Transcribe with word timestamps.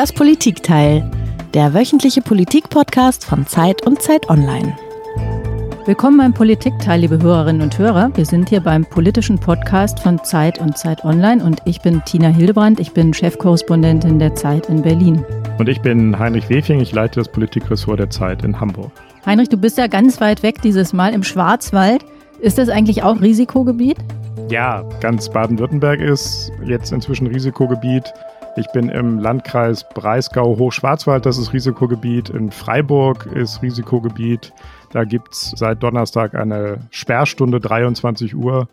Das 0.00 0.14
Politikteil, 0.14 1.04
der 1.52 1.74
wöchentliche 1.74 2.22
Politikpodcast 2.22 3.22
von 3.22 3.46
Zeit 3.46 3.86
und 3.86 4.00
Zeit 4.00 4.30
Online. 4.30 4.74
Willkommen 5.84 6.16
beim 6.16 6.32
Politikteil, 6.32 7.00
liebe 7.00 7.20
Hörerinnen 7.20 7.60
und 7.60 7.78
Hörer. 7.78 8.10
Wir 8.14 8.24
sind 8.24 8.48
hier 8.48 8.60
beim 8.60 8.86
politischen 8.86 9.38
Podcast 9.38 10.00
von 10.00 10.24
Zeit 10.24 10.58
und 10.58 10.78
Zeit 10.78 11.04
Online 11.04 11.44
und 11.44 11.60
ich 11.66 11.82
bin 11.82 12.02
Tina 12.06 12.28
Hildebrand, 12.28 12.80
ich 12.80 12.92
bin 12.92 13.12
Chefkorrespondentin 13.12 14.18
der 14.18 14.34
Zeit 14.34 14.70
in 14.70 14.80
Berlin. 14.80 15.22
Und 15.58 15.68
ich 15.68 15.82
bin 15.82 16.18
Heinrich 16.18 16.48
Wefing, 16.48 16.80
ich 16.80 16.92
leite 16.92 17.20
das 17.20 17.28
Politikressort 17.28 17.98
der 17.98 18.08
Zeit 18.08 18.42
in 18.42 18.58
Hamburg. 18.58 18.90
Heinrich, 19.26 19.50
du 19.50 19.58
bist 19.58 19.76
ja 19.76 19.86
ganz 19.86 20.18
weit 20.22 20.42
weg 20.42 20.62
dieses 20.62 20.94
Mal 20.94 21.12
im 21.12 21.22
Schwarzwald. 21.22 22.06
Ist 22.40 22.56
das 22.56 22.70
eigentlich 22.70 23.02
auch 23.02 23.20
Risikogebiet? 23.20 23.98
Ja, 24.48 24.82
ganz 25.00 25.28
Baden-Württemberg 25.28 26.00
ist 26.00 26.50
jetzt 26.64 26.90
inzwischen 26.90 27.26
Risikogebiet. 27.26 28.14
Ich 28.56 28.66
bin 28.72 28.88
im 28.88 29.20
Landkreis 29.20 29.88
Breisgau-Hochschwarzwald, 29.94 31.24
das 31.24 31.38
ist 31.38 31.52
Risikogebiet. 31.52 32.30
In 32.30 32.50
Freiburg 32.50 33.26
ist 33.26 33.62
Risikogebiet. 33.62 34.52
Da 34.90 35.04
gibt 35.04 35.32
es 35.32 35.54
seit 35.56 35.82
Donnerstag 35.82 36.34
eine 36.34 36.88
Sperrstunde 36.90 37.60
23 37.60 38.34
Uhr. 38.34 38.68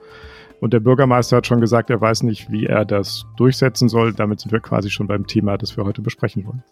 Und 0.60 0.74
der 0.74 0.80
Bürgermeister 0.80 1.38
hat 1.38 1.48
schon 1.48 1.62
gesagt, 1.62 1.92
er 1.92 2.02
weiß 2.02 2.24
nicht, 2.24 2.52
wie 2.52 2.66
er 2.66 2.86
das 2.86 3.28
durchsetzen 3.38 3.88
soll. 3.88 4.14
Damit 4.14 4.40
sind 4.40 4.52
wir 4.52 4.62
quasi 4.62 4.90
schon 4.90 5.06
beim 5.06 5.28
Thema, 5.28 5.58
das 5.60 5.78
wir 5.78 5.86
heute 5.86 6.02
besprechen 6.02 6.48
wollen. 6.48 6.64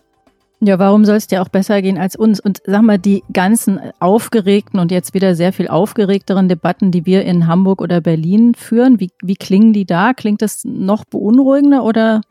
Ja, 0.61 0.79
warum 0.79 1.05
soll 1.05 1.17
es 1.17 1.27
dir 1.27 1.43
auch 1.43 1.49
besser 1.49 1.81
gehen 1.83 1.99
als 1.99 2.15
uns? 2.15 2.39
Und 2.39 2.61
sag 2.65 2.81
mal, 2.81 2.97
die 2.97 3.23
ganzen 3.31 3.79
aufgeregten 3.99 4.79
und 4.79 4.89
jetzt 4.89 5.13
wieder 5.13 5.35
sehr 5.35 5.53
viel 5.53 5.67
aufgeregteren 5.67 6.49
Debatten, 6.49 6.89
die 6.89 7.05
wir 7.05 7.23
in 7.23 7.45
Hamburg 7.45 7.81
oder 7.81 8.01
Berlin 8.01 8.55
führen, 8.55 8.99
wie, 8.99 9.11
wie 9.21 9.35
klingen 9.35 9.73
die 9.73 9.85
da? 9.85 10.13
Klingt 10.13 10.41
das 10.41 10.63
noch 10.63 11.05
beunruhigender 11.05 11.83
oder 11.83 12.21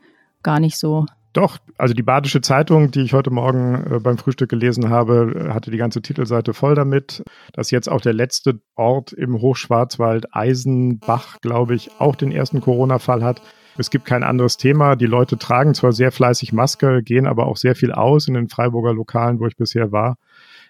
gar 0.45 0.61
nicht 0.61 0.77
so? 0.77 1.05
Doch, 1.33 1.57
also 1.77 1.93
die 1.93 2.01
Badische 2.01 2.39
Zeitung, 2.39 2.91
die 2.91 3.01
ich 3.01 3.11
heute 3.11 3.29
Morgen 3.29 3.95
äh, 3.95 3.99
beim 3.99 4.17
Frühstück 4.17 4.49
gelesen 4.49 4.89
habe, 4.89 5.49
hatte 5.53 5.69
die 5.69 5.77
ganze 5.77 6.01
Titelseite 6.01 6.53
voll 6.53 6.75
damit, 6.75 7.23
dass 7.51 7.71
jetzt 7.71 7.91
auch 7.91 7.99
der 7.99 8.13
letzte 8.13 8.61
Ort 8.75 9.11
im 9.11 9.41
Hochschwarzwald, 9.41 10.33
Eisenbach, 10.33 11.41
glaube 11.41 11.75
ich, 11.75 11.91
auch 11.99 12.15
den 12.15 12.31
ersten 12.31 12.61
Corona-Fall 12.61 13.21
hat. 13.21 13.41
Es 13.77 13.89
gibt 13.89 14.05
kein 14.05 14.23
anderes 14.23 14.55
Thema. 14.55 14.95
Die 14.95 15.07
Leute 15.07 15.37
tragen 15.37 15.73
zwar 15.73 15.91
sehr 15.91 16.13
fleißig 16.13 16.53
Maske, 16.53 17.03
gehen 17.03 17.27
aber 17.27 17.47
auch 17.47 17.57
sehr 17.57 17.75
viel 17.75 17.91
aus 17.91 18.29
in 18.29 18.35
den 18.35 18.47
Freiburger 18.47 18.93
Lokalen, 18.93 19.41
wo 19.41 19.47
ich 19.47 19.57
bisher 19.57 19.91
war. 19.91 20.15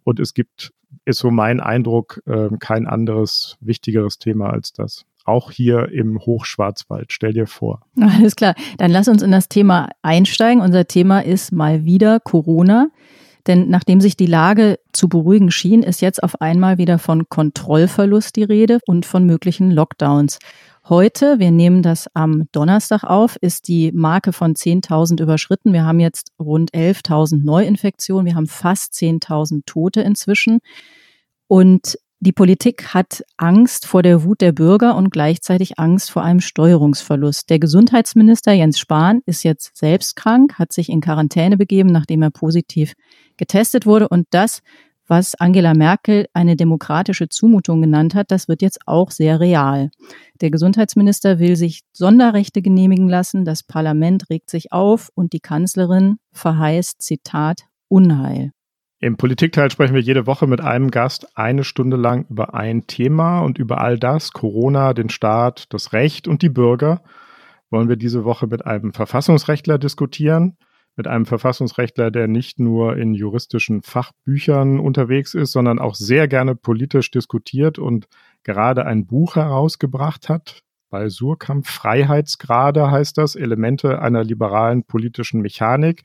Und 0.04 0.20
es 0.20 0.34
gibt, 0.34 0.74
ist 1.06 1.20
so 1.20 1.30
mein 1.30 1.60
Eindruck, 1.60 2.24
äh, 2.26 2.50
kein 2.60 2.88
anderes 2.88 3.58
wichtigeres 3.60 4.18
Thema 4.18 4.50
als 4.50 4.74
das 4.74 5.06
auch 5.26 5.52
hier 5.52 5.92
im 5.92 6.20
Hochschwarzwald. 6.20 7.12
Stell 7.12 7.34
dir 7.34 7.48
vor. 7.48 7.82
Alles 8.00 8.36
klar. 8.36 8.56
Dann 8.78 8.92
lass 8.92 9.08
uns 9.08 9.22
in 9.22 9.32
das 9.32 9.50
Thema 9.50 9.90
einsteigen. 10.02 10.62
Unser 10.62 10.88
Thema 10.88 11.20
ist 11.20 11.52
mal 11.52 11.86
wieder 11.86 12.20
Corona. 12.20 12.90
Denn 13.48 13.70
nachdem 13.70 14.02
sich 14.02 14.18
die 14.18 14.26
Lage 14.26 14.80
zu 14.92 15.08
beruhigen 15.08 15.52
schien, 15.52 15.84
ist 15.84 16.02
jetzt 16.02 16.24
auf 16.24 16.42
einmal 16.42 16.78
wieder 16.78 16.98
von 16.98 17.30
Kontrollverlust 17.30 18.36
die 18.36 18.44
Rede 18.44 18.80
und 18.88 19.06
von 19.06 19.26
möglichen 19.26 19.70
Lockdowns. 19.70 20.40
Heute, 20.88 21.40
wir 21.40 21.52
nehmen 21.52 21.82
das 21.82 22.08
am 22.14 22.44
Donnerstag 22.52 23.04
auf, 23.04 23.38
ist 23.42 23.68
die 23.68 23.92
Marke 23.92 24.34
von 24.34 24.54
10.000 24.54 25.22
überschritten. 25.22 25.74
Wir 25.74 25.84
haben 25.84 26.00
jetzt 26.00 26.32
rund 26.40 26.72
11.000 26.74 27.44
Neuinfektionen. 27.44 28.26
Wir 28.26 28.36
haben 28.36 28.48
fast 28.48 28.94
10.000 28.94 29.64
Tote 29.66 30.02
inzwischen. 30.02 30.60
Und 31.48 31.98
die 32.20 32.32
Politik 32.32 32.94
hat 32.94 33.24
Angst 33.38 33.86
vor 33.86 34.02
der 34.02 34.24
Wut 34.24 34.42
der 34.42 34.54
Bürger 34.54 34.96
und 34.96 35.12
gleichzeitig 35.12 35.78
Angst 35.78 36.10
vor 36.10 36.24
einem 36.24 36.40
Steuerungsverlust. 36.40 37.50
Der 37.50 37.60
Gesundheitsminister 37.60 38.54
Jens 38.54 38.80
Spahn 38.80 39.22
ist 39.26 39.44
jetzt 39.44 39.76
selbst 39.78 40.16
krank, 40.16 40.58
hat 40.58 40.72
sich 40.72 40.90
in 40.90 41.02
Quarantäne 41.02 41.58
begeben, 41.58 41.90
nachdem 41.90 42.22
er 42.22 42.32
positiv 42.32 42.94
getestet 43.38 43.86
wurde. 43.86 44.08
Und 44.08 44.28
das, 44.32 44.62
was 45.08 45.36
Angela 45.36 45.74
Merkel 45.74 46.26
eine 46.34 46.56
demokratische 46.56 47.28
Zumutung 47.28 47.82
genannt 47.82 48.16
hat, 48.16 48.32
das 48.32 48.48
wird 48.48 48.62
jetzt 48.62 48.80
auch 48.86 49.12
sehr 49.12 49.40
real. 49.40 49.92
Der 50.42 50.52
Gesundheitsminister 50.52 51.38
will 51.40 51.58
sich 51.58 51.82
Sonderrechte 51.92 52.62
genehmigen 52.62 53.10
lassen, 53.10 53.46
das 53.46 53.62
Parlament 53.62 54.30
regt 54.30 54.50
sich 54.50 54.72
auf 54.72 55.10
und 55.16 55.34
die 55.34 55.42
Kanzlerin 55.42 56.18
verheißt, 56.32 57.02
Zitat, 57.02 57.66
Unheil. 57.88 58.55
Im 59.06 59.18
Politikteil 59.18 59.70
sprechen 59.70 59.94
wir 59.94 60.02
jede 60.02 60.26
Woche 60.26 60.48
mit 60.48 60.62
einem 60.62 60.90
Gast 60.90 61.38
eine 61.38 61.64
Stunde 61.64 61.96
lang 61.96 62.26
über 62.28 62.56
ein 62.56 62.88
Thema 62.88 63.42
und 63.42 63.60
über 63.60 63.80
all 63.80 64.00
das, 64.00 64.32
Corona, 64.32 64.96
den 64.96 65.10
Staat, 65.10 65.72
das 65.72 65.94
Recht 65.94 66.28
und 66.28 66.42
die 66.42 66.50
Bürger, 66.50 67.04
wollen 67.70 67.88
wir 67.88 67.98
diese 67.98 68.24
Woche 68.24 68.48
mit 68.48 68.66
einem 68.66 68.94
Verfassungsrechtler 68.94 69.78
diskutieren, 69.78 70.58
mit 70.96 71.06
einem 71.06 71.28
Verfassungsrechtler, 71.28 72.10
der 72.10 72.28
nicht 72.28 72.60
nur 72.60 72.98
in 72.98 73.14
juristischen 73.14 73.84
Fachbüchern 73.84 74.80
unterwegs 74.80 75.36
ist, 75.36 75.52
sondern 75.52 75.78
auch 75.78 75.94
sehr 75.94 76.28
gerne 76.28 76.56
politisch 76.56 77.12
diskutiert 77.12 77.78
und 77.78 78.08
gerade 78.42 78.88
ein 78.88 79.06
Buch 79.06 79.36
herausgebracht 79.36 80.30
hat. 80.30 80.62
Bei 80.90 81.10
Surkamp 81.10 81.68
Freiheitsgrade 81.68 82.90
heißt 82.90 83.20
das, 83.20 83.36
Elemente 83.36 84.02
einer 84.02 84.24
liberalen 84.24 84.84
politischen 84.84 85.42
Mechanik. 85.42 86.02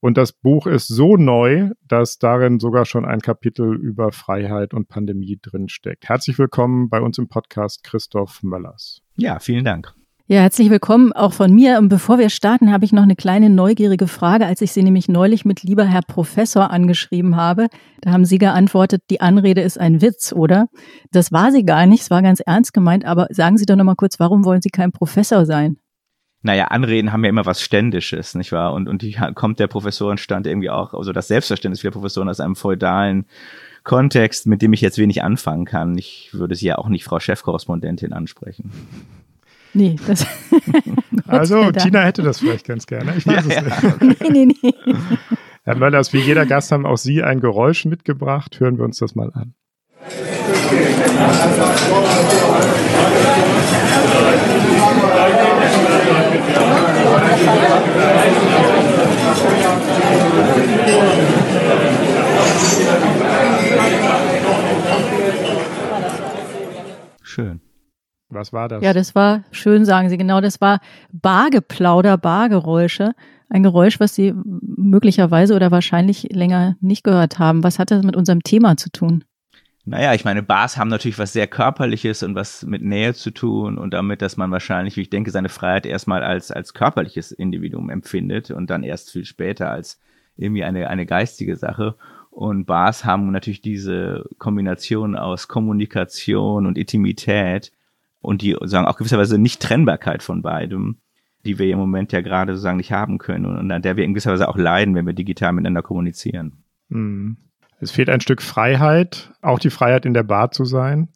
Und 0.00 0.16
das 0.16 0.32
Buch 0.32 0.66
ist 0.66 0.88
so 0.88 1.16
neu, 1.16 1.70
dass 1.86 2.18
darin 2.18 2.58
sogar 2.58 2.86
schon 2.86 3.04
ein 3.04 3.20
Kapitel 3.20 3.76
über 3.76 4.12
Freiheit 4.12 4.72
und 4.72 4.88
Pandemie 4.88 5.38
drinsteckt. 5.40 6.08
Herzlich 6.08 6.38
willkommen 6.38 6.88
bei 6.88 7.02
uns 7.02 7.18
im 7.18 7.28
Podcast 7.28 7.84
Christoph 7.84 8.42
Möllers. 8.42 9.02
Ja, 9.16 9.38
vielen 9.40 9.64
Dank. 9.64 9.94
Ja, 10.26 10.40
herzlich 10.40 10.70
willkommen 10.70 11.12
auch 11.12 11.34
von 11.34 11.52
mir. 11.52 11.76
Und 11.78 11.88
bevor 11.90 12.18
wir 12.18 12.30
starten, 12.30 12.72
habe 12.72 12.84
ich 12.84 12.92
noch 12.92 13.02
eine 13.02 13.16
kleine 13.16 13.50
neugierige 13.50 14.06
Frage. 14.06 14.46
Als 14.46 14.62
ich 14.62 14.72
Sie 14.72 14.82
nämlich 14.82 15.08
neulich 15.08 15.44
mit 15.44 15.64
lieber 15.64 15.84
Herr 15.84 16.02
Professor 16.02 16.70
angeschrieben 16.70 17.36
habe, 17.36 17.66
da 18.00 18.12
haben 18.12 18.24
Sie 18.24 18.38
geantwortet, 18.38 19.02
die 19.10 19.20
Anrede 19.20 19.60
ist 19.60 19.78
ein 19.78 20.00
Witz, 20.00 20.32
oder? 20.32 20.68
Das 21.10 21.30
war 21.30 21.52
sie 21.52 21.64
gar 21.64 21.84
nicht, 21.84 22.02
es 22.02 22.10
war 22.10 22.22
ganz 22.22 22.40
ernst 22.40 22.72
gemeint, 22.72 23.04
aber 23.04 23.26
sagen 23.30 23.58
Sie 23.58 23.66
doch 23.66 23.76
noch 23.76 23.84
mal 23.84 23.96
kurz, 23.96 24.18
warum 24.18 24.44
wollen 24.46 24.62
Sie 24.62 24.70
kein 24.70 24.92
Professor 24.92 25.44
sein? 25.44 25.78
Naja, 26.42 26.66
Anreden 26.66 27.12
haben 27.12 27.24
ja 27.24 27.30
immer 27.30 27.46
was 27.46 27.60
Ständisches, 27.62 28.34
nicht 28.34 28.52
wahr? 28.52 28.72
Und, 28.72 28.88
und 28.88 29.02
hier 29.02 29.32
kommt 29.34 29.60
der 29.60 29.66
Professorenstand 29.66 30.46
irgendwie 30.46 30.70
auch, 30.70 30.94
also 30.94 31.12
das 31.12 31.28
Selbstverständnis 31.28 31.80
vieler 31.80 31.92
Professoren 31.92 32.28
aus 32.28 32.40
einem 32.40 32.56
feudalen 32.56 33.26
Kontext, 33.84 34.46
mit 34.46 34.62
dem 34.62 34.72
ich 34.72 34.80
jetzt 34.80 34.98
wenig 34.98 35.22
anfangen 35.22 35.64
kann. 35.64 35.96
Ich 35.96 36.30
würde 36.32 36.54
sie 36.54 36.66
ja 36.66 36.78
auch 36.78 36.88
nicht 36.88 37.04
Frau 37.04 37.20
Chefkorrespondentin 37.20 38.12
ansprechen. 38.12 38.70
Nee, 39.72 39.96
das. 40.06 40.26
also, 41.26 41.70
Tina 41.72 42.00
hätte 42.00 42.22
das 42.22 42.40
vielleicht 42.40 42.66
ganz 42.66 42.86
gerne. 42.86 43.14
Ich 43.16 43.26
weiß 43.26 43.46
ja, 43.46 43.62
es 43.62 43.82
nicht. 43.82 43.94
Okay. 43.94 44.16
nee, 44.30 44.46
nee, 44.46 44.54
nee. 44.62 44.94
Herr 45.62 45.76
Möllers, 45.76 46.12
wie 46.12 46.18
jeder 46.20 46.46
Gast 46.46 46.72
haben 46.72 46.86
auch 46.86 46.96
Sie 46.96 47.22
ein 47.22 47.40
Geräusch 47.40 47.84
mitgebracht. 47.84 48.58
Hören 48.58 48.78
wir 48.78 48.84
uns 48.84 48.98
das 48.98 49.14
mal 49.14 49.30
an. 49.32 49.54
Schön. 67.22 67.60
Was 68.28 68.52
war 68.52 68.68
das? 68.68 68.82
Ja, 68.82 68.92
das 68.92 69.14
war 69.14 69.44
schön, 69.50 69.84
sagen 69.84 70.08
Sie 70.08 70.16
genau. 70.16 70.40
Das 70.40 70.60
war 70.60 70.80
Bargeplauder, 71.12 72.16
Bargeräusche. 72.16 73.12
Ein 73.48 73.64
Geräusch, 73.64 73.98
was 73.98 74.14
Sie 74.14 74.32
möglicherweise 74.34 75.54
oder 75.54 75.70
wahrscheinlich 75.70 76.28
länger 76.30 76.76
nicht 76.80 77.02
gehört 77.02 77.38
haben. 77.38 77.64
Was 77.64 77.78
hat 77.78 77.90
das 77.90 78.04
mit 78.04 78.16
unserem 78.16 78.42
Thema 78.42 78.76
zu 78.76 78.90
tun? 78.90 79.24
Naja, 79.86 80.14
ich 80.14 80.24
meine, 80.24 80.42
Bars 80.42 80.76
haben 80.76 80.88
natürlich 80.88 81.18
was 81.18 81.32
sehr 81.32 81.46
Körperliches 81.46 82.22
und 82.22 82.34
was 82.34 82.64
mit 82.64 82.82
Nähe 82.82 83.14
zu 83.14 83.30
tun 83.30 83.78
und 83.78 83.94
damit, 83.94 84.20
dass 84.20 84.36
man 84.36 84.50
wahrscheinlich, 84.50 84.96
wie 84.96 85.02
ich 85.02 85.10
denke, 85.10 85.30
seine 85.30 85.48
Freiheit 85.48 85.86
erstmal 85.86 86.22
als, 86.22 86.50
als 86.50 86.74
körperliches 86.74 87.32
Individuum 87.32 87.88
empfindet 87.88 88.50
und 88.50 88.68
dann 88.68 88.82
erst 88.82 89.10
viel 89.10 89.24
später 89.24 89.70
als 89.70 89.98
irgendwie 90.36 90.64
eine, 90.64 90.88
eine 90.88 91.06
geistige 91.06 91.56
Sache. 91.56 91.96
Und 92.30 92.66
Bars 92.66 93.04
haben 93.04 93.32
natürlich 93.32 93.62
diese 93.62 94.28
Kombination 94.38 95.16
aus 95.16 95.48
Kommunikation 95.48 96.66
und 96.66 96.76
Intimität 96.76 97.72
und 98.20 98.42
die 98.42 98.56
sagen 98.62 98.86
auch 98.86 98.96
gewisserweise 98.96 99.38
Nicht-Trennbarkeit 99.38 100.22
von 100.22 100.42
beidem, 100.42 100.98
die 101.46 101.58
wir 101.58 101.70
im 101.70 101.78
Moment 101.78 102.12
ja 102.12 102.20
gerade 102.20 102.52
sozusagen 102.52 102.76
nicht 102.76 102.92
haben 102.92 103.18
können 103.18 103.46
und 103.46 103.70
an 103.70 103.82
der 103.82 103.96
wir 103.96 104.04
in 104.04 104.12
gewisser 104.12 104.32
Weise 104.32 104.48
auch 104.48 104.58
leiden, 104.58 104.94
wenn 104.94 105.06
wir 105.06 105.14
digital 105.14 105.52
miteinander 105.52 105.82
kommunizieren. 105.82 106.64
Mhm. 106.90 107.38
Es 107.82 107.90
fehlt 107.90 108.10
ein 108.10 108.20
Stück 108.20 108.42
Freiheit, 108.42 109.32
auch 109.40 109.58
die 109.58 109.70
Freiheit 109.70 110.04
in 110.04 110.12
der 110.12 110.22
Bar 110.22 110.50
zu 110.50 110.66
sein. 110.66 111.08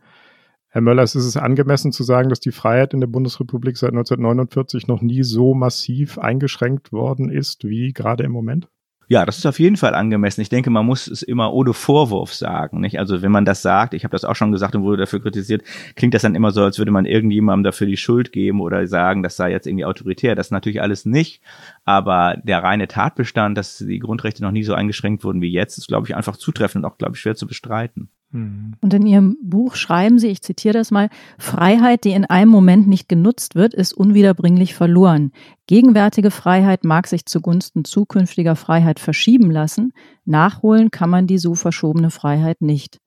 Herr 0.69 0.81
Möllers, 0.81 1.15
ist 1.15 1.27
es 1.27 1.37
angemessen 1.37 1.93
zu 1.93 2.03
sagen, 2.03 2.31
dass 2.31 2.41
die 2.41 2.53
Freiheit 2.53 2.95
in 2.95 3.01
der 3.01 3.07
Bundesrepublik 3.07 3.77
seit 3.77 3.91
1949 3.91 4.89
noch 4.89 5.03
nie 5.03 5.23
so 5.23 5.55
massiv 5.55 6.19
eingeschränkt 6.19 6.91
worden 6.91 7.31
ist 7.31 7.65
wie 7.65 7.93
gerade 7.93 8.25
im 8.25 8.33
Moment? 8.33 8.69
Ja, 9.09 9.27
das 9.27 9.39
ist 9.39 9.47
auf 9.47 9.59
jeden 9.59 9.77
Fall 9.77 9.95
angemessen. 9.95 10.41
Ich 10.41 10.49
denke, 10.49 10.71
man 10.71 10.87
muss 10.87 11.07
es 11.07 11.23
immer 11.23 11.53
ohne 11.53 11.75
Vorwurf 11.75 12.33
sagen. 12.33 12.81
Nicht? 12.81 12.99
Also 12.99 13.23
wenn 13.23 13.33
man 13.33 13.45
das 13.45 13.63
sagt, 13.63 13.95
ich 13.95 14.05
habe 14.05 14.13
das 14.13 14.25
auch 14.25 14.37
schon 14.37 14.53
gesagt 14.53 14.75
und 14.75 14.83
wurde 14.83 14.99
dafür 14.99 15.21
kritisiert, 15.21 15.63
klingt 15.97 16.15
das 16.15 16.23
dann 16.23 16.35
immer 16.35 16.51
so, 16.51 16.63
als 16.63 16.79
würde 16.79 16.91
man 16.91 17.05
irgendjemandem 17.07 17.65
dafür 17.65 17.87
die 17.87 17.97
Schuld 17.97 18.33
geben 18.33 18.61
oder 18.61 18.87
sagen, 18.87 19.23
das 19.23 19.37
sei 19.37 19.51
jetzt 19.51 19.67
irgendwie 19.67 19.85
autoritär. 19.85 20.35
Das 20.35 20.49
ist 20.49 20.53
natürlich 20.53 20.81
alles 20.81 21.05
nicht. 21.05 21.43
Aber 21.85 22.37
der 22.43 22.63
reine 22.63 22.89
Tatbestand, 22.89 23.59
dass 23.59 23.79
die 23.79 23.99
Grundrechte 23.99 24.43
noch 24.43 24.53
nie 24.53 24.65
so 24.65 24.75
eingeschränkt 24.75 25.25
wurden 25.25 25.43
wie 25.43 25.53
jetzt, 25.53 25.79
ist, 25.79 25.89
glaube 25.89 26.07
ich, 26.07 26.17
einfach 26.17 26.37
zutreffend 26.37 26.85
und 26.85 26.91
auch, 26.91 26.99
glaube 26.99 27.15
ich, 27.15 27.21
schwer 27.21 27.37
zu 27.37 27.47
bestreiten. 27.47 28.09
Mhm. 28.35 28.75
Und 28.81 28.93
in 28.93 29.07
Ihrem 29.07 29.37
Buch 29.43 29.77
schreiben 29.77 30.19
Sie, 30.19 30.29
ich 30.29 30.43
zitiere 30.43 30.75
das 30.75 30.91
mal, 30.91 31.09
Freiheit, 31.39 32.05
die 32.05 32.11
in 32.11 32.25
einem 32.25 32.51
Moment 32.51 32.89
nicht 32.89 33.09
genutzt 33.09 33.55
wird, 33.55 33.75
ist 33.75 33.93
unwiederbringlich 33.93 34.75
verloren. 34.75 35.31
Gegenwärtige 35.67 36.31
Freiheit 36.31 36.85
mag 36.85 37.07
sich 37.07 37.27
zugunsten 37.27 37.85
zukünftiger 37.85 38.57
Freiheit 38.57 38.99
verschieben 38.99 39.51
lassen. 39.51 39.93
Nachholen 40.25 40.91
kann 40.91 41.11
man 41.11 41.27
die 41.27 41.39
so 41.39 41.55
verschobene 41.55 42.11
Freiheit 42.11 42.61
nicht. 42.61 42.99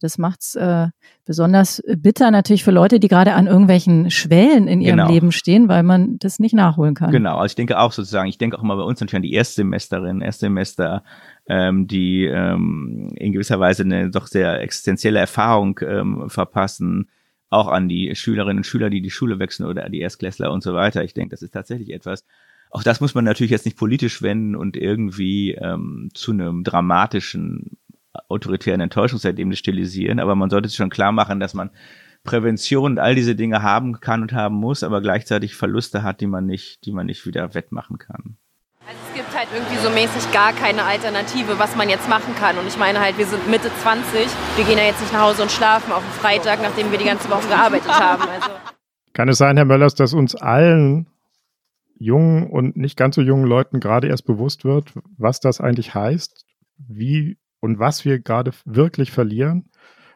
Das 0.00 0.18
macht's 0.18 0.56
äh, 0.56 0.88
besonders 1.24 1.80
bitter 1.96 2.32
natürlich 2.32 2.64
für 2.64 2.72
Leute, 2.72 2.98
die 2.98 3.06
gerade 3.06 3.34
an 3.34 3.46
irgendwelchen 3.46 4.10
Schwellen 4.10 4.66
in 4.66 4.80
ihrem 4.80 4.96
genau. 4.96 5.08
Leben 5.08 5.30
stehen, 5.30 5.68
weil 5.68 5.84
man 5.84 6.18
das 6.18 6.40
nicht 6.40 6.54
nachholen 6.54 6.94
kann. 6.94 7.12
Genau, 7.12 7.36
also 7.36 7.52
ich 7.52 7.54
denke 7.54 7.78
auch 7.78 7.92
sozusagen, 7.92 8.28
ich 8.28 8.36
denke 8.36 8.58
auch 8.58 8.64
immer 8.64 8.76
bei 8.76 8.82
uns 8.82 9.00
natürlich 9.00 9.16
an 9.16 9.22
die 9.22 9.32
Erstsemesterinnen, 9.32 10.20
Erstsemester, 10.20 11.04
ähm, 11.46 11.86
die 11.86 12.24
ähm, 12.24 13.12
in 13.16 13.32
gewisser 13.32 13.60
Weise 13.60 13.82
eine 13.82 14.10
doch 14.10 14.26
sehr 14.26 14.60
existenzielle 14.60 15.18
Erfahrung 15.18 15.78
ähm, 15.82 16.28
verpassen, 16.28 17.10
auch 17.50 17.68
an 17.68 17.88
die 17.88 18.14
Schülerinnen 18.14 18.58
und 18.58 18.64
Schüler, 18.64 18.90
die 18.90 19.02
die 19.02 19.10
Schule 19.10 19.38
wechseln 19.38 19.66
oder 19.66 19.88
die 19.88 20.00
Erstklässler 20.00 20.52
und 20.52 20.62
so 20.62 20.74
weiter. 20.74 21.04
Ich 21.04 21.14
denke, 21.14 21.30
das 21.30 21.42
ist 21.42 21.52
tatsächlich 21.52 21.92
etwas, 21.92 22.24
auch 22.70 22.82
das 22.82 23.02
muss 23.02 23.14
man 23.14 23.24
natürlich 23.24 23.50
jetzt 23.50 23.66
nicht 23.66 23.76
politisch 23.76 24.22
wenden 24.22 24.56
und 24.56 24.76
irgendwie 24.76 25.52
ähm, 25.52 26.08
zu 26.14 26.32
einem 26.32 26.64
dramatischen 26.64 27.76
autoritären 28.28 28.80
Enttäuschungserlebnis 28.80 29.58
stilisieren, 29.58 30.18
aber 30.18 30.34
man 30.34 30.48
sollte 30.48 30.68
sich 30.68 30.76
schon 30.76 30.90
klar 30.90 31.12
machen, 31.12 31.40
dass 31.40 31.54
man 31.54 31.70
Prävention 32.24 32.92
und 32.92 32.98
all 32.98 33.14
diese 33.14 33.34
Dinge 33.34 33.62
haben 33.62 34.00
kann 34.00 34.22
und 34.22 34.32
haben 34.32 34.54
muss, 34.54 34.82
aber 34.82 35.00
gleichzeitig 35.00 35.54
Verluste 35.54 36.02
hat, 36.02 36.20
die 36.20 36.26
man 36.26 36.46
nicht, 36.46 36.84
die 36.86 36.92
man 36.92 37.06
nicht 37.06 37.26
wieder 37.26 37.54
wettmachen 37.54 37.98
kann. 37.98 38.36
Also 38.86 38.98
es 39.08 39.14
gibt 39.14 39.36
halt 39.36 39.48
irgendwie 39.54 39.76
so 39.76 39.90
mäßig 39.90 40.32
gar 40.32 40.52
keine 40.52 40.84
Alternative, 40.84 41.58
was 41.58 41.76
man 41.76 41.88
jetzt 41.88 42.08
machen 42.08 42.34
kann. 42.34 42.58
Und 42.58 42.66
ich 42.66 42.76
meine 42.76 43.00
halt, 43.00 43.16
wir 43.16 43.26
sind 43.26 43.48
Mitte 43.48 43.70
20, 43.82 44.26
wir 44.56 44.64
gehen 44.64 44.78
ja 44.78 44.84
jetzt 44.84 45.00
nicht 45.00 45.12
nach 45.12 45.22
Hause 45.22 45.42
und 45.42 45.52
schlafen 45.52 45.92
auf 45.92 46.02
dem 46.02 46.12
Freitag, 46.20 46.60
nachdem 46.62 46.90
wir 46.90 46.98
die 46.98 47.04
ganze 47.04 47.30
Woche 47.30 47.46
gearbeitet 47.48 47.92
haben. 47.92 48.22
Also. 48.28 48.50
Kann 49.12 49.28
es 49.28 49.38
sein, 49.38 49.56
Herr 49.56 49.66
Möllers, 49.66 49.94
dass 49.94 50.14
uns 50.14 50.34
allen 50.34 51.06
jungen 51.96 52.50
und 52.50 52.76
nicht 52.76 52.96
ganz 52.96 53.14
so 53.14 53.22
jungen 53.22 53.44
Leuten 53.44 53.78
gerade 53.78 54.08
erst 54.08 54.26
bewusst 54.26 54.64
wird, 54.64 54.92
was 55.16 55.38
das 55.38 55.60
eigentlich 55.60 55.94
heißt, 55.94 56.44
wie 56.76 57.38
und 57.60 57.78
was 57.78 58.04
wir 58.04 58.18
gerade 58.18 58.50
wirklich 58.64 59.12
verlieren? 59.12 59.70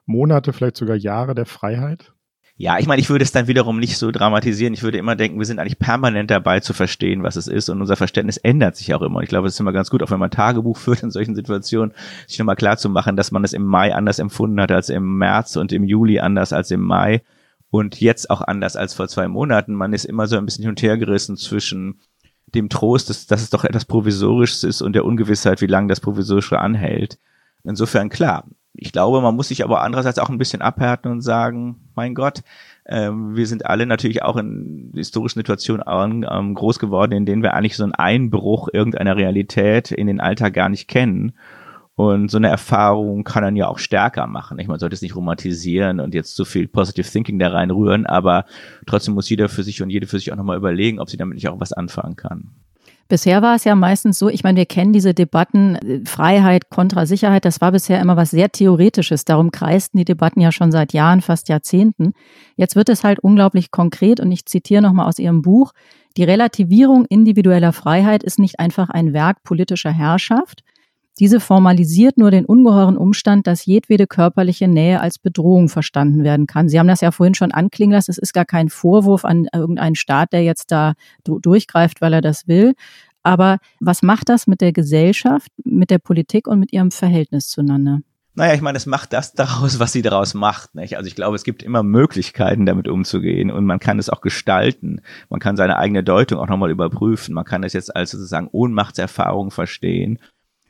Monate, 0.06 0.52
vielleicht 0.52 0.76
sogar 0.76 0.96
Jahre 0.96 1.34
der 1.34 1.46
Freiheit? 1.46 2.12
Ja, 2.58 2.78
ich 2.78 2.86
meine, 2.86 3.00
ich 3.02 3.10
würde 3.10 3.22
es 3.22 3.32
dann 3.32 3.48
wiederum 3.48 3.78
nicht 3.78 3.98
so 3.98 4.10
dramatisieren. 4.10 4.72
Ich 4.72 4.82
würde 4.82 4.96
immer 4.96 5.14
denken, 5.14 5.38
wir 5.38 5.44
sind 5.44 5.58
eigentlich 5.58 5.78
permanent 5.78 6.30
dabei 6.30 6.60
zu 6.60 6.72
verstehen, 6.72 7.22
was 7.22 7.36
es 7.36 7.48
ist 7.48 7.68
und 7.68 7.82
unser 7.82 7.96
Verständnis 7.96 8.38
ändert 8.38 8.76
sich 8.76 8.94
auch 8.94 9.02
immer. 9.02 9.18
Und 9.18 9.24
ich 9.24 9.28
glaube, 9.28 9.46
es 9.46 9.54
ist 9.54 9.60
immer 9.60 9.74
ganz 9.74 9.90
gut, 9.90 10.02
auch 10.02 10.10
wenn 10.10 10.18
man 10.18 10.30
Tagebuch 10.30 10.76
führt 10.78 11.02
in 11.02 11.10
solchen 11.10 11.34
Situationen, 11.34 11.92
sich 12.26 12.38
nochmal 12.38 12.56
klar 12.56 12.78
zu 12.78 12.88
machen, 12.88 13.16
dass 13.16 13.30
man 13.30 13.44
es 13.44 13.52
im 13.52 13.64
Mai 13.64 13.94
anders 13.94 14.18
empfunden 14.18 14.58
hat 14.58 14.72
als 14.72 14.88
im 14.88 15.18
März 15.18 15.56
und 15.56 15.70
im 15.70 15.84
Juli 15.84 16.18
anders 16.20 16.54
als 16.54 16.70
im 16.70 16.80
Mai 16.80 17.22
und 17.70 18.00
jetzt 18.00 18.30
auch 18.30 18.40
anders 18.40 18.74
als 18.74 18.94
vor 18.94 19.08
zwei 19.08 19.28
Monaten. 19.28 19.74
Man 19.74 19.92
ist 19.92 20.06
immer 20.06 20.26
so 20.26 20.38
ein 20.38 20.46
bisschen 20.46 20.62
hin 20.62 20.70
und 20.70 20.82
her 20.82 20.96
gerissen 20.96 21.36
zwischen 21.36 22.00
dem 22.46 22.70
Trost, 22.70 23.10
dass, 23.10 23.26
dass 23.26 23.42
es 23.42 23.50
doch 23.50 23.64
etwas 23.64 23.84
Provisorisches 23.84 24.64
ist 24.64 24.80
und 24.80 24.94
der 24.94 25.04
Ungewissheit, 25.04 25.60
wie 25.60 25.66
lange 25.66 25.88
das 25.88 26.00
Provisorische 26.00 26.58
anhält. 26.58 27.18
Insofern 27.64 28.08
klar. 28.08 28.44
Ich 28.78 28.92
glaube, 28.92 29.20
man 29.20 29.34
muss 29.34 29.48
sich 29.48 29.64
aber 29.64 29.82
andererseits 29.82 30.18
auch 30.18 30.28
ein 30.28 30.38
bisschen 30.38 30.62
abhärten 30.62 31.10
und 31.10 31.20
sagen, 31.20 31.76
mein 31.94 32.14
Gott, 32.14 32.42
ähm, 32.86 33.36
wir 33.36 33.46
sind 33.46 33.66
alle 33.66 33.86
natürlich 33.86 34.22
auch 34.22 34.36
in 34.36 34.92
historischen 34.94 35.40
Situationen 35.40 36.26
ähm, 36.30 36.54
groß 36.54 36.78
geworden, 36.78 37.12
in 37.12 37.26
denen 37.26 37.42
wir 37.42 37.54
eigentlich 37.54 37.76
so 37.76 37.84
einen 37.84 37.94
Einbruch 37.94 38.68
irgendeiner 38.72 39.16
Realität 39.16 39.90
in 39.90 40.06
den 40.06 40.20
Alltag 40.20 40.54
gar 40.54 40.68
nicht 40.68 40.88
kennen. 40.88 41.32
Und 41.96 42.30
so 42.30 42.36
eine 42.36 42.48
Erfahrung 42.48 43.24
kann 43.24 43.42
dann 43.42 43.56
ja 43.56 43.68
auch 43.68 43.78
stärker 43.78 44.26
machen. 44.26 44.58
Ich, 44.58 44.68
man 44.68 44.78
sollte 44.78 44.94
es 44.94 45.00
nicht 45.00 45.16
romantisieren 45.16 45.98
und 45.98 46.14
jetzt 46.14 46.36
zu 46.36 46.44
viel 46.44 46.68
Positive 46.68 47.10
Thinking 47.10 47.38
da 47.38 47.48
reinrühren, 47.48 48.04
aber 48.04 48.44
trotzdem 48.84 49.14
muss 49.14 49.30
jeder 49.30 49.48
für 49.48 49.62
sich 49.62 49.82
und 49.82 49.88
jede 49.88 50.06
für 50.06 50.18
sich 50.18 50.30
auch 50.30 50.36
nochmal 50.36 50.58
überlegen, 50.58 51.00
ob 51.00 51.08
sie 51.08 51.16
damit 51.16 51.36
nicht 51.36 51.48
auch 51.48 51.58
was 51.58 51.72
anfangen 51.72 52.16
kann. 52.16 52.50
Bisher 53.08 53.40
war 53.40 53.54
es 53.54 53.64
ja 53.64 53.74
meistens 53.74 54.18
so, 54.18 54.28
ich 54.28 54.42
meine, 54.42 54.58
wir 54.58 54.66
kennen 54.66 54.92
diese 54.92 55.14
Debatten, 55.14 55.76
äh, 55.76 56.00
Freiheit 56.04 56.70
kontra 56.70 57.06
Sicherheit, 57.06 57.44
das 57.44 57.60
war 57.60 57.72
bisher 57.72 58.00
immer 58.00 58.16
was 58.16 58.30
sehr 58.30 58.50
Theoretisches. 58.50 59.24
Darum 59.24 59.52
kreisten 59.52 59.98
die 59.98 60.04
Debatten 60.04 60.40
ja 60.40 60.50
schon 60.50 60.72
seit 60.72 60.92
Jahren, 60.92 61.20
fast 61.20 61.48
Jahrzehnten. 61.48 62.12
Jetzt 62.56 62.74
wird 62.74 62.88
es 62.88 63.04
halt 63.04 63.20
unglaublich 63.20 63.70
konkret 63.70 64.20
und 64.20 64.32
ich 64.32 64.46
zitiere 64.46 64.82
nochmal 64.82 65.06
aus 65.06 65.18
Ihrem 65.18 65.42
Buch, 65.42 65.72
die 66.16 66.24
Relativierung 66.24 67.04
individueller 67.04 67.74
Freiheit 67.74 68.22
ist 68.22 68.38
nicht 68.38 68.58
einfach 68.58 68.88
ein 68.88 69.12
Werk 69.12 69.42
politischer 69.42 69.92
Herrschaft, 69.92 70.62
diese 71.18 71.40
formalisiert 71.40 72.18
nur 72.18 72.30
den 72.30 72.44
ungeheuren 72.44 72.98
Umstand, 72.98 73.46
dass 73.46 73.64
jedwede 73.64 74.06
körperliche 74.06 74.68
Nähe 74.68 75.00
als 75.00 75.18
Bedrohung 75.18 75.68
verstanden 75.68 76.24
werden 76.24 76.46
kann. 76.46 76.68
Sie 76.68 76.78
haben 76.78 76.88
das 76.88 77.00
ja 77.00 77.10
vorhin 77.10 77.34
schon 77.34 77.52
anklingen 77.52 77.92
lassen. 77.92 78.10
Es 78.10 78.18
ist 78.18 78.34
gar 78.34 78.44
kein 78.44 78.68
Vorwurf 78.68 79.24
an 79.24 79.48
irgendeinen 79.54 79.94
Staat, 79.94 80.32
der 80.32 80.44
jetzt 80.44 80.70
da 80.70 80.94
durchgreift, 81.24 82.00
weil 82.00 82.12
er 82.12 82.20
das 82.20 82.48
will. 82.48 82.74
Aber 83.22 83.58
was 83.80 84.02
macht 84.02 84.28
das 84.28 84.46
mit 84.46 84.60
der 84.60 84.72
Gesellschaft, 84.72 85.50
mit 85.64 85.90
der 85.90 85.98
Politik 85.98 86.46
und 86.46 86.60
mit 86.60 86.72
ihrem 86.72 86.90
Verhältnis 86.90 87.48
zueinander? 87.48 88.00
Naja, 88.34 88.52
ich 88.52 88.60
meine, 88.60 88.76
es 88.76 88.84
macht 88.84 89.14
das 89.14 89.32
daraus, 89.32 89.80
was 89.80 89.92
sie 89.92 90.02
daraus 90.02 90.34
macht. 90.34 90.74
Nicht? 90.74 90.98
Also 90.98 91.08
ich 91.08 91.14
glaube, 91.14 91.36
es 91.36 91.42
gibt 91.42 91.62
immer 91.62 91.82
Möglichkeiten, 91.82 92.66
damit 92.66 92.86
umzugehen 92.86 93.50
und 93.50 93.64
man 93.64 93.78
kann 93.78 93.98
es 93.98 94.10
auch 94.10 94.20
gestalten. 94.20 95.00
Man 95.30 95.40
kann 95.40 95.56
seine 95.56 95.78
eigene 95.78 96.04
Deutung 96.04 96.38
auch 96.38 96.48
nochmal 96.48 96.70
überprüfen. 96.70 97.34
Man 97.34 97.46
kann 97.46 97.64
es 97.64 97.72
jetzt 97.72 97.96
als 97.96 98.10
sozusagen 98.10 98.48
Ohnmachtserfahrung 98.52 99.50
verstehen 99.50 100.18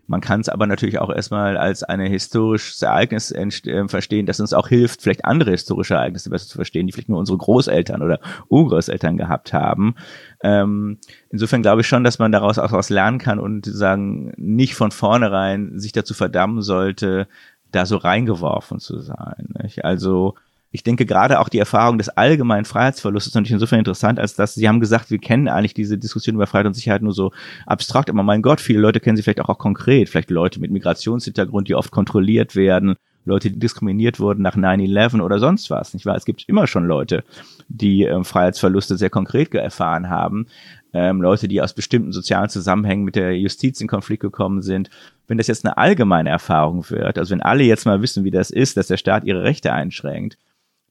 man 0.06 0.20
kann 0.20 0.40
es 0.40 0.48
aber 0.48 0.66
natürlich 0.66 0.98
auch 0.98 1.10
erstmal 1.10 1.56
als 1.56 1.82
ein 1.82 2.00
historisches 2.00 2.80
Ereignis 2.82 3.32
äh, 3.32 3.88
verstehen, 3.88 4.26
das 4.26 4.40
uns 4.40 4.52
auch 4.52 4.68
hilft, 4.68 5.02
vielleicht 5.02 5.24
andere 5.24 5.50
historische 5.50 5.94
Ereignisse 5.94 6.30
besser 6.30 6.48
zu 6.48 6.56
verstehen, 6.56 6.86
die 6.86 6.92
vielleicht 6.92 7.08
nur 7.08 7.18
unsere 7.18 7.38
Großeltern 7.38 8.02
oder 8.02 8.20
Urgroßeltern 8.48 9.16
gehabt 9.16 9.52
haben. 9.52 9.94
Ähm, 10.42 10.98
insofern 11.30 11.62
glaube 11.62 11.80
ich 11.80 11.88
schon, 11.88 12.04
dass 12.04 12.18
man 12.18 12.32
daraus 12.32 12.58
auch 12.58 12.72
was 12.72 12.90
lernen 12.90 13.18
kann 13.18 13.38
und 13.38 13.66
sagen, 13.66 14.32
nicht 14.36 14.74
von 14.74 14.90
vornherein 14.90 15.78
sich 15.78 15.92
dazu 15.92 16.14
verdammen 16.14 16.62
sollte, 16.62 17.26
da 17.72 17.86
so 17.86 17.96
reingeworfen 17.96 18.78
zu 18.78 19.00
sein. 19.00 19.54
Nicht? 19.62 19.84
Also 19.84 20.34
ich 20.76 20.82
denke 20.82 21.06
gerade 21.06 21.40
auch 21.40 21.48
die 21.48 21.58
Erfahrung 21.58 21.96
des 21.96 22.10
allgemeinen 22.10 22.66
Freiheitsverlustes 22.66 23.28
ist 23.28 23.34
natürlich 23.34 23.52
insofern 23.52 23.78
interessant, 23.78 24.20
als 24.20 24.34
dass 24.34 24.54
Sie 24.54 24.68
haben 24.68 24.78
gesagt, 24.78 25.10
wir 25.10 25.16
kennen 25.16 25.48
eigentlich 25.48 25.72
diese 25.72 25.96
Diskussion 25.96 26.34
über 26.34 26.46
Freiheit 26.46 26.66
und 26.66 26.74
Sicherheit 26.74 27.00
nur 27.00 27.14
so 27.14 27.32
abstrakt, 27.64 28.10
aber 28.10 28.22
mein 28.22 28.42
Gott, 28.42 28.60
viele 28.60 28.80
Leute 28.80 29.00
kennen 29.00 29.16
sie 29.16 29.22
vielleicht 29.22 29.40
auch, 29.40 29.56
konkret, 29.56 30.10
vielleicht 30.10 30.30
Leute 30.30 30.60
mit 30.60 30.70
Migrationshintergrund, 30.70 31.68
die 31.68 31.74
oft 31.74 31.92
kontrolliert 31.92 32.56
werden, 32.56 32.96
Leute, 33.24 33.50
die 33.50 33.58
diskriminiert 33.58 34.20
wurden 34.20 34.42
nach 34.42 34.54
9-11 34.54 35.22
oder 35.22 35.38
sonst 35.38 35.70
was, 35.70 35.94
nicht 35.94 36.04
wahr? 36.04 36.14
Es 36.14 36.26
gibt 36.26 36.46
immer 36.46 36.66
schon 36.66 36.84
Leute, 36.84 37.24
die 37.68 38.02
ähm, 38.02 38.26
Freiheitsverluste 38.26 38.98
sehr 38.98 39.10
konkret 39.10 39.54
erfahren 39.54 40.10
haben, 40.10 40.46
ähm, 40.92 41.22
Leute, 41.22 41.48
die 41.48 41.62
aus 41.62 41.72
bestimmten 41.72 42.12
sozialen 42.12 42.50
Zusammenhängen 42.50 43.04
mit 43.04 43.16
der 43.16 43.34
Justiz 43.38 43.80
in 43.80 43.88
Konflikt 43.88 44.20
gekommen 44.20 44.60
sind. 44.60 44.90
Wenn 45.26 45.38
das 45.38 45.46
jetzt 45.46 45.64
eine 45.64 45.78
allgemeine 45.78 46.28
Erfahrung 46.28 46.88
wird, 46.90 47.18
also 47.18 47.32
wenn 47.32 47.42
alle 47.42 47.64
jetzt 47.64 47.86
mal 47.86 48.02
wissen, 48.02 48.24
wie 48.24 48.30
das 48.30 48.50
ist, 48.50 48.76
dass 48.76 48.88
der 48.88 48.98
Staat 48.98 49.24
ihre 49.24 49.42
Rechte 49.42 49.72
einschränkt, 49.72 50.36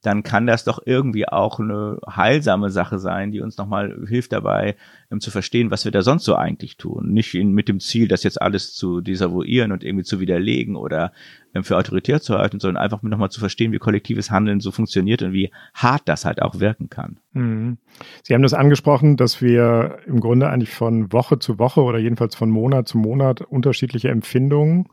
dann 0.06 0.22
kann 0.22 0.46
das 0.46 0.62
doch 0.62 0.78
irgendwie 0.84 1.26
auch 1.26 1.58
eine 1.58 1.98
heilsame 2.08 2.70
Sache 2.70 3.00
sein, 3.00 3.32
die 3.32 3.40
uns 3.40 3.56
nochmal 3.56 4.04
hilft 4.06 4.32
dabei, 4.32 4.76
um, 5.10 5.18
zu 5.20 5.32
verstehen, 5.32 5.72
was 5.72 5.84
wir 5.84 5.90
da 5.90 6.02
sonst 6.02 6.22
so 6.22 6.36
eigentlich 6.36 6.76
tun. 6.76 7.12
Nicht 7.12 7.34
in, 7.34 7.50
mit 7.50 7.66
dem 7.66 7.80
Ziel, 7.80 8.06
das 8.06 8.22
jetzt 8.22 8.40
alles 8.40 8.72
zu 8.72 9.00
desavouieren 9.00 9.72
und 9.72 9.82
irgendwie 9.82 10.04
zu 10.04 10.20
widerlegen 10.20 10.76
oder 10.76 11.12
ähm, 11.54 11.64
für 11.64 11.76
autoritär 11.76 12.20
zu 12.20 12.38
halten, 12.38 12.60
sondern 12.60 12.80
einfach 12.80 13.02
nochmal 13.02 13.32
zu 13.32 13.40
verstehen, 13.40 13.72
wie 13.72 13.78
kollektives 13.78 14.30
Handeln 14.30 14.60
so 14.60 14.70
funktioniert 14.70 15.22
und 15.22 15.32
wie 15.32 15.50
hart 15.74 16.02
das 16.04 16.24
halt 16.24 16.40
auch 16.40 16.60
wirken 16.60 16.88
kann. 16.88 17.18
Mhm. 17.32 17.78
Sie 18.22 18.32
haben 18.32 18.42
das 18.42 18.54
angesprochen, 18.54 19.16
dass 19.16 19.42
wir 19.42 19.98
im 20.06 20.20
Grunde 20.20 20.48
eigentlich 20.48 20.70
von 20.70 21.12
Woche 21.12 21.40
zu 21.40 21.58
Woche 21.58 21.82
oder 21.82 21.98
jedenfalls 21.98 22.36
von 22.36 22.48
Monat 22.48 22.86
zu 22.86 22.96
Monat 22.96 23.40
unterschiedliche 23.40 24.10
Empfindungen 24.10 24.86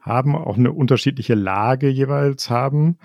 haben, 0.00 0.34
auch 0.34 0.56
eine 0.56 0.72
unterschiedliche 0.72 1.34
Lage 1.34 1.90
jeweils 1.90 2.48
haben. 2.48 2.96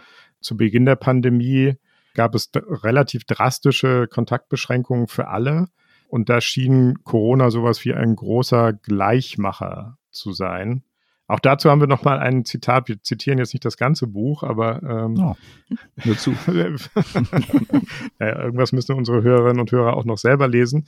Zu 0.41 0.57
Beginn 0.57 0.85
der 0.85 0.95
Pandemie 0.95 1.75
gab 2.13 2.35
es 2.35 2.49
relativ 2.55 3.25
drastische 3.25 4.07
Kontaktbeschränkungen 4.07 5.07
für 5.07 5.27
alle. 5.27 5.67
Und 6.07 6.29
da 6.29 6.41
schien 6.41 7.03
Corona 7.03 7.51
sowas 7.51 7.85
wie 7.85 7.93
ein 7.93 8.15
großer 8.15 8.73
Gleichmacher 8.73 9.97
zu 10.09 10.31
sein. 10.33 10.83
Auch 11.29 11.39
dazu 11.39 11.69
haben 11.69 11.79
wir 11.79 11.87
noch 11.87 12.03
mal 12.03 12.17
ein 12.17 12.43
Zitat. 12.43 12.87
Wir 12.87 13.03
zitieren 13.03 13.37
jetzt 13.37 13.53
nicht 13.53 13.63
das 13.63 13.77
ganze 13.77 14.07
Buch, 14.07 14.41
aber 14.41 14.81
ähm, 14.81 15.15
oh, 15.19 15.35
nur 16.03 16.17
zu. 16.17 16.31
naja, 18.17 18.41
irgendwas 18.41 18.71
müssen 18.71 18.95
unsere 18.95 19.21
Hörerinnen 19.21 19.59
und 19.59 19.71
Hörer 19.71 19.95
auch 19.95 20.05
noch 20.05 20.17
selber 20.17 20.47
lesen 20.47 20.87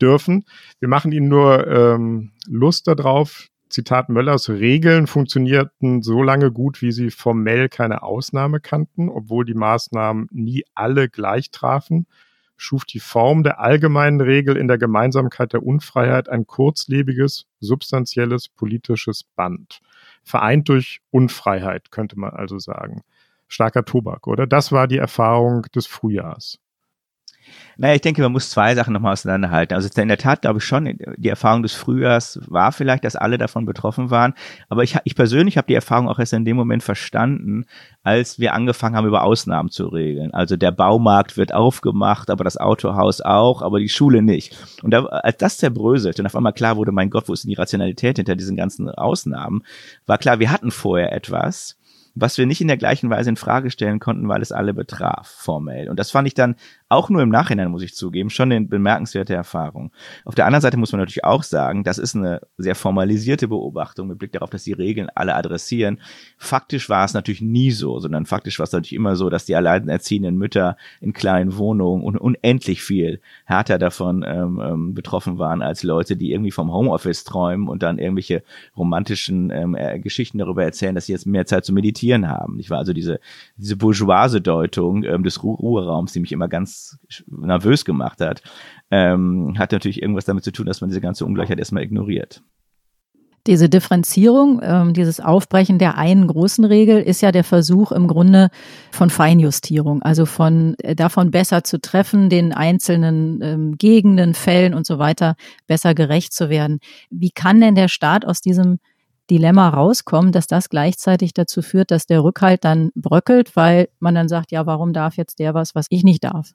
dürfen. 0.00 0.44
Wir 0.78 0.88
machen 0.88 1.10
Ihnen 1.10 1.26
nur 1.26 1.66
ähm, 1.66 2.30
Lust 2.46 2.86
darauf, 2.86 3.49
Zitat 3.70 4.08
Möllers, 4.08 4.48
Regeln 4.48 5.06
funktionierten 5.06 6.02
so 6.02 6.22
lange 6.22 6.50
gut, 6.50 6.82
wie 6.82 6.92
sie 6.92 7.10
formell 7.10 7.68
keine 7.68 8.02
Ausnahme 8.02 8.60
kannten, 8.60 9.08
obwohl 9.08 9.44
die 9.44 9.54
Maßnahmen 9.54 10.28
nie 10.32 10.64
alle 10.74 11.08
gleich 11.08 11.50
trafen, 11.50 12.06
schuf 12.56 12.84
die 12.84 13.00
Form 13.00 13.42
der 13.42 13.60
allgemeinen 13.60 14.20
Regel 14.20 14.56
in 14.56 14.68
der 14.68 14.76
Gemeinsamkeit 14.76 15.52
der 15.52 15.62
Unfreiheit 15.62 16.28
ein 16.28 16.46
kurzlebiges, 16.46 17.46
substanzielles 17.60 18.48
politisches 18.48 19.24
Band. 19.24 19.80
Vereint 20.24 20.68
durch 20.68 21.00
Unfreiheit, 21.10 21.90
könnte 21.90 22.18
man 22.18 22.30
also 22.32 22.58
sagen. 22.58 23.02
Starker 23.48 23.84
Tobak, 23.84 24.26
oder? 24.26 24.46
Das 24.46 24.72
war 24.72 24.88
die 24.88 24.98
Erfahrung 24.98 25.62
des 25.74 25.86
Frühjahrs. 25.86 26.58
Naja, 27.76 27.94
ich 27.94 28.00
denke, 28.02 28.20
man 28.22 28.32
muss 28.32 28.50
zwei 28.50 28.74
Sachen 28.74 28.92
nochmal 28.92 29.12
auseinanderhalten. 29.12 29.74
Also 29.74 29.88
in 30.00 30.08
der 30.08 30.18
Tat 30.18 30.42
glaube 30.42 30.58
ich 30.58 30.64
schon, 30.64 30.98
die 31.16 31.28
Erfahrung 31.28 31.62
des 31.62 31.72
Frühjahrs 31.72 32.40
war 32.46 32.72
vielleicht, 32.72 33.04
dass 33.04 33.16
alle 33.16 33.38
davon 33.38 33.64
betroffen 33.64 34.10
waren. 34.10 34.34
Aber 34.68 34.82
ich, 34.82 34.96
ich 35.04 35.14
persönlich 35.14 35.56
habe 35.56 35.66
die 35.66 35.74
Erfahrung 35.74 36.08
auch 36.08 36.18
erst 36.18 36.32
in 36.32 36.44
dem 36.44 36.56
Moment 36.56 36.82
verstanden, 36.82 37.64
als 38.02 38.38
wir 38.38 38.54
angefangen 38.54 38.96
haben, 38.96 39.06
über 39.06 39.24
Ausnahmen 39.24 39.70
zu 39.70 39.88
regeln. 39.88 40.32
Also 40.34 40.56
der 40.56 40.72
Baumarkt 40.72 41.36
wird 41.36 41.54
aufgemacht, 41.54 42.30
aber 42.30 42.44
das 42.44 42.56
Autohaus 42.56 43.20
auch, 43.20 43.62
aber 43.62 43.78
die 43.78 43.88
Schule 43.88 44.22
nicht. 44.22 44.56
Und 44.82 44.92
da, 44.92 45.04
als 45.06 45.38
das 45.38 45.58
zerbröselt 45.58 46.20
und 46.20 46.26
auf 46.26 46.36
einmal 46.36 46.52
klar 46.52 46.76
wurde, 46.76 46.92
mein 46.92 47.10
Gott, 47.10 47.28
wo 47.28 47.32
ist 47.32 47.44
denn 47.44 47.50
die 47.50 47.56
Rationalität 47.56 48.16
hinter 48.16 48.36
diesen 48.36 48.56
ganzen 48.56 48.90
Ausnahmen, 48.90 49.62
war 50.06 50.18
klar, 50.18 50.38
wir 50.38 50.50
hatten 50.50 50.70
vorher 50.70 51.12
etwas 51.12 51.76
was 52.14 52.38
wir 52.38 52.46
nicht 52.46 52.60
in 52.60 52.68
der 52.68 52.76
gleichen 52.76 53.10
Weise 53.10 53.30
in 53.30 53.36
Frage 53.36 53.70
stellen 53.70 54.00
konnten, 54.00 54.28
weil 54.28 54.42
es 54.42 54.52
alle 54.52 54.74
betraf, 54.74 55.28
formell. 55.28 55.88
Und 55.88 55.98
das 55.98 56.10
fand 56.10 56.26
ich 56.26 56.34
dann 56.34 56.56
auch 56.90 57.08
nur 57.08 57.22
im 57.22 57.28
Nachhinein, 57.28 57.70
muss 57.70 57.82
ich 57.82 57.94
zugeben, 57.94 58.30
schon 58.30 58.50
eine 58.50 58.66
bemerkenswerte 58.66 59.32
Erfahrung. 59.32 59.92
Auf 60.24 60.34
der 60.34 60.46
anderen 60.46 60.60
Seite 60.60 60.76
muss 60.76 60.90
man 60.90 61.00
natürlich 61.00 61.24
auch 61.24 61.44
sagen, 61.44 61.84
das 61.84 61.98
ist 61.98 62.16
eine 62.16 62.40
sehr 62.58 62.74
formalisierte 62.74 63.46
Beobachtung 63.46 64.08
mit 64.08 64.18
Blick 64.18 64.32
darauf, 64.32 64.50
dass 64.50 64.64
die 64.64 64.72
Regeln 64.72 65.08
alle 65.14 65.36
adressieren. 65.36 66.00
Faktisch 66.36 66.88
war 66.88 67.04
es 67.04 67.14
natürlich 67.14 67.42
nie 67.42 67.70
so, 67.70 68.00
sondern 68.00 68.26
faktisch 68.26 68.58
war 68.58 68.64
es 68.64 68.72
natürlich 68.72 68.94
immer 68.94 69.14
so, 69.14 69.30
dass 69.30 69.44
die 69.44 69.54
alleinerziehenden 69.54 70.36
Mütter 70.36 70.76
in 71.00 71.12
kleinen 71.12 71.56
Wohnungen 71.56 72.02
und 72.02 72.18
unendlich 72.18 72.82
viel 72.82 73.20
härter 73.44 73.78
davon 73.78 74.24
ähm, 74.26 74.60
ähm, 74.60 74.94
betroffen 74.94 75.38
waren 75.38 75.62
als 75.62 75.84
Leute, 75.84 76.16
die 76.16 76.32
irgendwie 76.32 76.50
vom 76.50 76.72
Homeoffice 76.72 77.22
träumen 77.22 77.68
und 77.68 77.84
dann 77.84 78.00
irgendwelche 78.00 78.42
romantischen 78.76 79.50
ähm, 79.50 79.76
äh, 79.76 80.00
Geschichten 80.00 80.38
darüber 80.38 80.64
erzählen, 80.64 80.96
dass 80.96 81.06
sie 81.06 81.12
jetzt 81.12 81.26
mehr 81.26 81.46
Zeit 81.46 81.64
zu 81.64 81.72
meditieren 81.72 82.28
haben. 82.28 82.58
Ich 82.58 82.68
war 82.68 82.78
also 82.78 82.92
diese, 82.92 83.20
diese 83.56 83.76
bourgeoise 83.76 84.40
Deutung 84.40 85.04
ähm, 85.04 85.22
des 85.22 85.44
Ru 85.44 85.54
Ruheraums, 85.54 86.12
die 86.12 86.20
mich 86.20 86.32
immer 86.32 86.48
ganz 86.48 86.79
nervös 87.26 87.84
gemacht 87.84 88.20
hat, 88.20 88.42
ähm, 88.90 89.54
hat 89.58 89.72
natürlich 89.72 90.02
irgendwas 90.02 90.24
damit 90.24 90.44
zu 90.44 90.52
tun, 90.52 90.66
dass 90.66 90.80
man 90.80 90.90
diese 90.90 91.00
ganze 91.00 91.24
Ungleichheit 91.24 91.58
erstmal 91.58 91.82
ignoriert. 91.82 92.42
Diese 93.46 93.70
Differenzierung, 93.70 94.60
ähm, 94.62 94.92
dieses 94.92 95.18
Aufbrechen 95.18 95.78
der 95.78 95.96
einen 95.96 96.26
großen 96.26 96.64
Regel 96.64 97.00
ist 97.00 97.22
ja 97.22 97.32
der 97.32 97.44
Versuch 97.44 97.90
im 97.90 98.06
Grunde 98.06 98.50
von 98.92 99.08
Feinjustierung, 99.08 100.02
also 100.02 100.26
von 100.26 100.74
äh, 100.78 100.94
davon 100.94 101.30
besser 101.30 101.64
zu 101.64 101.80
treffen, 101.80 102.28
den 102.28 102.52
einzelnen 102.52 103.40
ähm, 103.42 103.78
Gegenden, 103.78 104.34
Fällen 104.34 104.74
und 104.74 104.86
so 104.86 104.98
weiter 104.98 105.36
besser 105.66 105.94
gerecht 105.94 106.34
zu 106.34 106.50
werden. 106.50 106.80
Wie 107.08 107.30
kann 107.30 107.62
denn 107.62 107.74
der 107.74 107.88
Staat 107.88 108.26
aus 108.26 108.42
diesem 108.42 108.78
Dilemma 109.30 109.70
rauskommen, 109.70 110.32
dass 110.32 110.46
das 110.46 110.68
gleichzeitig 110.68 111.32
dazu 111.32 111.62
führt, 111.62 111.92
dass 111.92 112.04
der 112.04 112.22
Rückhalt 112.22 112.64
dann 112.64 112.90
bröckelt, 112.94 113.56
weil 113.56 113.88
man 114.00 114.14
dann 114.14 114.28
sagt, 114.28 114.50
ja, 114.50 114.66
warum 114.66 114.92
darf 114.92 115.16
jetzt 115.16 115.38
der 115.38 115.54
was, 115.54 115.74
was 115.74 115.86
ich 115.88 116.04
nicht 116.04 116.24
darf? 116.24 116.52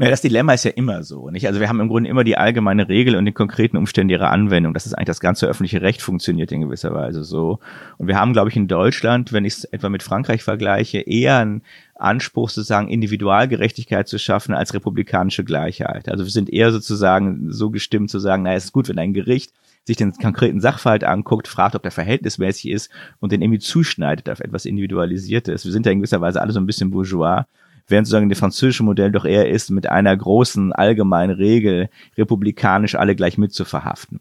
Naja, 0.00 0.12
das 0.12 0.20
Dilemma 0.20 0.52
ist 0.52 0.64
ja 0.64 0.70
immer 0.70 1.02
so, 1.02 1.28
nicht? 1.28 1.48
Also 1.48 1.58
wir 1.58 1.68
haben 1.68 1.80
im 1.80 1.88
Grunde 1.88 2.08
immer 2.08 2.22
die 2.22 2.36
allgemeine 2.36 2.88
Regel 2.88 3.16
und 3.16 3.24
den 3.24 3.34
konkreten 3.34 3.76
Umständen 3.76 4.10
ihrer 4.10 4.30
Anwendung. 4.30 4.72
Das 4.72 4.86
ist 4.86 4.94
eigentlich 4.94 5.08
das 5.08 5.18
ganze 5.18 5.48
öffentliche 5.48 5.82
Recht 5.82 6.02
funktioniert 6.02 6.52
in 6.52 6.60
gewisser 6.60 6.94
Weise 6.94 7.24
so. 7.24 7.58
Und 7.96 8.06
wir 8.06 8.16
haben, 8.16 8.32
glaube 8.32 8.48
ich, 8.48 8.54
in 8.54 8.68
Deutschland, 8.68 9.32
wenn 9.32 9.44
ich 9.44 9.54
es 9.54 9.64
etwa 9.64 9.88
mit 9.88 10.04
Frankreich 10.04 10.44
vergleiche, 10.44 11.00
eher 11.00 11.38
einen 11.38 11.62
Anspruch 11.96 12.48
sozusagen 12.48 12.88
Individualgerechtigkeit 12.88 14.06
zu 14.06 14.20
schaffen 14.20 14.54
als 14.54 14.72
republikanische 14.72 15.42
Gleichheit. 15.42 16.08
Also 16.08 16.22
wir 16.22 16.30
sind 16.30 16.48
eher 16.48 16.70
sozusagen 16.70 17.50
so 17.50 17.70
gestimmt 17.70 18.08
zu 18.08 18.20
sagen, 18.20 18.44
naja, 18.44 18.56
es 18.56 18.66
ist 18.66 18.72
gut, 18.72 18.88
wenn 18.88 19.00
ein 19.00 19.14
Gericht 19.14 19.52
sich 19.82 19.96
den 19.96 20.12
konkreten 20.12 20.60
Sachverhalt 20.60 21.02
anguckt, 21.02 21.48
fragt, 21.48 21.74
ob 21.74 21.82
der 21.82 21.90
verhältnismäßig 21.90 22.70
ist 22.70 22.88
und 23.18 23.32
den 23.32 23.42
irgendwie 23.42 23.58
zuschneidet 23.58 24.30
auf 24.30 24.38
etwas 24.38 24.64
Individualisiertes. 24.64 25.64
Wir 25.64 25.72
sind 25.72 25.86
ja 25.86 25.90
in 25.90 25.98
gewisser 25.98 26.20
Weise 26.20 26.40
alle 26.40 26.52
so 26.52 26.60
ein 26.60 26.66
bisschen 26.66 26.92
bourgeois 26.92 27.46
während 27.88 28.06
sozusagen 28.06 28.28
das 28.28 28.38
französische 28.38 28.84
Modell 28.84 29.10
doch 29.10 29.24
eher 29.24 29.48
ist, 29.48 29.70
mit 29.70 29.88
einer 29.88 30.16
großen 30.16 30.72
allgemeinen 30.72 31.34
Regel 31.34 31.88
republikanisch 32.16 32.94
alle 32.94 33.16
gleich 33.16 33.38
mit 33.38 33.52
zu 33.52 33.64
verhaften. 33.64 34.20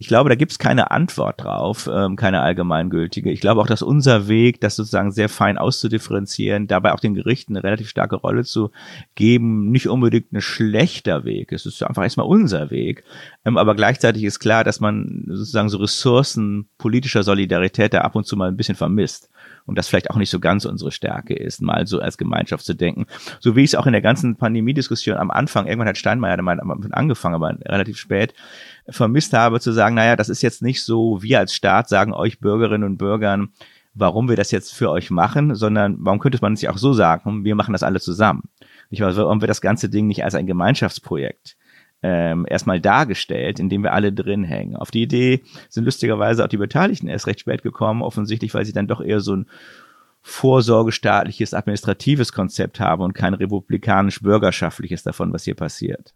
Ich 0.00 0.06
glaube, 0.06 0.28
da 0.28 0.36
gibt 0.36 0.52
es 0.52 0.60
keine 0.60 0.92
Antwort 0.92 1.42
drauf, 1.42 1.90
ähm, 1.92 2.14
keine 2.14 2.40
allgemeingültige. 2.40 3.32
Ich 3.32 3.40
glaube 3.40 3.60
auch, 3.60 3.66
dass 3.66 3.82
unser 3.82 4.28
Weg, 4.28 4.60
das 4.60 4.76
sozusagen 4.76 5.10
sehr 5.10 5.28
fein 5.28 5.58
auszudifferenzieren, 5.58 6.68
dabei 6.68 6.92
auch 6.92 7.00
den 7.00 7.14
Gerichten 7.14 7.56
eine 7.56 7.64
relativ 7.64 7.88
starke 7.88 8.14
Rolle 8.14 8.44
zu 8.44 8.70
geben, 9.16 9.72
nicht 9.72 9.88
unbedingt 9.88 10.32
ein 10.32 10.40
schlechter 10.40 11.24
Weg. 11.24 11.50
Es 11.50 11.66
ist 11.66 11.82
einfach 11.82 12.04
erstmal 12.04 12.28
unser 12.28 12.70
Weg. 12.70 13.02
Ähm, 13.44 13.58
aber 13.58 13.74
gleichzeitig 13.74 14.22
ist 14.22 14.38
klar, 14.38 14.62
dass 14.62 14.78
man 14.78 15.24
sozusagen 15.26 15.68
so 15.68 15.78
Ressourcen 15.78 16.68
politischer 16.78 17.24
Solidarität 17.24 17.92
da 17.92 18.02
ab 18.02 18.14
und 18.14 18.24
zu 18.24 18.36
mal 18.36 18.48
ein 18.48 18.56
bisschen 18.56 18.76
vermisst 18.76 19.30
und 19.68 19.76
das 19.76 19.86
vielleicht 19.86 20.10
auch 20.10 20.16
nicht 20.16 20.30
so 20.30 20.40
ganz 20.40 20.64
unsere 20.64 20.90
Stärke 20.90 21.34
ist, 21.34 21.60
mal 21.60 21.86
so 21.86 22.00
als 22.00 22.16
Gemeinschaft 22.16 22.64
zu 22.64 22.74
denken. 22.74 23.06
So 23.38 23.54
wie 23.54 23.62
ich 23.62 23.70
es 23.70 23.74
auch 23.74 23.86
in 23.86 23.92
der 23.92 24.00
ganzen 24.00 24.36
Pandemiediskussion 24.36 25.18
am 25.18 25.30
Anfang, 25.30 25.66
irgendwann 25.66 25.88
hat 25.88 25.98
Steinmeier 25.98 26.38
damit 26.38 26.60
angefangen, 26.94 27.34
aber 27.34 27.56
relativ 27.66 27.98
spät, 27.98 28.32
vermisst 28.88 29.34
habe 29.34 29.60
zu 29.60 29.72
sagen, 29.72 29.94
naja, 29.94 30.16
das 30.16 30.30
ist 30.30 30.42
jetzt 30.42 30.62
nicht 30.62 30.82
so, 30.82 31.22
wir 31.22 31.38
als 31.38 31.54
Staat 31.54 31.88
sagen 31.88 32.14
euch 32.14 32.40
Bürgerinnen 32.40 32.84
und 32.84 32.96
Bürgern, 32.96 33.50
warum 33.94 34.28
wir 34.28 34.36
das 34.36 34.50
jetzt 34.50 34.74
für 34.74 34.90
euch 34.90 35.10
machen, 35.10 35.54
sondern 35.54 35.96
warum 36.00 36.18
könnte 36.18 36.38
man 36.40 36.56
sich 36.56 36.68
auch 36.68 36.78
so 36.78 36.94
sagen, 36.94 37.44
wir 37.44 37.54
machen 37.54 37.72
das 37.72 37.82
alle 37.82 38.00
zusammen. 38.00 38.44
Ich 38.90 39.00
weiß, 39.00 39.16
warum 39.16 39.42
wir 39.42 39.48
das 39.48 39.60
ganze 39.60 39.90
Ding 39.90 40.06
nicht 40.06 40.24
als 40.24 40.34
ein 40.34 40.46
Gemeinschaftsprojekt 40.46 41.56
ähm, 42.02 42.46
erstmal 42.48 42.80
dargestellt, 42.80 43.58
indem 43.58 43.82
wir 43.82 43.92
alle 43.92 44.12
drin 44.12 44.44
hängen. 44.44 44.76
Auf 44.76 44.90
die 44.90 45.02
Idee 45.02 45.42
sind 45.68 45.84
lustigerweise 45.84 46.44
auch 46.44 46.48
die 46.48 46.56
Beteiligten 46.56 47.08
erst 47.08 47.26
recht 47.26 47.40
spät 47.40 47.62
gekommen, 47.62 48.02
offensichtlich, 48.02 48.54
weil 48.54 48.64
sie 48.64 48.72
dann 48.72 48.86
doch 48.86 49.00
eher 49.00 49.20
so 49.20 49.34
ein 49.34 49.46
vorsorgestaatliches, 50.22 51.54
administratives 51.54 52.32
Konzept 52.32 52.80
haben 52.80 53.02
und 53.02 53.14
kein 53.14 53.34
republikanisch-bürgerschaftliches 53.34 55.02
davon, 55.02 55.32
was 55.32 55.44
hier 55.44 55.54
passiert. 55.54 56.14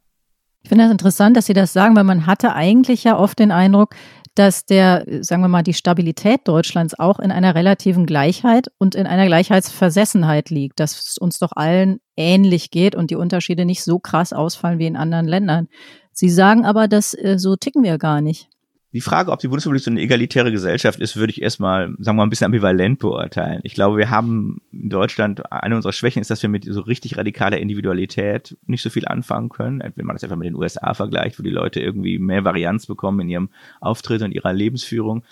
Ich 0.62 0.68
finde 0.68 0.84
das 0.84 0.92
interessant, 0.92 1.36
dass 1.36 1.46
Sie 1.46 1.54
das 1.54 1.72
sagen, 1.72 1.96
weil 1.96 2.04
man 2.04 2.26
hatte 2.26 2.54
eigentlich 2.54 3.02
ja 3.02 3.18
oft 3.18 3.38
den 3.38 3.50
Eindruck, 3.50 3.96
dass 4.34 4.64
der, 4.64 5.04
sagen 5.20 5.42
wir 5.42 5.48
mal, 5.48 5.62
die 5.62 5.74
Stabilität 5.74 6.40
Deutschlands 6.44 6.98
auch 6.98 7.18
in 7.18 7.30
einer 7.30 7.54
relativen 7.54 8.06
Gleichheit 8.06 8.68
und 8.78 8.94
in 8.94 9.06
einer 9.06 9.26
Gleichheitsversessenheit 9.26 10.50
liegt, 10.50 10.80
dass 10.80 10.98
es 10.98 11.18
uns 11.18 11.38
doch 11.38 11.52
allen 11.52 12.00
ähnlich 12.16 12.70
geht 12.70 12.94
und 12.94 13.10
die 13.10 13.16
Unterschiede 13.16 13.64
nicht 13.64 13.84
so 13.84 13.98
krass 13.98 14.32
ausfallen 14.32 14.78
wie 14.78 14.86
in 14.86 14.96
anderen 14.96 15.26
Ländern. 15.26 15.68
Sie 16.12 16.30
sagen 16.30 16.64
aber, 16.64 16.88
dass 16.88 17.14
äh, 17.14 17.38
so 17.38 17.56
ticken 17.56 17.82
wir 17.82 17.98
gar 17.98 18.20
nicht. 18.20 18.48
Die 18.92 19.00
Frage, 19.00 19.32
ob 19.32 19.40
die 19.40 19.48
Bundesrepublik 19.48 19.82
so 19.82 19.90
eine 19.90 20.02
egalitäre 20.02 20.52
Gesellschaft 20.52 21.00
ist, 21.00 21.16
würde 21.16 21.30
ich 21.30 21.40
erstmal, 21.40 21.88
sagen 21.98 22.04
wir 22.04 22.12
mal, 22.14 22.22
ein 22.24 22.30
bisschen 22.30 22.44
ambivalent 22.44 22.98
beurteilen. 22.98 23.60
Ich 23.62 23.72
glaube, 23.72 23.96
wir 23.96 24.10
haben 24.10 24.60
in 24.70 24.90
Deutschland, 24.90 25.50
eine 25.50 25.76
unserer 25.76 25.94
Schwächen 25.94 26.20
ist, 26.20 26.30
dass 26.30 26.42
wir 26.42 26.50
mit 26.50 26.64
so 26.64 26.82
richtig 26.82 27.16
radikaler 27.16 27.58
Individualität 27.58 28.56
nicht 28.66 28.82
so 28.82 28.90
viel 28.90 29.08
anfangen 29.08 29.48
können. 29.48 29.82
Wenn 29.96 30.04
man 30.04 30.14
das 30.14 30.24
einfach 30.24 30.36
mit 30.36 30.46
den 30.46 30.56
USA 30.56 30.92
vergleicht, 30.92 31.38
wo 31.38 31.42
die 31.42 31.50
Leute 31.50 31.80
irgendwie 31.80 32.18
mehr 32.18 32.44
Varianz 32.44 32.84
bekommen 32.84 33.20
in 33.20 33.28
ihrem 33.30 33.48
Auftritt 33.80 34.20
und 34.20 34.32
ihrer 34.32 34.52
Lebensführung. 34.52 35.24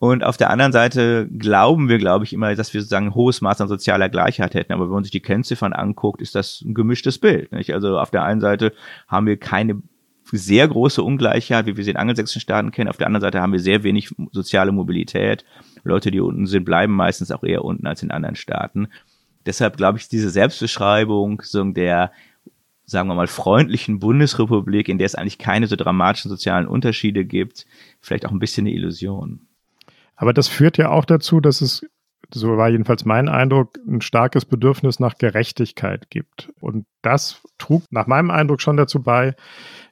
Und 0.00 0.22
auf 0.22 0.36
der 0.36 0.50
anderen 0.50 0.72
Seite 0.72 1.28
glauben 1.38 1.88
wir, 1.88 1.98
glaube 1.98 2.24
ich, 2.24 2.32
immer, 2.34 2.54
dass 2.54 2.72
wir 2.74 2.82
sozusagen 2.82 3.06
ein 3.06 3.14
hohes 3.14 3.40
Maß 3.40 3.62
an 3.62 3.68
sozialer 3.68 4.10
Gleichheit 4.10 4.54
hätten. 4.54 4.72
Aber 4.72 4.84
wenn 4.84 4.94
man 4.94 5.04
sich 5.04 5.10
die 5.10 5.20
Kennziffern 5.20 5.72
anguckt, 5.72 6.20
ist 6.20 6.34
das 6.34 6.60
ein 6.60 6.74
gemischtes 6.74 7.18
Bild. 7.18 7.52
Nicht? 7.52 7.72
Also 7.72 7.98
auf 7.98 8.10
der 8.10 8.22
einen 8.22 8.40
Seite 8.40 8.72
haben 9.08 9.26
wir 9.26 9.38
keine 9.38 9.82
sehr 10.32 10.68
große 10.68 11.02
Ungleichheit, 11.02 11.66
wie 11.66 11.76
wir 11.76 11.84
sie 11.84 11.90
in 11.90 11.96
angelsächsischen 11.96 12.40
Staaten 12.40 12.70
kennen. 12.70 12.88
Auf 12.88 12.96
der 12.96 13.06
anderen 13.06 13.22
Seite 13.22 13.40
haben 13.40 13.52
wir 13.52 13.60
sehr 13.60 13.82
wenig 13.82 14.14
soziale 14.32 14.72
Mobilität. 14.72 15.44
Leute, 15.84 16.10
die 16.10 16.20
unten 16.20 16.46
sind, 16.46 16.64
bleiben 16.64 16.92
meistens 16.92 17.30
auch 17.30 17.42
eher 17.42 17.64
unten 17.64 17.86
als 17.86 18.02
in 18.02 18.10
anderen 18.10 18.36
Staaten. 18.36 18.88
Deshalb 19.46 19.76
glaube 19.76 19.98
ich, 19.98 20.08
diese 20.08 20.30
Selbstbeschreibung 20.30 21.42
so 21.44 21.64
der, 21.64 22.12
sagen 22.84 23.08
wir 23.08 23.14
mal, 23.14 23.26
freundlichen 23.26 23.98
Bundesrepublik, 23.98 24.88
in 24.88 24.98
der 24.98 25.06
es 25.06 25.14
eigentlich 25.14 25.38
keine 25.38 25.66
so 25.66 25.76
dramatischen 25.76 26.30
sozialen 26.30 26.66
Unterschiede 26.66 27.24
gibt, 27.24 27.66
vielleicht 28.00 28.26
auch 28.26 28.30
ein 28.30 28.38
bisschen 28.38 28.66
eine 28.66 28.74
Illusion. 28.74 29.40
Aber 30.16 30.32
das 30.32 30.48
führt 30.48 30.78
ja 30.78 30.90
auch 30.90 31.04
dazu, 31.04 31.40
dass 31.40 31.60
es 31.60 31.86
so 32.32 32.56
war 32.56 32.68
jedenfalls 32.68 33.04
mein 33.04 33.28
Eindruck, 33.28 33.78
ein 33.86 34.00
starkes 34.00 34.44
Bedürfnis 34.44 35.00
nach 35.00 35.16
Gerechtigkeit 35.16 36.10
gibt. 36.10 36.52
Und 36.60 36.86
das 37.02 37.42
trug 37.58 37.84
nach 37.90 38.06
meinem 38.06 38.30
Eindruck 38.30 38.60
schon 38.60 38.76
dazu 38.76 39.02
bei, 39.02 39.34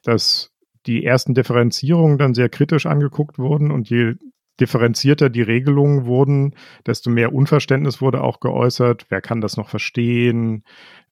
dass 0.03 0.51
die 0.85 1.03
ersten 1.03 1.33
Differenzierungen 1.33 2.17
dann 2.17 2.33
sehr 2.33 2.49
kritisch 2.49 2.85
angeguckt 2.85 3.39
wurden 3.39 3.71
und 3.71 3.89
je 3.89 4.15
differenzierter 4.59 5.29
die 5.29 5.41
Regelungen 5.41 6.05
wurden, 6.05 6.55
desto 6.85 7.09
mehr 7.09 7.33
Unverständnis 7.33 8.01
wurde 8.01 8.23
auch 8.23 8.39
geäußert. 8.39 9.05
Wer 9.09 9.21
kann 9.21 9.41
das 9.41 9.57
noch 9.57 9.69
verstehen? 9.69 10.63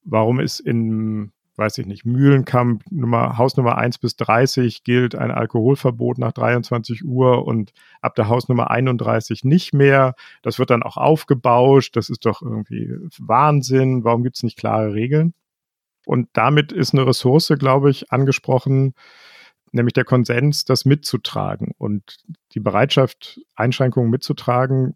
Warum 0.04 0.40
ist 0.40 0.60
in 0.60 1.32
weiß 1.58 1.78
ich 1.78 1.86
nicht, 1.86 2.06
Mühlenkamp, 2.06 2.84
Nummer, 2.92 3.38
Hausnummer 3.38 3.78
1 3.78 4.00
bis 4.00 4.16
30 4.18 4.84
gilt 4.84 5.16
ein 5.16 5.32
Alkoholverbot 5.32 6.18
nach 6.18 6.34
23 6.34 7.06
Uhr 7.06 7.46
und 7.46 7.72
ab 8.02 8.16
der 8.16 8.28
Hausnummer 8.28 8.70
31 8.72 9.44
nicht 9.46 9.74
mehr. 9.74 10.16
Das 10.42 10.60
wird 10.60 10.70
dann 10.70 10.84
auch 10.84 10.98
aufgebauscht. 10.98 11.96
Das 11.96 12.10
ist 12.10 12.26
doch 12.26 12.42
irgendwie 12.42 12.94
Wahnsinn. 13.20 14.04
Warum 14.04 14.24
gibt 14.24 14.36
es 14.36 14.44
nicht 14.44 14.58
klare 14.58 14.94
Regeln? 14.94 15.34
Und 16.06 16.30
damit 16.34 16.72
ist 16.72 16.94
eine 16.94 17.08
Ressource, 17.08 17.54
glaube 17.58 17.90
ich, 17.90 18.12
angesprochen, 18.12 18.94
nämlich 19.72 19.94
der 19.94 20.06
Konsens, 20.06 20.66
das 20.66 20.86
mitzutragen. 20.86 21.74
Und 21.78 22.18
die 22.54 22.60
Bereitschaft, 22.60 23.42
Einschränkungen 23.56 24.10
mitzutragen, 24.12 24.96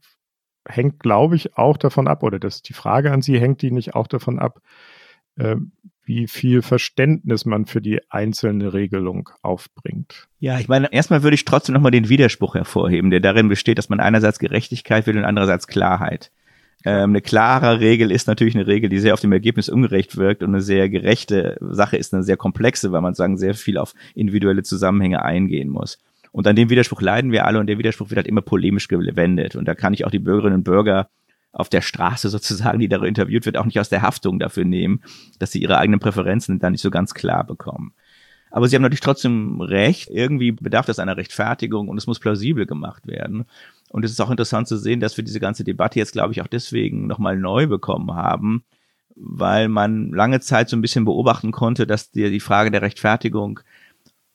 hängt, 0.68 1.00
glaube 1.00 1.36
ich, 1.36 1.58
auch 1.58 1.78
davon 1.78 2.08
ab, 2.08 2.22
oder 2.24 2.40
das 2.40 2.58
ist 2.58 2.70
die 2.70 2.74
Frage 2.74 3.12
an 3.12 3.22
Sie, 3.22 3.40
hängt 3.40 3.62
die 3.62 3.72
nicht 3.72 3.96
auch 3.96 4.08
davon 4.08 4.40
ab, 4.40 4.62
äh, 5.38 5.56
wie 6.10 6.28
viel 6.28 6.64
Verständnis 6.64 7.46
man 7.46 7.68
für 7.68 7.82
die 7.82 8.00
einzelne 8.10 8.74
Regelung 8.74 9.30
aufbringt. 9.44 10.28
Ja, 10.40 10.60
ich 10.60 10.68
meine, 10.68 10.92
erstmal 10.92 11.22
würde 11.22 11.36
ich 11.36 11.46
trotzdem 11.46 11.74
nochmal 11.74 11.92
den 11.92 12.10
Widerspruch 12.10 12.56
hervorheben, 12.56 13.12
der 13.12 13.20
darin 13.20 13.48
besteht, 13.48 13.78
dass 13.78 13.90
man 13.90 14.00
einerseits 14.00 14.40
Gerechtigkeit 14.40 15.06
will 15.06 15.20
und 15.20 15.24
andererseits 15.24 15.68
Klarheit. 15.68 16.32
Ähm, 16.84 17.12
eine 17.12 17.22
klare 17.22 17.80
Regel 17.80 18.10
ist 18.12 18.28
natürlich 18.28 18.56
eine 18.56 18.66
Regel, 18.66 18.90
die 18.90 18.98
sehr 18.98 19.14
auf 19.14 19.20
dem 19.20 19.32
Ergebnis 19.32 19.70
ungerecht 19.70 20.18
wirkt 20.18 20.42
und 20.42 20.50
eine 20.50 20.62
sehr 20.62 20.90
gerechte 20.90 21.58
Sache 21.62 21.98
ist 21.98 22.12
eine 22.12 22.24
sehr 22.24 22.38
komplexe, 22.38 22.92
weil 22.92 23.02
man 23.02 23.14
sagen 23.14 23.38
sehr 23.38 23.54
viel 23.54 23.78
auf 23.78 23.94
individuelle 24.16 24.64
Zusammenhänge 24.64 25.24
eingehen 25.24 25.70
muss. 25.70 26.00
Und 26.32 26.48
an 26.48 26.56
dem 26.56 26.72
Widerspruch 26.72 27.02
leiden 27.02 27.32
wir 27.32 27.46
alle 27.46 27.60
und 27.60 27.68
der 27.68 27.78
Widerspruch 27.78 28.10
wird 28.10 28.18
halt 28.18 28.28
immer 28.28 28.42
polemisch 28.42 28.88
gewendet. 28.88 29.56
Und 29.56 29.68
da 29.68 29.76
kann 29.76 29.94
ich 29.94 30.06
auch 30.06 30.12
die 30.12 30.18
Bürgerinnen 30.18 30.56
und 30.56 30.64
Bürger 30.64 31.10
auf 31.52 31.70
der 31.70 31.82
Straße 31.82 32.30
sozusagen, 32.30 32.80
die 32.80 32.90
darüber 32.90 33.08
interviewt 33.08 33.46
wird, 33.46 33.58
auch 33.58 33.66
nicht 33.66 33.80
aus 33.80 33.90
der 33.90 34.02
Haftung 34.02 34.40
dafür 34.40 34.66
nehmen, 34.66 35.02
dass 35.40 35.52
sie 35.52 35.62
ihre 35.62 35.78
eigenen 35.78 36.00
Präferenzen 36.00 36.60
da 36.60 36.70
nicht 36.70 36.82
so 36.82 36.92
ganz 36.92 37.14
klar 37.14 37.44
bekommen. 37.44 37.94
Aber 38.52 38.68
sie 38.68 38.76
haben 38.76 38.82
natürlich 38.82 39.02
trotzdem 39.02 39.62
recht. 39.62 40.10
Irgendwie 40.10 40.52
bedarf 40.52 40.86
das 40.86 41.00
einer 41.00 41.18
Rechtfertigung 41.18 41.88
und 41.88 41.98
es 41.98 42.08
muss 42.08 42.20
plausibel 42.20 42.66
gemacht 42.66 43.08
werden. 43.08 43.46
Und 43.90 44.06
es 44.06 44.12
ist 44.12 44.20
auch 44.22 44.32
interessant 44.32 44.68
zu 44.68 44.78
sehen, 44.78 45.00
dass 45.00 45.18
wir 45.18 45.24
diese 45.24 45.40
ganze 45.40 45.64
Debatte 45.64 46.00
jetzt, 46.00 46.14
glaube 46.14 46.34
ich, 46.34 46.42
auch 46.42 46.48
deswegen 46.48 47.08
nochmal 47.08 47.38
neu 47.38 47.68
bekommen 47.68 48.14
haben, 48.16 48.64
weil 49.16 49.68
man 49.68 50.12
lange 50.12 50.40
Zeit 50.40 50.70
so 50.70 50.78
ein 50.78 50.82
bisschen 50.82 51.06
beobachten 51.06 51.52
konnte, 51.52 51.86
dass 51.86 52.12
die, 52.12 52.30
die 52.30 52.40
Frage 52.40 52.72
der 52.72 52.82
Rechtfertigung 52.82 53.60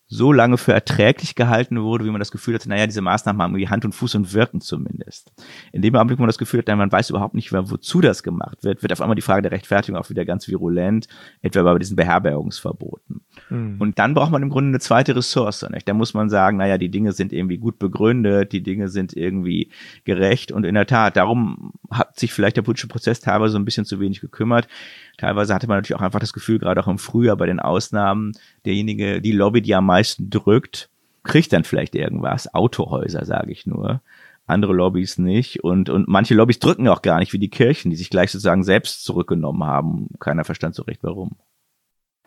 so 0.07 0.33
lange 0.33 0.59
für 0.59 0.73
erträglich 0.73 1.35
gehalten 1.35 1.81
wurde, 1.81 2.05
wie 2.05 2.11
man 2.11 2.19
das 2.19 2.31
Gefühl 2.31 2.55
hatte, 2.55 2.69
naja, 2.69 2.87
diese 2.87 3.01
Maßnahmen 3.01 3.41
haben 3.41 3.53
irgendwie 3.53 3.69
Hand 3.69 3.85
und 3.85 3.95
Fuß 3.95 4.15
und 4.17 4.35
wirken 4.35 4.61
zumindest. 4.61 5.33
In 5.73 5.83
dem 5.83 5.95
Augenblick, 5.97 6.19
wo 6.19 6.23
man 6.23 6.29
das 6.29 6.39
Gefühl 6.39 6.63
hat, 6.65 6.77
man 6.77 6.93
weiß 6.93 7.11
überhaupt 7.11 7.35
nicht 7.35 7.53
mehr, 7.53 7.71
wozu 7.71 8.01
das 8.01 8.23
gemacht 8.23 8.65
wird, 8.65 8.83
wird 8.83 8.93
auf 8.93 9.01
einmal 9.01 9.15
die 9.15 9.23
Frage 9.23 9.43
der 9.43 9.53
Rechtfertigung 9.53 9.99
auch 9.99 10.11
wieder 10.11 10.25
ganz 10.25 10.47
virulent, 10.47 11.09
etwa 11.41 11.63
bei 11.63 11.79
diesen 11.79 11.97
Beherbergungsverboten. 11.97 13.23
Mhm. 13.49 13.77
Und 13.79 13.99
dann 13.99 14.15
braucht 14.15 14.31
man 14.31 14.43
im 14.43 14.51
Grunde 14.51 14.69
eine 14.69 14.81
zweite 14.81 15.17
Ressource. 15.17 15.67
Nicht? 15.71 15.89
Da 15.89 15.95
muss 15.95 16.13
man 16.13 16.29
sagen, 16.29 16.59
naja, 16.59 16.77
die 16.77 16.91
Dinge 16.91 17.13
sind 17.13 17.33
irgendwie 17.33 17.59
gut 17.59 17.79
begründet, 17.79 18.53
die 18.53 18.63
Dinge 18.63 18.89
sind 18.89 19.17
irgendwie 19.17 19.71
gerecht 20.05 20.53
und 20.53 20.65
in 20.65 20.75
der 20.75 20.87
Tat, 20.87 21.17
darum 21.17 21.73
hat 21.91 22.19
sich 22.19 22.33
vielleicht 22.33 22.57
der 22.57 22.63
politische 22.63 22.89
Prozess 22.89 23.21
teilweise 23.21 23.53
so 23.53 23.59
ein 23.59 23.65
bisschen 23.65 23.87
zu 23.87 24.01
wenig 24.01 24.21
gekümmert. 24.21 24.69
Teilweise 25.19 25.55
hatte 25.55 25.67
man 25.69 25.79
natürlich 25.79 25.99
auch 25.99 26.05
einfach 26.05 26.21
das 26.21 26.33
Gefühl, 26.33 26.59
gerade 26.59 26.81
auch 26.81 26.89
im 26.89 26.99
Frühjahr 26.99 27.37
bei 27.37 27.47
den 27.47 27.61
Ausnahmen, 27.61 28.33
derjenige, 28.65 29.21
die 29.21 29.33
Lobby, 29.33 29.63
die 29.63 29.75
am 29.75 29.87
meisten 29.87 30.31
drückt, 30.31 30.91
kriegt 31.23 31.53
dann 31.53 31.65
vielleicht 31.65 31.95
irgendwas. 31.95 32.53
Autohäuser, 32.55 33.25
sage 33.25 33.53
ich 33.53 33.67
nur. 33.67 34.03
Andere 34.47 34.75
Lobbys 34.75 35.19
nicht. 35.19 35.65
Und, 35.65 35.89
und 35.89 36.07
manche 36.07 36.35
Lobbys 36.35 36.59
drücken 36.59 36.89
auch 36.89 37.03
gar 37.03 37.19
nicht, 37.19 37.33
wie 37.33 37.39
die 37.39 37.49
Kirchen, 37.49 37.91
die 37.91 37.97
sich 37.97 38.11
gleich 38.11 38.31
sozusagen 38.31 38.63
selbst 38.63 39.05
zurückgenommen 39.05 39.65
haben. 39.65 40.09
Keiner 40.21 40.45
verstand 40.45 40.75
so 40.75 40.83
recht, 40.83 41.01
warum. 41.03 41.33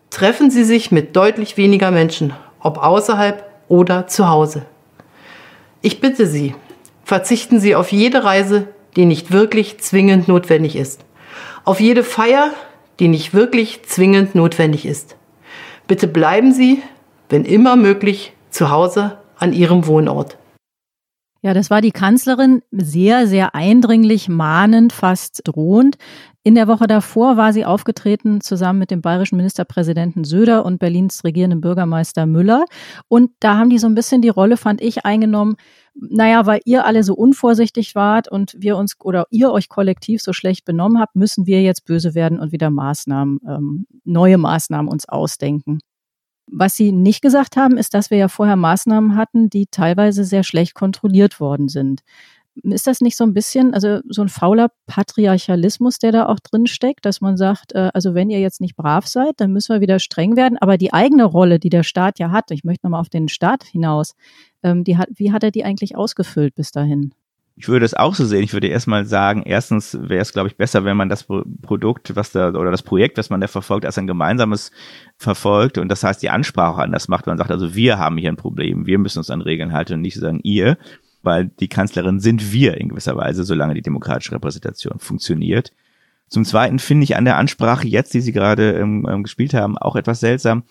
Treffen 0.09 0.49
Sie 0.49 0.63
sich 0.63 0.91
mit 0.91 1.15
deutlich 1.15 1.57
weniger 1.57 1.91
Menschen, 1.91 2.33
ob 2.59 2.77
außerhalb 2.79 3.47
oder 3.67 4.07
zu 4.07 4.29
Hause. 4.29 4.65
Ich 5.81 6.01
bitte 6.01 6.25
Sie, 6.25 6.55
verzichten 7.03 7.59
Sie 7.59 7.75
auf 7.75 7.91
jede 7.91 8.23
Reise, 8.23 8.67
die 8.95 9.05
nicht 9.05 9.31
wirklich 9.31 9.79
zwingend 9.79 10.27
notwendig 10.27 10.75
ist. 10.75 11.05
Auf 11.65 11.79
jede 11.79 12.03
Feier, 12.03 12.51
die 12.99 13.07
nicht 13.07 13.33
wirklich 13.33 13.83
zwingend 13.83 14.35
notwendig 14.35 14.85
ist. 14.85 15.15
Bitte 15.87 16.07
bleiben 16.07 16.51
Sie, 16.51 16.81
wenn 17.29 17.45
immer 17.45 17.75
möglich, 17.75 18.33
zu 18.49 18.71
Hause 18.71 19.17
an 19.37 19.53
Ihrem 19.53 19.87
Wohnort. 19.87 20.37
Ja, 21.47 21.53
das 21.53 21.69
war 21.69 21.79
die 21.79 21.91
Kanzlerin 21.91 22.61
sehr, 22.71 23.25
sehr 23.25 23.55
eindringlich, 23.55 24.27
mahnend, 24.27 24.91
fast 24.91 25.43
drohend. 25.45 25.95
In 26.43 26.55
der 26.55 26.67
Woche 26.67 26.87
davor 26.87 27.37
war 27.37 27.53
sie 27.53 27.63
aufgetreten 27.63 28.41
zusammen 28.41 28.79
mit 28.79 28.91
dem 28.91 29.01
bayerischen 29.01 29.37
Ministerpräsidenten 29.37 30.25
Söder 30.25 30.65
und 30.65 30.77
Berlins 30.77 31.23
regierenden 31.23 31.61
Bürgermeister 31.61 32.25
Müller. 32.25 32.65
Und 33.07 33.31
da 33.39 33.57
haben 33.57 33.69
die 33.69 33.77
so 33.77 33.87
ein 33.87 33.95
bisschen 33.95 34.21
die 34.21 34.27
Rolle, 34.27 34.57
fand 34.57 34.81
ich, 34.81 35.05
eingenommen, 35.05 35.55
naja, 35.95 36.45
weil 36.45 36.59
ihr 36.65 36.83
alle 36.85 37.01
so 37.03 37.13
unvorsichtig 37.13 37.95
wart 37.95 38.29
und 38.29 38.57
wir 38.59 38.75
uns 38.75 38.97
oder 39.01 39.25
ihr 39.29 39.49
euch 39.53 39.69
kollektiv 39.69 40.21
so 40.21 40.33
schlecht 40.33 40.65
benommen 40.65 40.99
habt, 40.99 41.15
müssen 41.15 41.45
wir 41.45 41.61
jetzt 41.61 41.85
böse 41.85 42.13
werden 42.13 42.39
und 42.39 42.51
wieder 42.51 42.69
Maßnahmen, 42.69 43.39
ähm, 43.47 43.87
neue 44.03 44.37
Maßnahmen 44.37 44.91
uns 44.91 45.07
ausdenken. 45.07 45.79
Was 46.49 46.75
Sie 46.75 46.91
nicht 46.91 47.21
gesagt 47.21 47.57
haben, 47.57 47.77
ist, 47.77 47.93
dass 47.93 48.09
wir 48.09 48.17
ja 48.17 48.29
vorher 48.29 48.55
Maßnahmen 48.55 49.15
hatten, 49.15 49.49
die 49.49 49.67
teilweise 49.67 50.23
sehr 50.23 50.43
schlecht 50.43 50.75
kontrolliert 50.75 51.39
worden 51.39 51.67
sind. 51.67 52.01
Ist 52.63 52.87
das 52.87 53.01
nicht 53.01 53.17
so 53.17 53.23
ein 53.23 53.33
bisschen, 53.33 53.73
also 53.73 53.99
so 54.09 54.21
ein 54.21 54.29
fauler 54.29 54.71
Patriarchalismus, 54.87 55.99
der 55.99 56.11
da 56.11 56.25
auch 56.25 56.39
drin 56.39 56.65
steckt, 56.65 57.05
dass 57.05 57.21
man 57.21 57.37
sagt, 57.37 57.73
äh, 57.75 57.91
also 57.93 58.15
wenn 58.15 58.31
ihr 58.31 58.39
jetzt 58.39 58.61
nicht 58.61 58.75
brav 58.75 59.05
seid, 59.07 59.35
dann 59.37 59.51
müssen 59.53 59.73
wir 59.73 59.81
wieder 59.81 59.99
streng 59.99 60.35
werden. 60.35 60.57
Aber 60.57 60.77
die 60.77 60.93
eigene 60.93 61.25
Rolle, 61.25 61.59
die 61.59 61.69
der 61.69 61.83
Staat 61.83 62.17
ja 62.17 62.31
hat, 62.31 62.49
ich 62.49 62.63
möchte 62.63 62.85
nochmal 62.87 63.01
auf 63.01 63.09
den 63.09 63.27
Staat 63.27 63.63
hinaus, 63.63 64.15
ähm, 64.63 64.83
die 64.83 64.97
hat, 64.97 65.09
wie 65.13 65.31
hat 65.31 65.43
er 65.43 65.51
die 65.51 65.65
eigentlich 65.65 65.95
ausgefüllt 65.95 66.55
bis 66.55 66.71
dahin? 66.71 67.13
Ich 67.59 67.67
würde 67.67 67.85
es 67.85 67.95
auch 67.95 68.13
so 68.13 68.23
sehen. 68.23 68.43
Ich 68.43 68.53
würde 68.53 68.67
erstmal 68.67 69.05
sagen, 69.05 69.41
erstens 69.43 69.97
wäre 69.99 70.21
es, 70.21 70.31
glaube 70.31 70.47
ich, 70.47 70.57
besser, 70.57 70.85
wenn 70.85 70.95
man 70.95 71.09
das 71.09 71.23
Produkt, 71.23 72.15
was 72.15 72.31
da, 72.31 72.49
oder 72.49 72.69
das 72.69 72.83
Projekt, 72.83 73.17
was 73.17 73.31
man 73.31 73.41
da 73.41 73.47
verfolgt, 73.47 73.83
als 73.83 73.97
ein 73.97 74.05
gemeinsames 74.05 74.71
verfolgt 75.17 75.79
und 75.79 75.89
das 75.89 76.03
heißt, 76.03 76.21
die 76.21 76.29
Ansprache 76.29 76.83
anders 76.83 77.07
macht. 77.07 77.25
Man 77.25 77.39
sagt 77.39 77.49
also, 77.49 77.73
wir 77.73 77.97
haben 77.97 78.17
hier 78.17 78.29
ein 78.29 78.35
Problem, 78.35 78.85
wir 78.85 78.99
müssen 78.99 79.17
uns 79.17 79.31
an 79.31 79.41
Regeln 79.41 79.73
halten 79.73 79.93
und 79.93 80.01
nicht 80.01 80.19
sagen, 80.19 80.39
ihr, 80.43 80.77
weil 81.23 81.45
die 81.45 81.67
Kanzlerin 81.67 82.19
sind 82.19 82.53
wir 82.53 82.77
in 82.77 82.89
gewisser 82.89 83.17
Weise, 83.17 83.43
solange 83.43 83.73
die 83.73 83.81
demokratische 83.81 84.33
Repräsentation 84.33 84.99
funktioniert. 84.99 85.73
Zum 86.27 86.45
Zweiten 86.45 86.77
finde 86.77 87.05
ich 87.05 87.15
an 87.15 87.25
der 87.25 87.37
Ansprache 87.37 87.87
jetzt, 87.87 88.13
die 88.13 88.21
Sie 88.21 88.33
gerade 88.33 88.73
ähm, 88.73 89.07
ähm 89.09 89.23
gespielt 89.23 89.55
haben, 89.55 89.79
auch 89.79 89.95
etwas 89.95 90.19
seltsam, 90.19 90.63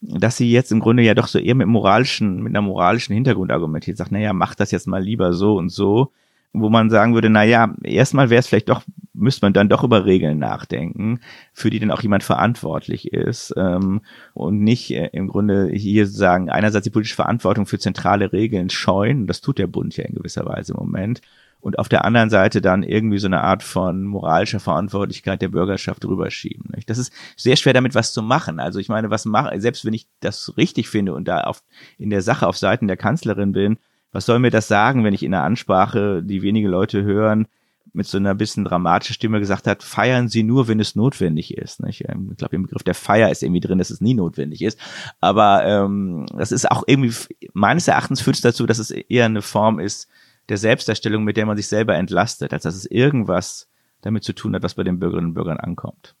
dass 0.00 0.36
sie 0.36 0.50
jetzt 0.50 0.72
im 0.72 0.80
Grunde 0.80 1.02
ja 1.04 1.14
doch 1.14 1.28
so 1.28 1.38
eher 1.38 1.54
mit 1.54 1.68
moralischen, 1.68 2.42
mit 2.42 2.50
einer 2.50 2.62
moralischen 2.62 3.14
Hintergrund 3.14 3.52
argumentiert, 3.52 3.96
sagt, 3.96 4.12
naja, 4.12 4.32
mach 4.32 4.56
das 4.56 4.72
jetzt 4.72 4.88
mal 4.88 5.02
lieber 5.02 5.32
so 5.32 5.56
und 5.56 5.70
so, 5.70 6.10
wo 6.54 6.70
man 6.70 6.88
sagen 6.88 7.14
würde, 7.14 7.28
naja, 7.28 7.74
erstmal 7.82 8.30
wäre 8.30 8.38
es 8.38 8.46
vielleicht 8.46 8.68
doch, 8.68 8.82
müsste 9.12 9.44
man 9.44 9.52
dann 9.52 9.68
doch 9.68 9.82
über 9.82 10.06
Regeln 10.06 10.38
nachdenken, 10.38 11.20
für 11.52 11.68
die 11.68 11.80
dann 11.80 11.90
auch 11.90 12.00
jemand 12.00 12.22
verantwortlich 12.22 13.12
ist 13.12 13.52
ähm, 13.56 14.02
und 14.32 14.60
nicht 14.60 14.92
äh, 14.92 15.10
im 15.12 15.28
Grunde 15.28 15.68
hier 15.72 16.06
sagen, 16.06 16.50
einerseits 16.50 16.84
die 16.84 16.90
politische 16.90 17.16
Verantwortung 17.16 17.66
für 17.66 17.78
zentrale 17.78 18.32
Regeln 18.32 18.70
scheuen, 18.70 19.26
das 19.26 19.40
tut 19.40 19.58
der 19.58 19.66
Bund 19.66 19.96
ja 19.96 20.04
in 20.04 20.14
gewisser 20.14 20.46
Weise 20.46 20.72
im 20.72 20.78
Moment, 20.78 21.20
und 21.60 21.78
auf 21.78 21.88
der 21.88 22.04
anderen 22.04 22.28
Seite 22.28 22.60
dann 22.60 22.82
irgendwie 22.82 23.16
so 23.16 23.26
eine 23.26 23.40
Art 23.40 23.62
von 23.62 24.04
moralischer 24.04 24.60
Verantwortlichkeit 24.60 25.40
der 25.40 25.48
Bürgerschaft 25.48 26.04
rüberschieben. 26.04 26.70
Nicht? 26.76 26.90
Das 26.90 26.98
ist 26.98 27.10
sehr 27.36 27.56
schwer 27.56 27.72
damit 27.72 27.94
was 27.94 28.12
zu 28.12 28.22
machen. 28.22 28.60
Also 28.60 28.80
ich 28.80 28.90
meine, 28.90 29.08
was 29.08 29.24
mache, 29.24 29.58
selbst 29.58 29.86
wenn 29.86 29.94
ich 29.94 30.06
das 30.20 30.58
richtig 30.58 30.90
finde 30.90 31.14
und 31.14 31.26
da 31.26 31.40
auf, 31.40 31.64
in 31.96 32.10
der 32.10 32.20
Sache 32.20 32.46
auf 32.46 32.58
Seiten 32.58 32.86
der 32.86 32.98
Kanzlerin 32.98 33.52
bin, 33.52 33.78
was 34.14 34.26
soll 34.26 34.38
mir 34.38 34.50
das 34.50 34.68
sagen, 34.68 35.02
wenn 35.02 35.12
ich 35.12 35.24
in 35.24 35.34
einer 35.34 35.42
Ansprache, 35.42 36.22
die 36.22 36.42
wenige 36.42 36.68
Leute 36.68 37.02
hören, 37.02 37.48
mit 37.92 38.06
so 38.06 38.16
einer 38.16 38.34
bisschen 38.34 38.64
dramatischen 38.64 39.14
Stimme 39.14 39.40
gesagt 39.40 39.66
hat, 39.66 39.82
feiern 39.82 40.28
Sie 40.28 40.44
nur, 40.44 40.68
wenn 40.68 40.78
es 40.78 40.94
notwendig 40.94 41.56
ist. 41.56 41.80
Ähm, 41.80 42.28
ich 42.30 42.36
glaube, 42.38 42.56
im 42.56 42.62
Begriff 42.62 42.84
der 42.84 42.94
Feier 42.94 43.30
ist 43.30 43.42
irgendwie 43.42 43.60
drin, 43.60 43.78
dass 43.78 43.90
es 43.90 44.00
nie 44.00 44.14
notwendig 44.14 44.62
ist. 44.62 44.78
Aber 45.20 45.64
ähm, 45.64 46.26
das 46.36 46.52
ist 46.52 46.70
auch 46.70 46.84
irgendwie, 46.86 47.12
meines 47.52 47.88
Erachtens 47.88 48.20
führt 48.20 48.36
es 48.36 48.42
dazu, 48.42 48.66
dass 48.66 48.78
es 48.78 48.90
eher 48.90 49.26
eine 49.26 49.42
Form 49.42 49.80
ist, 49.80 50.08
der 50.48 50.58
Selbstdarstellung, 50.58 51.24
mit 51.24 51.36
der 51.36 51.46
man 51.46 51.56
sich 51.56 51.66
selber 51.66 51.96
entlastet, 51.96 52.52
als 52.52 52.62
dass 52.62 52.76
es 52.76 52.86
irgendwas 52.86 53.68
damit 54.00 54.22
zu 54.22 54.32
tun 54.32 54.54
hat, 54.54 54.62
was 54.62 54.74
bei 54.74 54.84
den 54.84 55.00
Bürgerinnen 55.00 55.28
und 55.28 55.34
Bürgern 55.34 55.58
ankommt. 55.58 56.14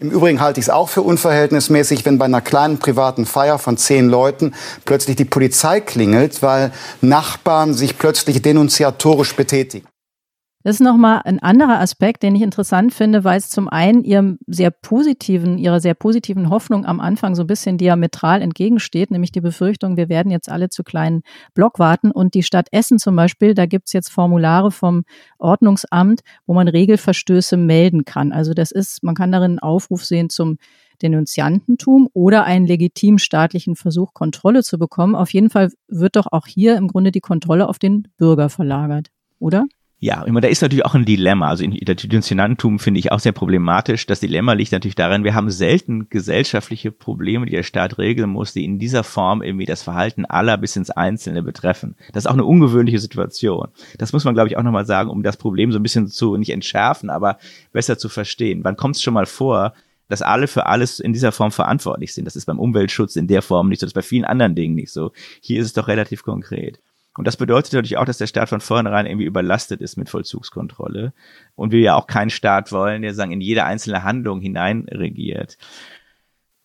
Im 0.00 0.10
Übrigen 0.10 0.40
halte 0.40 0.58
ich 0.58 0.66
es 0.66 0.70
auch 0.70 0.88
für 0.88 1.02
unverhältnismäßig, 1.02 2.04
wenn 2.04 2.18
bei 2.18 2.24
einer 2.24 2.40
kleinen 2.40 2.78
privaten 2.78 3.26
Feier 3.26 3.60
von 3.60 3.76
zehn 3.76 4.08
Leuten 4.08 4.52
plötzlich 4.84 5.14
die 5.14 5.24
Polizei 5.24 5.80
klingelt, 5.80 6.42
weil 6.42 6.72
Nachbarn 7.00 7.74
sich 7.74 7.96
plötzlich 7.96 8.42
denunziatorisch 8.42 9.36
betätigen. 9.36 9.86
Das 10.66 10.76
ist 10.76 10.80
nochmal 10.80 11.20
ein 11.24 11.40
anderer 11.40 11.78
Aspekt, 11.78 12.22
den 12.22 12.34
ich 12.34 12.40
interessant 12.40 12.94
finde, 12.94 13.22
weil 13.22 13.36
es 13.36 13.50
zum 13.50 13.68
einen 13.68 14.02
ihrem 14.02 14.38
sehr 14.46 14.70
positiven, 14.70 15.58
ihrer 15.58 15.78
sehr 15.78 15.92
positiven 15.92 16.48
Hoffnung 16.48 16.86
am 16.86 17.00
Anfang 17.00 17.34
so 17.34 17.42
ein 17.42 17.46
bisschen 17.46 17.76
diametral 17.76 18.40
entgegensteht, 18.40 19.10
nämlich 19.10 19.30
die 19.30 19.42
Befürchtung, 19.42 19.98
wir 19.98 20.08
werden 20.08 20.32
jetzt 20.32 20.50
alle 20.50 20.70
zu 20.70 20.82
kleinen 20.82 21.20
Blockwarten. 21.52 22.10
Und 22.10 22.32
die 22.32 22.42
Stadt 22.42 22.68
Essen 22.70 22.98
zum 22.98 23.14
Beispiel, 23.14 23.52
da 23.52 23.66
gibt 23.66 23.88
es 23.88 23.92
jetzt 23.92 24.08
Formulare 24.08 24.70
vom 24.70 25.04
Ordnungsamt, 25.36 26.22
wo 26.46 26.54
man 26.54 26.66
Regelverstöße 26.66 27.58
melden 27.58 28.06
kann. 28.06 28.32
Also 28.32 28.54
das 28.54 28.70
ist, 28.70 29.02
man 29.02 29.14
kann 29.14 29.32
darin 29.32 29.52
einen 29.52 29.58
Aufruf 29.58 30.06
sehen 30.06 30.30
zum 30.30 30.56
Denunziantentum 31.02 32.08
oder 32.14 32.44
einen 32.44 32.66
legitimen 32.66 33.18
staatlichen 33.18 33.76
Versuch, 33.76 34.14
Kontrolle 34.14 34.62
zu 34.62 34.78
bekommen. 34.78 35.14
Auf 35.14 35.34
jeden 35.34 35.50
Fall 35.50 35.72
wird 35.88 36.16
doch 36.16 36.28
auch 36.32 36.46
hier 36.46 36.78
im 36.78 36.88
Grunde 36.88 37.12
die 37.12 37.20
Kontrolle 37.20 37.68
auf 37.68 37.78
den 37.78 38.08
Bürger 38.16 38.48
verlagert, 38.48 39.10
oder? 39.38 39.66
Ja, 40.04 40.22
immer 40.24 40.42
da 40.42 40.48
ist 40.48 40.60
natürlich 40.60 40.84
auch 40.84 40.94
ein 40.94 41.06
Dilemma. 41.06 41.48
Also 41.48 41.64
Institutionentum 41.64 42.78
finde 42.78 43.00
ich 43.00 43.10
auch 43.10 43.20
sehr 43.20 43.32
problematisch. 43.32 44.04
Das 44.04 44.20
Dilemma 44.20 44.52
liegt 44.52 44.70
natürlich 44.70 44.96
darin, 44.96 45.24
wir 45.24 45.32
haben 45.32 45.50
selten 45.50 46.10
gesellschaftliche 46.10 46.92
Probleme, 46.92 47.46
die 47.46 47.52
der 47.52 47.62
Staat 47.62 47.96
regeln 47.96 48.28
muss, 48.28 48.52
die 48.52 48.66
in 48.66 48.78
dieser 48.78 49.02
Form 49.02 49.40
irgendwie 49.40 49.64
das 49.64 49.82
Verhalten 49.82 50.26
aller 50.26 50.58
bis 50.58 50.76
ins 50.76 50.90
Einzelne 50.90 51.42
betreffen. 51.42 51.96
Das 52.12 52.24
ist 52.24 52.26
auch 52.26 52.34
eine 52.34 52.44
ungewöhnliche 52.44 52.98
Situation. 52.98 53.68
Das 53.96 54.12
muss 54.12 54.24
man, 54.26 54.34
glaube 54.34 54.50
ich, 54.50 54.58
auch 54.58 54.62
nochmal 54.62 54.84
sagen, 54.84 55.08
um 55.08 55.22
das 55.22 55.38
Problem 55.38 55.72
so 55.72 55.78
ein 55.78 55.82
bisschen 55.82 56.06
zu, 56.08 56.36
nicht 56.36 56.50
entschärfen, 56.50 57.08
aber 57.08 57.38
besser 57.72 57.96
zu 57.96 58.10
verstehen. 58.10 58.62
Wann 58.62 58.76
kommt 58.76 58.96
es 58.96 59.02
schon 59.02 59.14
mal 59.14 59.24
vor, 59.24 59.72
dass 60.10 60.20
alle 60.20 60.48
für 60.48 60.66
alles 60.66 61.00
in 61.00 61.14
dieser 61.14 61.32
Form 61.32 61.50
verantwortlich 61.50 62.12
sind? 62.12 62.26
Das 62.26 62.36
ist 62.36 62.44
beim 62.44 62.58
Umweltschutz 62.58 63.16
in 63.16 63.26
der 63.26 63.40
Form 63.40 63.70
nicht 63.70 63.80
so, 63.80 63.86
das 63.86 63.92
ist 63.92 63.94
bei 63.94 64.02
vielen 64.02 64.26
anderen 64.26 64.54
Dingen 64.54 64.74
nicht 64.74 64.92
so. 64.92 65.12
Hier 65.40 65.60
ist 65.60 65.66
es 65.68 65.72
doch 65.72 65.88
relativ 65.88 66.24
konkret. 66.24 66.78
Und 67.16 67.26
das 67.26 67.36
bedeutet 67.36 67.72
natürlich 67.72 67.96
auch, 67.96 68.04
dass 68.04 68.18
der 68.18 68.26
Staat 68.26 68.48
von 68.48 68.60
vornherein 68.60 69.06
irgendwie 69.06 69.26
überlastet 69.26 69.80
ist 69.80 69.96
mit 69.96 70.08
Vollzugskontrolle. 70.08 71.12
Und 71.54 71.72
wir 71.72 71.80
ja 71.80 71.94
auch 71.94 72.06
keinen 72.06 72.30
Staat 72.30 72.72
wollen, 72.72 73.02
der 73.02 73.14
sagen, 73.14 73.30
in 73.30 73.40
jede 73.40 73.64
einzelne 73.64 74.02
Handlung 74.02 74.40
hinein 74.40 74.86
regiert. 74.90 75.56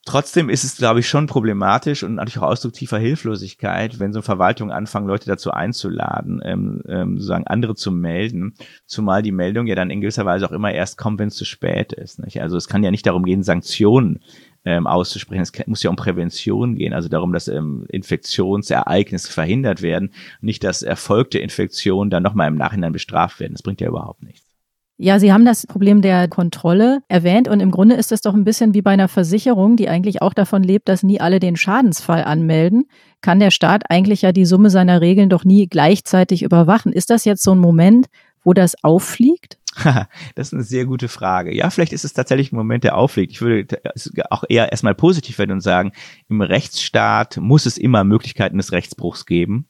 Trotzdem 0.06 0.50
ist 0.50 0.64
es, 0.64 0.78
glaube 0.78 1.02
ich, 1.02 1.08
schon 1.08 1.28
problematisch 1.28 2.02
und 2.02 2.16
natürlich 2.16 2.40
auch 2.40 2.50
Ausdruck 2.50 2.74
tiefer 2.74 2.98
Hilflosigkeit, 2.98 4.00
wenn 4.00 4.12
so 4.12 4.24
Verwaltungen 4.24 4.74
anfangen, 4.74 5.08
Leute 5.08 5.28
dazu 5.28 5.52
einzuladen, 5.52 6.42
ähm, 6.44 6.82
ähm, 6.88 7.18
sozusagen 7.18 7.46
andere 7.46 7.76
zu 7.76 7.92
melden, 7.92 8.56
zumal 8.88 9.22
die 9.22 9.32
Meldung 9.32 9.68
ja 9.68 9.76
dann 9.76 9.92
in 9.92 10.02
gewisser 10.02 10.26
Weise 10.26 10.48
auch 10.48 10.52
immer 10.52 10.72
erst 10.72 10.98
kommt, 10.98 11.20
wenn 11.20 11.28
es 11.28 11.36
zu 11.36 11.46
spät 11.46 11.94
ist. 11.94 12.18
Nicht? 12.18 12.42
Also 12.42 12.58
es 12.58 12.68
kann 12.68 12.82
ja 12.82 12.90
nicht 12.90 13.06
darum 13.06 13.24
gehen, 13.24 13.44
Sanktionen 13.44 14.22
ähm, 14.66 14.88
auszusprechen. 14.88 15.42
Es 15.42 15.68
muss 15.68 15.84
ja 15.84 15.90
um 15.90 15.96
Prävention 15.96 16.76
gehen, 16.76 16.94
also 16.94 17.10
darum, 17.10 17.34
dass 17.34 17.48
ähm, 17.48 17.86
Infektionsereignisse 17.90 19.32
verhindert 19.32 19.82
werden, 19.82 20.12
nicht, 20.42 20.64
dass 20.64 20.84
erfolgte 20.84 21.40
Infektionen 21.40 22.10
dann 22.10 22.24
nochmal 22.24 22.48
im 22.48 22.56
Nachhinein 22.56 22.92
bestraft 22.92 23.40
werden. 23.40 23.54
Das 23.54 23.64
bringt 23.64 23.82
ja 23.82 23.88
überhaupt 23.88 24.24
nichts. 24.24 24.50
Ja, 25.02 25.18
Sie 25.18 25.32
haben 25.32 25.46
das 25.46 25.66
Problem 25.66 26.02
der 26.02 26.28
Kontrolle 26.28 27.00
erwähnt 27.08 27.48
und 27.48 27.62
im 27.62 27.72
Grunde 27.72 27.96
ist 27.96 28.12
es 28.12 28.20
doch 28.20 28.34
ein 28.34 28.44
bisschen 28.44 28.74
wie 28.74 28.82
bei 28.82 28.92
einer 28.92 29.08
Versicherung, 29.08 29.78
die 29.78 29.88
eigentlich 29.88 30.22
auch 30.22 30.34
davon 30.34 30.62
lebt, 30.62 30.90
dass 30.90 31.04
nie 31.04 31.22
alle 31.22 31.40
den 31.40 31.56
Schadensfall 31.56 32.26
anmelden. 32.26 32.84
Kann 33.22 33.40
der 33.40 33.52
Staat 33.52 33.84
eigentlich 33.90 34.24
ja 34.24 34.34
die 34.34 34.44
Summe 34.44 34.70
seiner 34.70 35.00
Regeln 35.00 35.30
doch 35.30 35.46
nie 35.46 35.68
gleichzeitig 35.68 36.44
überwachen? 36.44 36.92
Ist 36.92 37.12
das 37.12 37.24
jetzt 37.24 37.44
so 37.44 37.52
ein 37.52 37.60
Moment, 37.60 38.08
wo 38.44 38.52
das 38.52 38.84
auffliegt? 38.84 39.58
das 40.36 40.48
ist 40.48 40.54
eine 40.54 40.64
sehr 40.64 40.86
gute 40.86 41.08
Frage. 41.08 41.56
Ja, 41.56 41.70
vielleicht 41.70 41.94
ist 41.94 42.06
es 42.06 42.14
tatsächlich 42.14 42.52
ein 42.52 42.56
Moment, 42.56 42.84
der 42.84 42.96
aufliegt. 42.96 43.32
Ich 43.32 43.42
würde 43.42 43.82
auch 44.30 44.44
eher 44.48 44.72
erstmal 44.72 44.96
positiv 44.96 45.38
werden 45.40 45.52
und 45.52 45.62
sagen, 45.62 45.92
im 46.28 46.42
Rechtsstaat 46.42 47.38
muss 47.38 47.66
es 47.66 47.78
immer 47.78 48.04
Möglichkeiten 48.04 48.58
des 48.58 48.72
Rechtsbruchs 48.72 49.26
geben. 49.26 49.68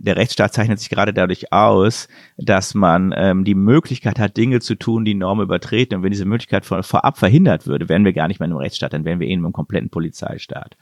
Der 0.00 0.16
Rechtsstaat 0.16 0.54
zeichnet 0.54 0.78
sich 0.78 0.90
gerade 0.90 1.12
dadurch 1.12 1.52
aus, 1.52 2.06
dass 2.36 2.74
man 2.74 3.12
ähm, 3.16 3.44
die 3.44 3.56
Möglichkeit 3.56 4.20
hat, 4.20 4.36
Dinge 4.36 4.60
zu 4.60 4.76
tun, 4.76 5.04
die 5.04 5.14
Normen 5.14 5.42
übertreten. 5.42 5.96
Und 5.96 6.04
wenn 6.04 6.12
diese 6.12 6.24
Möglichkeit 6.24 6.64
vor, 6.64 6.84
vorab 6.84 7.18
verhindert 7.18 7.66
würde, 7.66 7.88
wären 7.88 8.04
wir 8.04 8.12
gar 8.12 8.28
nicht 8.28 8.38
mehr 8.38 8.46
in 8.46 8.52
einem 8.52 8.60
Rechtsstaat, 8.60 8.92
dann 8.92 9.04
wären 9.04 9.18
wir 9.18 9.26
eh 9.26 9.32
in 9.32 9.44
einem 9.44 9.52
kompletten 9.52 9.90
Polizeistaat. 9.90 10.76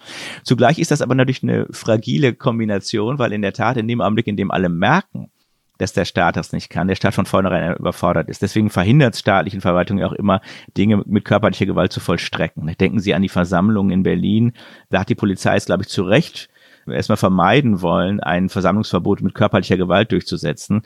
Zugleich 0.44 0.78
ist 0.78 0.90
das 0.90 1.00
aber 1.00 1.14
natürlich 1.14 1.42
eine 1.42 1.66
fragile 1.70 2.34
Kombination, 2.34 3.18
weil 3.18 3.32
in 3.32 3.40
der 3.40 3.54
Tat 3.54 3.78
in 3.78 3.88
dem 3.88 4.02
Augenblick, 4.02 4.26
in 4.26 4.36
dem 4.36 4.50
alle 4.50 4.68
merken, 4.68 5.30
dass 5.78 5.92
der 5.92 6.04
Staat 6.04 6.36
das 6.36 6.52
nicht 6.52 6.70
kann, 6.70 6.88
der 6.88 6.94
Staat 6.94 7.14
von 7.14 7.26
vornherein 7.26 7.76
überfordert 7.76 8.28
ist. 8.28 8.42
Deswegen 8.42 8.70
verhindert 8.70 9.14
es 9.14 9.20
staatlichen 9.20 9.60
Verwaltungen 9.60 10.04
auch 10.04 10.12
immer, 10.12 10.40
Dinge 10.76 11.02
mit 11.06 11.24
körperlicher 11.24 11.66
Gewalt 11.66 11.92
zu 11.92 12.00
vollstrecken. 12.00 12.74
Denken 12.80 13.00
Sie 13.00 13.14
an 13.14 13.22
die 13.22 13.28
Versammlung 13.28 13.90
in 13.90 14.02
Berlin. 14.02 14.52
Da 14.90 15.00
hat 15.00 15.08
die 15.08 15.14
Polizei 15.14 15.56
es, 15.56 15.66
glaube 15.66 15.82
ich, 15.82 15.88
zu 15.88 16.02
Recht 16.02 16.48
erstmal 16.86 17.16
vermeiden 17.16 17.82
wollen, 17.82 18.20
ein 18.20 18.48
Versammlungsverbot 18.48 19.20
mit 19.20 19.34
körperlicher 19.34 19.76
Gewalt 19.76 20.12
durchzusetzen. 20.12 20.82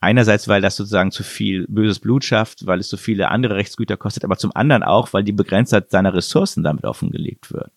Einerseits, 0.00 0.48
weil 0.48 0.60
das 0.60 0.76
sozusagen 0.76 1.12
zu 1.12 1.22
viel 1.22 1.66
böses 1.68 1.98
Blut 1.98 2.24
schafft, 2.24 2.66
weil 2.66 2.80
es 2.80 2.88
so 2.88 2.96
viele 2.96 3.30
andere 3.30 3.54
Rechtsgüter 3.56 3.96
kostet, 3.96 4.24
aber 4.24 4.36
zum 4.36 4.54
anderen 4.54 4.82
auch, 4.82 5.12
weil 5.12 5.24
die 5.24 5.32
Begrenztheit 5.32 5.90
seiner 5.90 6.12
Ressourcen 6.12 6.62
damit 6.62 6.84
offengelegt 6.84 7.52
wird. 7.52 7.70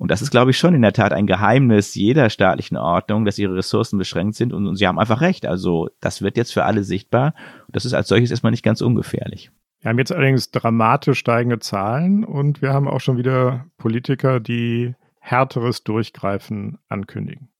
Und 0.00 0.10
das 0.10 0.22
ist, 0.22 0.30
glaube 0.30 0.50
ich, 0.50 0.56
schon 0.56 0.74
in 0.74 0.80
der 0.80 0.94
Tat 0.94 1.12
ein 1.12 1.26
Geheimnis 1.26 1.94
jeder 1.94 2.30
staatlichen 2.30 2.78
Ordnung, 2.78 3.26
dass 3.26 3.38
ihre 3.38 3.56
Ressourcen 3.56 3.98
beschränkt 3.98 4.34
sind 4.34 4.54
und, 4.54 4.66
und 4.66 4.76
sie 4.76 4.86
haben 4.86 4.98
einfach 4.98 5.20
recht. 5.20 5.44
Also 5.44 5.90
das 6.00 6.22
wird 6.22 6.38
jetzt 6.38 6.54
für 6.54 6.64
alle 6.64 6.84
sichtbar. 6.84 7.34
Und 7.66 7.76
das 7.76 7.84
ist 7.84 7.92
als 7.92 8.08
solches 8.08 8.30
erstmal 8.30 8.50
nicht 8.50 8.62
ganz 8.62 8.80
ungefährlich. 8.80 9.50
Wir 9.82 9.90
haben 9.90 9.98
jetzt 9.98 10.10
allerdings 10.10 10.50
dramatisch 10.52 11.18
steigende 11.18 11.58
Zahlen 11.58 12.24
und 12.24 12.62
wir 12.62 12.72
haben 12.72 12.88
auch 12.88 13.00
schon 13.00 13.18
wieder 13.18 13.66
Politiker, 13.76 14.40
die 14.40 14.94
härteres 15.18 15.84
Durchgreifen 15.84 16.78
ankündigen. 16.88 17.50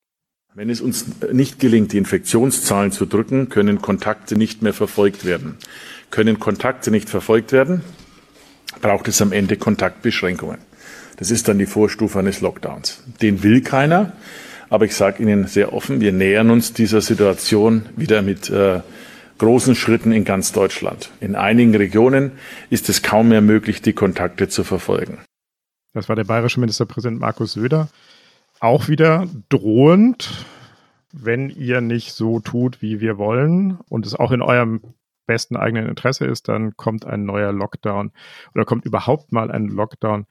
Wenn 0.55 0.71
es 0.71 0.81
uns 0.81 1.21
nicht 1.31 1.61
gelingt, 1.61 1.93
die 1.93 1.99
Infektionszahlen 1.99 2.91
zu 2.91 3.05
drücken, 3.05 3.51
können 3.51 3.83
Kontakte 3.83 4.39
nicht 4.39 4.63
mehr 4.63 4.73
verfolgt 4.73 5.27
werden. 5.27 5.59
Können 6.11 6.41
Kontakte 6.41 6.91
nicht 6.91 7.11
verfolgt 7.11 7.53
werden, 7.53 7.83
braucht 8.81 9.09
es 9.09 9.21
am 9.21 9.33
Ende 9.33 9.59
Kontaktbeschränkungen. 9.59 10.70
Das 11.21 11.31
ist 11.31 11.47
dann 11.49 11.59
die 11.59 11.67
Vorstufe 11.67 12.19
eines 12.19 12.41
Lockdowns. 12.41 13.05
Den 13.23 13.43
will 13.45 13.61
keiner. 13.61 14.13
Aber 14.71 14.87
ich 14.87 14.97
sage 14.97 15.23
Ihnen 15.23 15.47
sehr 15.47 15.73
offen, 15.73 16.01
wir 16.01 16.13
nähern 16.13 16.51
uns 16.51 16.73
dieser 16.73 17.01
Situation 17.01 17.87
wieder 17.97 18.23
mit 18.23 18.49
äh, 18.51 18.81
großen 19.39 19.75
Schritten 19.75 20.13
in 20.13 20.25
ganz 20.25 20.53
Deutschland. 20.53 21.11
In 21.21 21.35
einigen 21.35 21.75
Regionen 21.75 22.33
ist 22.71 22.89
es 22.89 23.03
kaum 23.03 23.29
mehr 23.29 23.43
möglich, 23.43 23.83
die 23.83 23.93
Kontakte 23.93 24.49
zu 24.49 24.65
verfolgen. 24.65 25.19
Das 25.93 26.09
war 26.09 26.17
der 26.17 26.25
bayerische 26.25 26.61
Ministerpräsident 26.61 27.21
Markus 27.21 27.53
Söder. 27.53 27.89
Auch 28.61 28.89
wieder 28.89 29.29
drohend, 29.51 30.47
wenn 31.13 31.51
ihr 31.51 31.81
nicht 31.81 32.13
so 32.13 32.41
tut, 32.41 32.81
wie 32.81 33.01
wir 33.01 33.19
wollen 33.19 33.79
und 33.89 34.07
es 34.07 34.15
auch 34.15 34.31
in 34.31 34.41
eurem 34.41 34.81
besten 35.27 35.57
eigenen 35.57 35.89
Interesse 35.89 36.25
ist, 36.25 36.49
dann 36.49 36.77
kommt 36.77 37.05
ein 37.05 37.25
neuer 37.25 37.53
Lockdown 37.53 38.13
oder 38.55 38.65
kommt 38.65 38.87
überhaupt 38.87 39.33
mal 39.33 39.51
ein 39.51 39.67
Lockdown. 39.67 40.27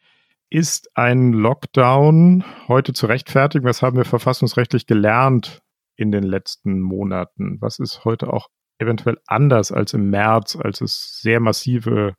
Ist 0.51 0.89
ein 0.97 1.31
Lockdown 1.31 2.43
heute 2.67 2.93
zu 2.93 3.05
rechtfertigen? 3.05 3.65
Was 3.65 3.83
haben 3.83 3.97
wir 3.97 4.05
verfassungsrechtlich 4.05 4.88
gelernt 4.88 5.62
in 5.95 6.12
den 6.12 6.23
letzten 6.23 6.81
Monaten? 6.81 7.57
Was 7.62 7.77
ist 7.77 8.03
heute 8.03 8.33
auch 8.33 8.47
eventuell 8.79 9.19
anders 9.27 9.71
als 9.71 9.93
im 9.93 10.09
März, 10.09 10.55
als 10.55 10.81
es 10.81 11.19
sehr 11.21 11.39
massive 11.39 12.15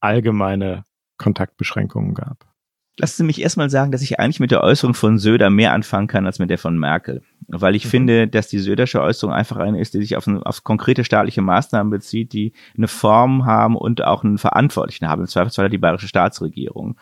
allgemeine 0.00 0.84
Kontaktbeschränkungen 1.18 2.14
gab? 2.14 2.46
Lassen 2.98 3.16
Sie 3.18 3.24
mich 3.24 3.42
erstmal 3.42 3.68
sagen, 3.68 3.92
dass 3.92 4.00
ich 4.00 4.18
eigentlich 4.18 4.40
mit 4.40 4.52
der 4.52 4.62
Äußerung 4.62 4.94
von 4.94 5.18
Söder 5.18 5.50
mehr 5.50 5.74
anfangen 5.74 6.06
kann 6.06 6.24
als 6.24 6.38
mit 6.38 6.48
der 6.48 6.56
von 6.56 6.78
Merkel. 6.78 7.22
Weil 7.46 7.76
ich 7.76 7.84
mhm. 7.84 7.90
finde, 7.90 8.26
dass 8.26 8.48
die 8.48 8.58
Södersche 8.58 9.02
Äußerung 9.02 9.34
einfach 9.34 9.58
eine 9.58 9.82
ist, 9.82 9.92
die 9.92 10.00
sich 10.00 10.16
auf, 10.16 10.26
auf 10.26 10.64
konkrete 10.64 11.04
staatliche 11.04 11.42
Maßnahmen 11.42 11.90
bezieht, 11.90 12.32
die 12.32 12.54
eine 12.74 12.88
Form 12.88 13.44
haben 13.44 13.76
und 13.76 14.02
auch 14.02 14.24
einen 14.24 14.38
Verantwortlichen 14.38 15.08
haben. 15.08 15.20
Im 15.20 15.28
Zweifelsfall 15.28 15.68
die 15.68 15.76
bayerische 15.76 16.08
Staatsregierung 16.08 16.96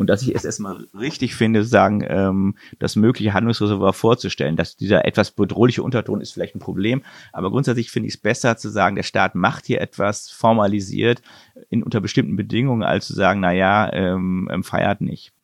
und 0.00 0.06
dass 0.06 0.22
ich 0.22 0.34
es 0.34 0.46
erstmal 0.46 0.86
richtig 0.98 1.34
finde, 1.34 1.62
sagen, 1.62 2.02
ähm, 2.08 2.54
das 2.78 2.96
mögliche 2.96 3.34
Handlungsreservoir 3.34 3.92
vorzustellen. 3.92 4.56
Dass 4.56 4.74
dieser 4.74 5.04
etwas 5.04 5.30
bedrohliche 5.30 5.82
Unterton 5.82 6.22
ist 6.22 6.32
vielleicht 6.32 6.54
ein 6.54 6.58
Problem, 6.58 7.02
aber 7.34 7.50
grundsätzlich 7.50 7.90
finde 7.90 8.08
ich 8.08 8.14
es 8.14 8.20
besser 8.20 8.56
zu 8.56 8.70
sagen, 8.70 8.96
der 8.96 9.02
Staat 9.02 9.34
macht 9.34 9.66
hier 9.66 9.82
etwas 9.82 10.30
formalisiert 10.30 11.20
in 11.68 11.82
unter 11.82 12.00
bestimmten 12.00 12.34
Bedingungen, 12.34 12.82
als 12.82 13.08
zu 13.08 13.12
sagen, 13.12 13.40
na 13.40 13.52
ja, 13.52 13.92
ähm, 13.92 14.48
ähm 14.50 14.64
feiert 14.64 15.02
nicht. 15.02 15.34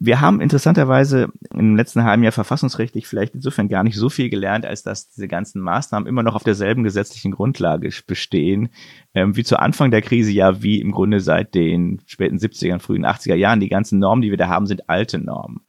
Wir 0.00 0.20
haben 0.20 0.40
interessanterweise 0.40 1.28
im 1.52 1.74
letzten 1.74 2.04
halben 2.04 2.22
Jahr 2.22 2.30
verfassungsrechtlich 2.32 3.08
vielleicht 3.08 3.34
insofern 3.34 3.68
gar 3.68 3.82
nicht 3.82 3.96
so 3.96 4.08
viel 4.08 4.30
gelernt, 4.30 4.64
als 4.64 4.84
dass 4.84 5.08
diese 5.08 5.26
ganzen 5.26 5.60
Maßnahmen 5.60 6.06
immer 6.06 6.22
noch 6.22 6.36
auf 6.36 6.44
derselben 6.44 6.84
gesetzlichen 6.84 7.32
Grundlage 7.32 7.90
bestehen, 8.06 8.68
ähm, 9.14 9.34
wie 9.34 9.42
zu 9.42 9.58
Anfang 9.58 9.90
der 9.90 10.02
Krise, 10.02 10.30
ja, 10.30 10.62
wie 10.62 10.80
im 10.80 10.92
Grunde 10.92 11.18
seit 11.18 11.54
den 11.56 12.00
späten 12.06 12.36
70er, 12.36 12.78
frühen 12.78 13.04
80er 13.04 13.34
Jahren. 13.34 13.58
Die 13.58 13.68
ganzen 13.68 13.98
Normen, 13.98 14.22
die 14.22 14.30
wir 14.30 14.36
da 14.36 14.46
haben, 14.46 14.66
sind 14.66 14.88
alte 14.88 15.18
Normen. 15.18 15.62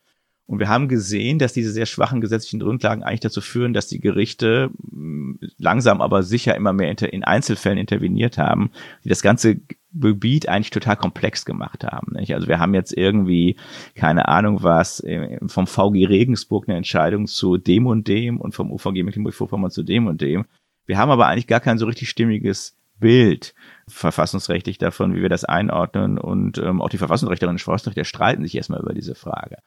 Und 0.46 0.60
wir 0.60 0.68
haben 0.68 0.88
gesehen, 0.88 1.38
dass 1.38 1.54
diese 1.54 1.72
sehr 1.72 1.86
schwachen 1.86 2.22
gesetzlichen 2.22 2.60
Grundlagen 2.60 3.04
eigentlich 3.04 3.20
dazu 3.20 3.40
führen, 3.40 3.74
dass 3.74 3.88
die 3.88 4.00
Gerichte 4.00 4.72
mm, 4.92 5.36
langsam 5.58 6.02
aber 6.02 6.24
sicher 6.24 6.56
immer 6.56 6.74
mehr 6.74 6.90
in 6.90 7.24
Einzelfällen 7.24 7.78
interveniert 7.78 8.40
haben, 8.40 8.72
die 9.04 9.10
das 9.10 9.22
ganze 9.22 9.60
Gebiet 9.94 10.48
eigentlich 10.48 10.70
total 10.70 10.96
komplex 10.96 11.46
gemacht 11.46 11.84
haben. 11.84 12.14
Nicht? 12.14 12.34
Also 12.34 12.48
wir 12.48 12.60
haben 12.60 12.74
jetzt 12.74 12.96
irgendwie, 12.96 13.56
keine 13.96 14.28
Ahnung 14.28 14.62
was, 14.62 15.04
vom 15.48 15.68
VG 15.68 16.06
Regensburg 16.08 16.68
eine 16.68 16.78
Entscheidung 16.78 17.26
zu 17.26 17.58
dem 17.58 17.88
und 17.88 18.08
dem 18.08 18.40
und 18.40 18.54
vom 18.54 18.72
UVG 18.72 19.04
Mecklenburg-Vorpommern 19.04 19.72
zu 19.72 19.84
dem 19.84 20.08
und 20.08 20.22
dem. 20.22 20.46
Wir 20.86 20.98
haben 20.98 21.12
aber 21.12 21.28
eigentlich 21.28 21.48
gar 21.48 21.60
kein 21.60 21.78
so 21.78 21.86
richtig 21.86 22.10
stimmiges 22.10 22.76
Bild 23.00 23.54
verfassungsrechtlich 23.88 24.78
davon, 24.78 25.16
wie 25.16 25.22
wir 25.22 25.30
das 25.30 25.46
einordnen 25.46 26.18
und 26.18 26.58
ähm, 26.58 26.82
auch 26.82 26.90
die 26.90 26.98
Verfassungsrechterinnen 26.98 27.56
und 27.56 27.62
Forstrichter 27.62 28.04
streiten 28.04 28.44
sich 28.44 28.56
erstmal 28.56 28.82
über 28.82 28.94
diese 28.94 29.16
Frage. 29.16 29.58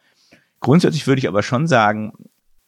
Grundsätzlich 0.59 1.07
würde 1.07 1.19
ich 1.19 1.27
aber 1.27 1.43
schon 1.43 1.67
sagen, 1.67 2.13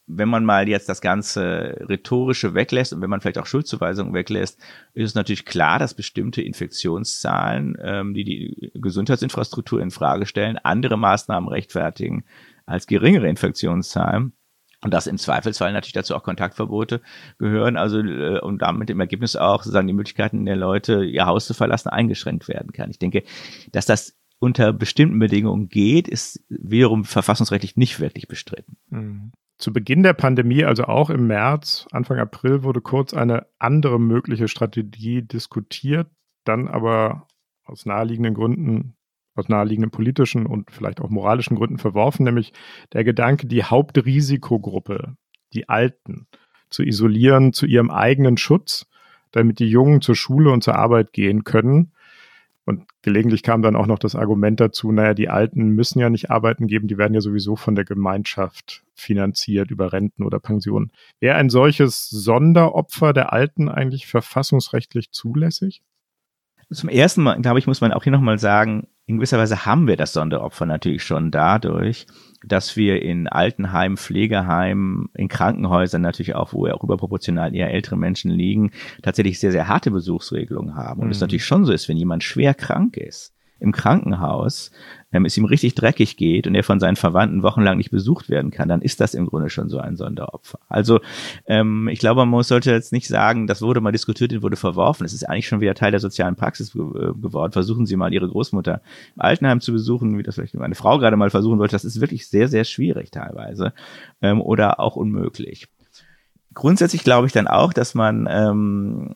wenn 0.07 0.29
man 0.29 0.45
mal 0.45 0.67
jetzt 0.69 0.87
das 0.87 1.01
ganze 1.01 1.77
Rhetorische 1.89 2.53
weglässt 2.53 2.93
und 2.93 3.01
wenn 3.01 3.09
man 3.09 3.21
vielleicht 3.21 3.39
auch 3.39 3.47
Schuldzuweisungen 3.47 4.13
weglässt, 4.13 4.59
ist 4.93 5.09
es 5.09 5.15
natürlich 5.15 5.45
klar, 5.45 5.79
dass 5.79 5.95
bestimmte 5.95 6.41
Infektionszahlen, 6.41 7.77
ähm, 7.81 8.13
die 8.13 8.23
die 8.23 8.71
Gesundheitsinfrastruktur 8.75 9.81
in 9.81 9.91
Frage 9.91 10.25
stellen, 10.25 10.57
andere 10.57 10.97
Maßnahmen 10.97 11.49
rechtfertigen 11.49 12.25
als 12.65 12.87
geringere 12.87 13.27
Infektionszahlen. 13.27 14.33
Und 14.81 14.93
dass 14.93 15.07
im 15.07 15.17
Zweifelsfall 15.17 15.73
natürlich 15.73 15.93
dazu 15.93 16.15
auch 16.15 16.21
Kontaktverbote 16.21 17.01
gehören, 17.39 17.75
also 17.75 17.99
äh, 17.99 18.39
und 18.39 18.61
damit 18.61 18.91
im 18.91 18.99
Ergebnis 18.99 19.35
auch 19.35 19.63
sozusagen 19.63 19.87
die 19.87 19.93
Möglichkeiten 19.93 20.45
der 20.45 20.55
Leute, 20.55 21.03
ihr 21.03 21.25
Haus 21.25 21.47
zu 21.47 21.55
verlassen, 21.55 21.89
eingeschränkt 21.89 22.47
werden 22.47 22.71
kann. 22.71 22.91
Ich 22.91 22.99
denke, 22.99 23.23
dass 23.71 23.87
das 23.87 24.15
unter 24.37 24.73
bestimmten 24.73 25.17
Bedingungen 25.17 25.69
geht, 25.69 26.07
ist 26.07 26.43
wiederum 26.49 27.05
verfassungsrechtlich 27.05 27.77
nicht 27.77 27.99
wirklich 27.99 28.27
bestritten. 28.27 28.77
Mhm. 28.89 29.31
Zu 29.57 29.71
Beginn 29.71 30.03
der 30.03 30.13
Pandemie, 30.13 30.65
also 30.65 30.83
auch 30.83 31.09
im 31.09 31.27
März, 31.27 31.87
Anfang 31.91 32.19
April, 32.19 32.63
wurde 32.63 32.81
kurz 32.81 33.13
eine 33.13 33.47
andere 33.57 33.99
mögliche 33.99 34.47
Strategie 34.47 35.21
diskutiert, 35.21 36.07
dann 36.43 36.67
aber 36.67 37.27
aus 37.63 37.85
naheliegenden 37.85 38.33
Gründen, 38.33 38.95
aus 39.33 39.47
naheliegenden 39.47 39.91
politischen 39.91 40.45
und 40.45 40.71
vielleicht 40.71 40.99
auch 40.99 41.09
moralischen 41.09 41.55
Gründen 41.55 41.77
verworfen, 41.77 42.25
nämlich 42.25 42.53
der 42.91 43.03
Gedanke, 43.03 43.47
die 43.47 43.63
Hauptrisikogruppe, 43.63 45.15
die 45.53 45.69
Alten, 45.69 46.27
zu 46.69 46.83
isolieren 46.83 47.53
zu 47.53 47.65
ihrem 47.65 47.91
eigenen 47.91 48.37
Schutz, 48.37 48.87
damit 49.31 49.59
die 49.59 49.69
Jungen 49.69 50.01
zur 50.01 50.15
Schule 50.15 50.51
und 50.51 50.63
zur 50.63 50.75
Arbeit 50.75 51.13
gehen 51.13 51.43
können 51.45 51.93
und 52.65 52.85
gelegentlich 53.03 53.43
kam 53.43 53.61
dann 53.61 53.75
auch 53.75 53.85
noch 53.85 53.99
das 53.99 54.15
Argument 54.15 54.59
dazu, 54.59 54.91
naja, 54.91 55.13
die 55.13 55.29
Alten 55.29 55.69
müssen 55.69 55.99
ja 55.99 56.09
nicht 56.09 56.31
arbeiten 56.31 56.67
geben, 56.67 56.87
die 56.87 56.97
werden 56.97 57.13
ja 57.13 57.21
sowieso 57.21 57.55
von 57.55 57.75
der 57.75 57.85
Gemeinschaft 57.85 58.83
finanziert 58.95 59.69
über 59.69 59.93
Renten 59.93 60.23
oder 60.23 60.39
Pensionen. 60.39 60.91
Wäre 61.19 61.35
ein 61.35 61.49
solches 61.49 62.09
Sonderopfer 62.09 63.13
der 63.13 63.33
Alten 63.33 63.69
eigentlich 63.69 64.07
verfassungsrechtlich 64.07 65.11
zulässig? 65.11 65.83
Zum 66.71 66.89
ersten 66.89 67.21
Mal, 67.21 67.39
glaube 67.41 67.59
ich, 67.59 67.67
muss 67.67 67.81
man 67.81 67.93
auch 67.93 68.03
hier 68.03 68.11
nochmal 68.11 68.39
sagen, 68.39 68.87
in 69.07 69.17
gewisser 69.17 69.37
Weise 69.37 69.65
haben 69.65 69.87
wir 69.87 69.97
das 69.97 70.13
Sonderopfer 70.13 70.65
natürlich 70.65 71.03
schon 71.03 71.29
dadurch, 71.29 72.07
dass 72.43 72.75
wir 72.75 73.01
in 73.01 73.27
Altenheimen, 73.27 73.97
Pflegeheimen, 73.97 75.09
in 75.13 75.27
Krankenhäusern 75.27 76.01
natürlich 76.01 76.35
auch, 76.35 76.53
wo 76.53 76.67
ja 76.67 76.73
auch 76.73 76.83
überproportional 76.83 77.55
eher 77.55 77.71
ältere 77.71 77.97
Menschen 77.97 78.31
liegen, 78.31 78.71
tatsächlich 79.03 79.39
sehr, 79.39 79.51
sehr 79.51 79.67
harte 79.67 79.91
Besuchsregelungen 79.91 80.75
haben. 80.75 81.01
Und 81.01 81.11
es 81.11 81.19
mhm. 81.19 81.25
natürlich 81.25 81.45
schon 81.45 81.65
so 81.65 81.73
ist, 81.73 81.87
wenn 81.87 81.97
jemand 81.97 82.23
schwer 82.23 82.53
krank 82.53 82.97
ist, 82.97 83.33
im 83.59 83.71
Krankenhaus, 83.71 84.71
ähm, 85.15 85.25
es 85.25 85.37
ihm 85.37 85.45
richtig 85.45 85.75
dreckig 85.75 86.17
geht 86.17 86.45
und 86.45 86.55
er 86.55 86.63
von 86.63 86.79
seinen 86.79 86.97
Verwandten 86.97 87.41
wochenlang 87.41 87.77
nicht 87.77 87.91
besucht 87.91 88.29
werden 88.29 88.51
kann, 88.51 88.67
dann 88.67 88.81
ist 88.81 88.99
das 88.99 89.13
im 89.13 89.25
Grunde 89.25 89.49
schon 89.49 89.69
so 89.69 89.79
ein 89.79 89.95
Sonderopfer. 89.95 90.59
Also 90.67 90.99
ähm, 91.45 91.87
ich 91.87 91.99
glaube, 91.99 92.25
man 92.25 92.43
sollte 92.43 92.71
jetzt 92.71 92.91
nicht 92.91 93.07
sagen, 93.07 93.47
das 93.47 93.61
wurde 93.61 93.79
mal 93.79 93.91
diskutiert 93.91 94.33
und 94.33 94.43
wurde 94.43 94.57
verworfen. 94.57 95.05
Es 95.05 95.13
ist 95.13 95.23
eigentlich 95.23 95.47
schon 95.47 95.61
wieder 95.61 95.73
Teil 95.73 95.91
der 95.91 96.01
sozialen 96.01 96.35
Praxis 96.35 96.73
ge 96.73 96.81
äh, 96.81 97.13
geworden. 97.13 97.53
Versuchen 97.53 97.85
Sie 97.85 97.95
mal 97.95 98.13
Ihre 98.13 98.27
Großmutter 98.27 98.81
im 99.15 99.21
Altenheim 99.21 99.61
zu 99.61 99.71
besuchen, 99.71 100.17
wie 100.17 100.23
das 100.23 100.35
vielleicht 100.35 100.55
meine 100.55 100.75
Frau 100.75 100.97
gerade 100.97 101.15
mal 101.15 101.29
versuchen 101.29 101.59
wollte. 101.59 101.75
Das 101.75 101.85
ist 101.85 102.01
wirklich 102.01 102.27
sehr, 102.27 102.47
sehr 102.49 102.65
schwierig 102.65 103.11
teilweise 103.11 103.73
ähm, 104.21 104.41
oder 104.41 104.79
auch 104.79 104.95
unmöglich. 104.95 105.67
Grundsätzlich 106.53 107.03
glaube 107.03 107.27
ich 107.27 107.33
dann 107.33 107.47
auch, 107.47 107.73
dass 107.73 107.95
man 107.95 108.27
ähm, 108.29 109.13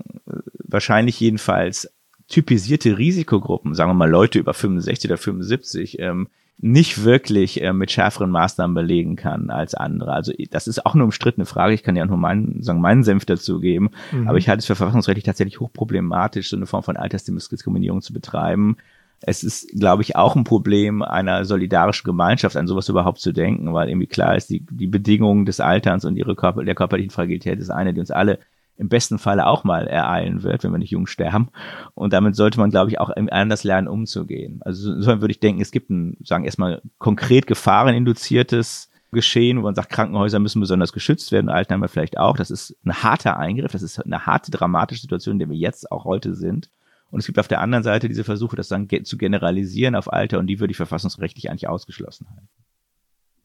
wahrscheinlich 0.64 1.20
jedenfalls 1.20 1.90
typisierte 2.30 2.98
Risikogruppen, 2.98 3.76
sagen 3.76 3.90
wir 3.90 3.96
mal 3.96 4.10
Leute 4.10 4.40
über 4.40 4.54
65 4.54 5.10
oder 5.10 5.18
75, 5.18 6.00
ähm, 6.00 6.28
nicht 6.62 7.04
wirklich 7.04 7.62
äh, 7.62 7.72
mit 7.72 7.90
schärferen 7.90 8.32
Maßnahmen 8.32 8.76
belegen 8.76 9.16
kann 9.16 9.50
als 9.50 9.76
andere. 9.76 10.12
Also 10.12 10.34
das 10.52 10.68
ist 10.68 10.86
auch 10.86 10.94
eine 10.94 11.06
umstrittene 11.06 11.46
Frage. 11.46 11.74
Ich 11.74 11.84
kann 11.84 11.96
ja 11.96 12.06
nur 12.06 12.18
meinen, 12.18 12.62
sagen, 12.62 12.82
meinen 12.82 13.04
Senf 13.04 13.26
dazugeben. 13.26 13.92
Mhm. 14.12 14.28
Aber 14.28 14.38
ich 14.38 14.50
halte 14.50 14.60
es 14.60 14.66
für 14.66 14.76
verfassungsrechtlich 14.76 15.24
tatsächlich 15.24 15.60
hochproblematisch, 15.60 16.50
so 16.50 16.58
eine 16.58 16.66
Form 16.66 16.84
von 16.84 16.98
Altersdiskriminierung 16.98 18.02
zu 18.02 18.14
betreiben. 18.14 18.76
Es 19.22 19.44
ist, 19.44 19.72
glaube 19.80 20.02
ich, 20.02 20.16
auch 20.18 20.36
ein 20.36 20.44
Problem 20.44 21.02
einer 21.02 21.46
solidarischen 21.46 22.06
Gemeinschaft, 22.06 22.58
an 22.58 22.68
sowas 22.68 22.90
überhaupt 22.90 23.20
zu 23.20 23.32
denken, 23.32 23.74
weil 23.74 23.90
irgendwie 23.90 24.08
klar 24.08 24.36
ist, 24.36 24.50
die, 24.50 24.66
die 24.70 24.88
Bedingungen 24.88 25.46
des 25.46 25.62
Alterns 25.62 26.06
und 26.06 26.18
ihre 26.18 26.36
Körper, 26.36 26.64
der 26.64 26.76
körperlichen 26.76 27.12
Fragilität 27.12 27.60
ist 27.60 27.70
eine, 27.70 27.94
die 27.94 28.00
uns 28.00 28.12
alle 28.12 28.40
im 28.80 28.88
besten 28.88 29.20
Falle 29.20 29.46
auch 29.46 29.66
mal 29.66 29.88
ereilen 29.88 30.42
wird, 30.42 30.64
wenn 30.64 30.72
wir 30.72 30.78
nicht 30.80 30.92
jung 30.92 31.06
sterben. 31.06 31.50
Und 31.96 32.14
damit 32.14 32.36
sollte 32.36 32.60
man, 32.60 32.70
glaube 32.70 32.90
ich, 32.90 33.00
auch 33.00 33.10
anders 33.10 33.66
lernen, 33.66 33.90
umzugehen. 33.90 34.62
Also 34.64 34.94
insofern 34.94 35.22
würde 35.22 35.34
ich 35.34 35.42
denken, 35.42 35.62
es 35.62 35.72
gibt 35.72 35.90
ein, 35.90 36.18
sagen 36.24 36.46
erstmal 36.46 36.82
konkret 36.98 37.46
gefahreninduziertes 37.46 38.90
Geschehen, 39.12 39.58
wo 39.58 39.64
man 39.64 39.76
sagt, 39.76 39.90
Krankenhäuser 39.90 40.40
müssen 40.40 40.62
besonders 40.62 40.94
geschützt 40.94 41.32
werden, 41.32 41.50
Altenheime 41.50 41.90
vielleicht 41.90 42.18
auch. 42.18 42.38
Das 42.38 42.52
ist 42.52 42.78
ein 42.86 42.94
harter 42.94 43.38
Eingriff, 43.38 43.74
das 43.74 43.82
ist 43.82 44.00
eine 44.00 44.26
harte, 44.26 44.50
dramatische 44.50 45.02
Situation, 45.02 45.34
in 45.34 45.40
der 45.40 45.50
wir 45.50 45.58
jetzt 45.58 45.92
auch 45.92 46.06
heute 46.06 46.34
sind. 46.36 46.70
Und 47.12 47.20
es 47.20 47.26
gibt 47.26 47.40
auf 47.40 47.48
der 47.48 47.60
anderen 47.60 47.84
Seite 47.84 48.08
diese 48.08 48.24
Versuche, 48.24 48.56
das 48.56 48.68
dann 48.68 48.88
zu 49.04 49.18
generalisieren 49.18 49.96
auf 49.96 50.14
Alter 50.14 50.40
und 50.40 50.48
die 50.48 50.60
würde 50.60 50.72
ich 50.72 50.78
verfassungsrechtlich 50.78 51.50
eigentlich 51.50 51.68
ausgeschlossen 51.68 52.28
halten. 52.30 52.48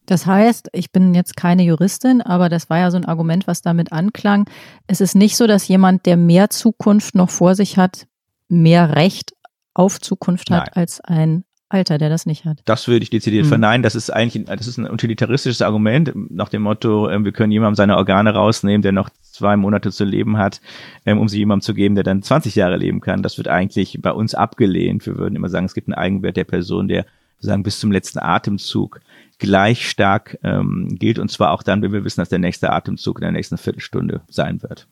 Das 0.05 0.25
heißt, 0.25 0.69
ich 0.73 0.91
bin 0.91 1.13
jetzt 1.13 1.35
keine 1.35 1.63
Juristin, 1.63 2.21
aber 2.21 2.49
das 2.49 2.69
war 2.69 2.79
ja 2.79 2.91
so 2.91 2.97
ein 2.97 3.05
Argument, 3.05 3.47
was 3.47 3.61
damit 3.61 3.91
anklang. 3.91 4.49
Es 4.87 5.01
ist 5.01 5.15
nicht 5.15 5.37
so, 5.37 5.47
dass 5.47 5.67
jemand, 5.67 6.05
der 6.05 6.17
mehr 6.17 6.49
Zukunft 6.49 7.15
noch 7.15 7.29
vor 7.29 7.55
sich 7.55 7.77
hat, 7.77 8.07
mehr 8.47 8.95
Recht 8.95 9.33
auf 9.73 9.99
Zukunft 9.99 10.51
hat 10.51 10.67
Nein. 10.67 10.73
als 10.75 11.01
ein 11.01 11.43
Alter, 11.67 11.97
der 11.97 12.09
das 12.09 12.25
nicht 12.27 12.45
hat. 12.45 12.61
Das 12.65 12.87
würde 12.87 13.03
ich 13.03 13.09
dezidiert 13.09 13.43
hm. 13.43 13.49
verneinen. 13.49 13.83
Das 13.83 13.95
ist 13.95 14.11
eigentlich, 14.11 14.45
das 14.45 14.67
ist 14.67 14.77
ein 14.77 14.89
utilitaristisches 14.89 15.63
Argument 15.63 16.11
nach 16.31 16.49
dem 16.49 16.61
Motto, 16.61 17.09
ähm, 17.09 17.25
wir 17.25 17.31
können 17.31 17.51
jemandem 17.51 17.75
seine 17.75 17.97
Organe 17.97 18.33
rausnehmen, 18.33 18.83
der 18.83 18.91
noch 18.91 19.09
zwei 19.21 19.57
Monate 19.57 19.91
zu 19.91 20.05
leben 20.05 20.37
hat, 20.37 20.61
ähm, 21.05 21.19
um 21.19 21.27
sie 21.27 21.39
jemandem 21.39 21.63
zu 21.63 21.73
geben, 21.73 21.95
der 21.95 22.03
dann 22.03 22.21
20 22.21 22.55
Jahre 22.55 22.77
leben 22.77 23.01
kann. 23.01 23.23
Das 23.23 23.37
wird 23.37 23.47
eigentlich 23.47 23.97
bei 24.01 24.11
uns 24.11 24.35
abgelehnt. 24.35 25.05
Wir 25.05 25.17
würden 25.17 25.35
immer 25.35 25.49
sagen, 25.49 25.65
es 25.65 25.73
gibt 25.73 25.87
einen 25.87 25.95
Eigenwert 25.95 26.37
der 26.37 26.43
Person, 26.43 26.87
der 26.87 27.05
sozusagen 27.37 27.63
bis 27.63 27.79
zum 27.79 27.91
letzten 27.91 28.19
Atemzug 28.19 29.01
gleich 29.39 29.89
stark 29.89 30.37
ähm, 30.43 30.95
gilt 30.99 31.19
und 31.19 31.29
zwar 31.29 31.51
auch 31.51 31.63
dann, 31.63 31.81
wenn 31.81 31.93
wir 31.93 32.03
wissen, 32.03 32.21
dass 32.21 32.29
der 32.29 32.39
nächste 32.39 32.71
Atemzug 32.71 33.19
in 33.19 33.23
der 33.23 33.31
nächsten 33.31 33.57
Viertelstunde 33.57 34.21
sein 34.27 34.61
wird. 34.61 34.87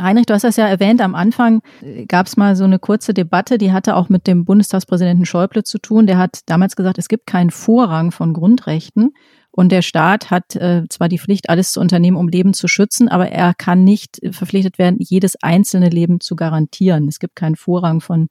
Heinrich, 0.00 0.26
du 0.26 0.34
hast 0.34 0.44
das 0.44 0.56
ja 0.56 0.66
erwähnt, 0.66 1.00
am 1.00 1.14
Anfang 1.14 1.60
äh, 1.82 2.06
gab 2.06 2.26
es 2.26 2.36
mal 2.36 2.56
so 2.56 2.64
eine 2.64 2.78
kurze 2.78 3.14
Debatte, 3.14 3.58
die 3.58 3.72
hatte 3.72 3.96
auch 3.96 4.08
mit 4.08 4.26
dem 4.26 4.44
Bundestagspräsidenten 4.44 5.26
Schäuble 5.26 5.64
zu 5.64 5.78
tun. 5.78 6.06
Der 6.06 6.18
hat 6.18 6.40
damals 6.46 6.76
gesagt, 6.76 6.98
es 6.98 7.08
gibt 7.08 7.26
keinen 7.26 7.50
Vorrang 7.50 8.12
von 8.12 8.32
Grundrechten 8.32 9.12
und 9.50 9.72
der 9.72 9.82
Staat 9.82 10.30
hat 10.30 10.54
äh, 10.56 10.84
zwar 10.88 11.08
die 11.08 11.18
Pflicht, 11.18 11.50
alles 11.50 11.72
zu 11.72 11.80
unternehmen, 11.80 12.16
um 12.16 12.28
Leben 12.28 12.54
zu 12.54 12.68
schützen, 12.68 13.08
aber 13.08 13.30
er 13.30 13.54
kann 13.54 13.82
nicht 13.82 14.20
verpflichtet 14.30 14.78
werden, 14.78 14.98
jedes 15.00 15.34
einzelne 15.42 15.88
Leben 15.88 16.20
zu 16.20 16.36
garantieren. 16.36 17.08
Es 17.08 17.18
gibt 17.18 17.34
keinen 17.34 17.56
Vorrang 17.56 18.00
von 18.00 18.28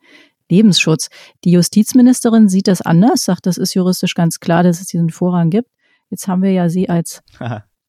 Lebensschutz. 0.50 1.10
Die 1.44 1.52
Justizministerin 1.52 2.50
sieht 2.50 2.68
das 2.68 2.82
anders, 2.82 3.24
sagt, 3.24 3.46
das 3.46 3.58
ist 3.58 3.74
juristisch 3.74 4.16
ganz 4.16 4.40
klar, 4.40 4.64
dass 4.64 4.82
es 4.82 4.88
diesen 4.88 5.10
Vorrang 5.10 5.50
gibt. 5.50 5.70
Jetzt 6.10 6.28
haben 6.28 6.42
wir 6.42 6.52
ja 6.52 6.70
Sie 6.70 6.90
als 6.90 7.22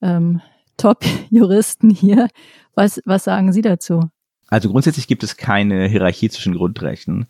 ähm, 0.03 0.41
Top-Juristen 0.77 1.91
hier. 1.91 2.29
Was, 2.75 3.01
was 3.05 3.25
sagen 3.25 3.53
Sie 3.53 3.63
dazu? 3.63 4.11
Also 4.49 4.71
grundsätzlich 4.71 5.07
gibt 5.07 5.23
es 5.23 5.37
keine 5.37 5.89
Hierarchie 5.89 6.31
zwischen 6.31 6.55
Grundrechten. 6.55 7.27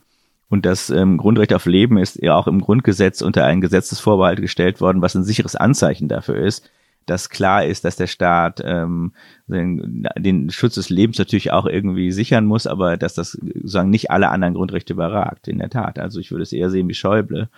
Und 0.48 0.64
das 0.64 0.88
ähm, 0.88 1.18
Grundrecht 1.18 1.52
auf 1.52 1.66
Leben 1.66 1.98
ist 1.98 2.22
ja 2.22 2.34
auch 2.34 2.46
im 2.46 2.60
Grundgesetz 2.60 3.20
unter 3.20 3.44
einen 3.44 3.60
Gesetzesvorbehalt 3.60 4.40
gestellt 4.40 4.80
worden, 4.80 5.02
was 5.02 5.14
ein 5.14 5.24
sicheres 5.24 5.56
Anzeichen 5.56 6.08
dafür 6.08 6.36
ist, 6.36 6.70
dass 7.10 7.30
klar 7.30 7.64
ist, 7.64 7.84
dass 7.84 7.96
der 7.96 8.06
Staat 8.06 8.60
ähm, 8.64 9.12
den, 9.46 10.06
den 10.16 10.50
Schutz 10.50 10.74
des 10.74 10.90
Lebens 10.90 11.18
natürlich 11.18 11.52
auch 11.52 11.66
irgendwie 11.66 12.12
sichern 12.12 12.44
muss, 12.46 12.66
aber 12.66 12.96
dass 12.96 13.14
das 13.14 13.32
sozusagen 13.32 13.90
nicht 13.90 14.10
alle 14.10 14.30
anderen 14.30 14.54
Grundrechte 14.54 14.92
überragt, 14.92 15.48
in 15.48 15.58
der 15.58 15.70
Tat. 15.70 15.98
Also 15.98 16.20
ich 16.20 16.30
würde 16.30 16.42
es 16.42 16.52
eher 16.52 16.70
sehen 16.70 16.88
wie 16.88 16.94
Schäuble. 16.94 17.48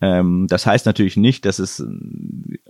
Ähm, 0.00 0.46
das 0.48 0.66
heißt 0.66 0.86
natürlich 0.86 1.16
nicht, 1.16 1.44
dass 1.44 1.58
es 1.58 1.84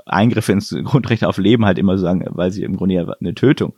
Eingriffe 0.06 0.52
ins 0.52 0.70
Grundrecht 0.84 1.24
auf 1.24 1.38
Leben 1.38 1.64
halt 1.64 1.78
immer 1.78 1.98
sagen, 1.98 2.24
weil 2.30 2.50
sie 2.50 2.62
im 2.62 2.76
Grunde 2.76 2.94
ja 2.94 3.14
eine 3.20 3.34
Tötung 3.34 3.74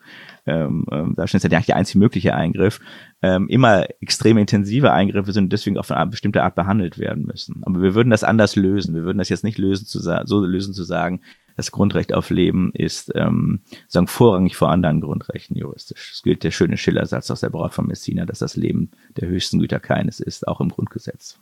ähm, 0.46 0.84
ähm, 0.92 1.14
da 1.16 1.24
ist 1.24 1.32
ja 1.32 1.40
eigentlich 1.40 1.66
der 1.66 1.76
einzig 1.76 1.96
mögliche 1.96 2.34
Eingriff, 2.34 2.80
ähm, 3.22 3.48
immer 3.48 3.86
extrem 4.00 4.36
intensive 4.36 4.92
Eingriffe 4.92 5.32
sind 5.32 5.44
und 5.44 5.52
deswegen 5.52 5.78
auf 5.78 5.90
eine 5.90 6.10
bestimmte 6.10 6.42
Art 6.42 6.54
behandelt 6.54 6.98
werden 6.98 7.24
müssen. 7.24 7.62
Aber 7.64 7.80
wir 7.80 7.94
würden 7.94 8.10
das 8.10 8.24
anders 8.24 8.56
lösen. 8.56 8.94
Wir 8.94 9.04
würden 9.04 9.18
das 9.18 9.30
jetzt 9.30 9.44
nicht 9.44 9.58
lösen 9.58 9.86
zu 9.86 10.00
so 10.00 10.44
lösen 10.44 10.74
zu 10.74 10.84
sagen, 10.84 11.20
das 11.56 11.72
Grundrecht 11.72 12.12
auf 12.12 12.30
Leben 12.30 12.72
ist 12.72 13.12
ähm, 13.14 13.60
sagen 13.88 14.06
vorrangig 14.06 14.56
vor 14.56 14.70
anderen 14.70 15.00
Grundrechten 15.00 15.56
juristisch. 15.56 16.12
Es 16.14 16.22
gilt 16.22 16.44
der 16.44 16.50
schöne 16.50 16.76
Schillersatz 16.76 17.30
aus 17.30 17.40
der 17.40 17.50
Braut 17.50 17.74
von 17.74 17.86
Messina, 17.86 18.26
dass 18.26 18.40
das 18.40 18.56
Leben 18.56 18.90
der 19.16 19.28
höchsten 19.28 19.58
Güter 19.58 19.80
keines 19.80 20.20
ist, 20.20 20.48
auch 20.48 20.60
im 20.60 20.68
Grundgesetz. 20.68 21.38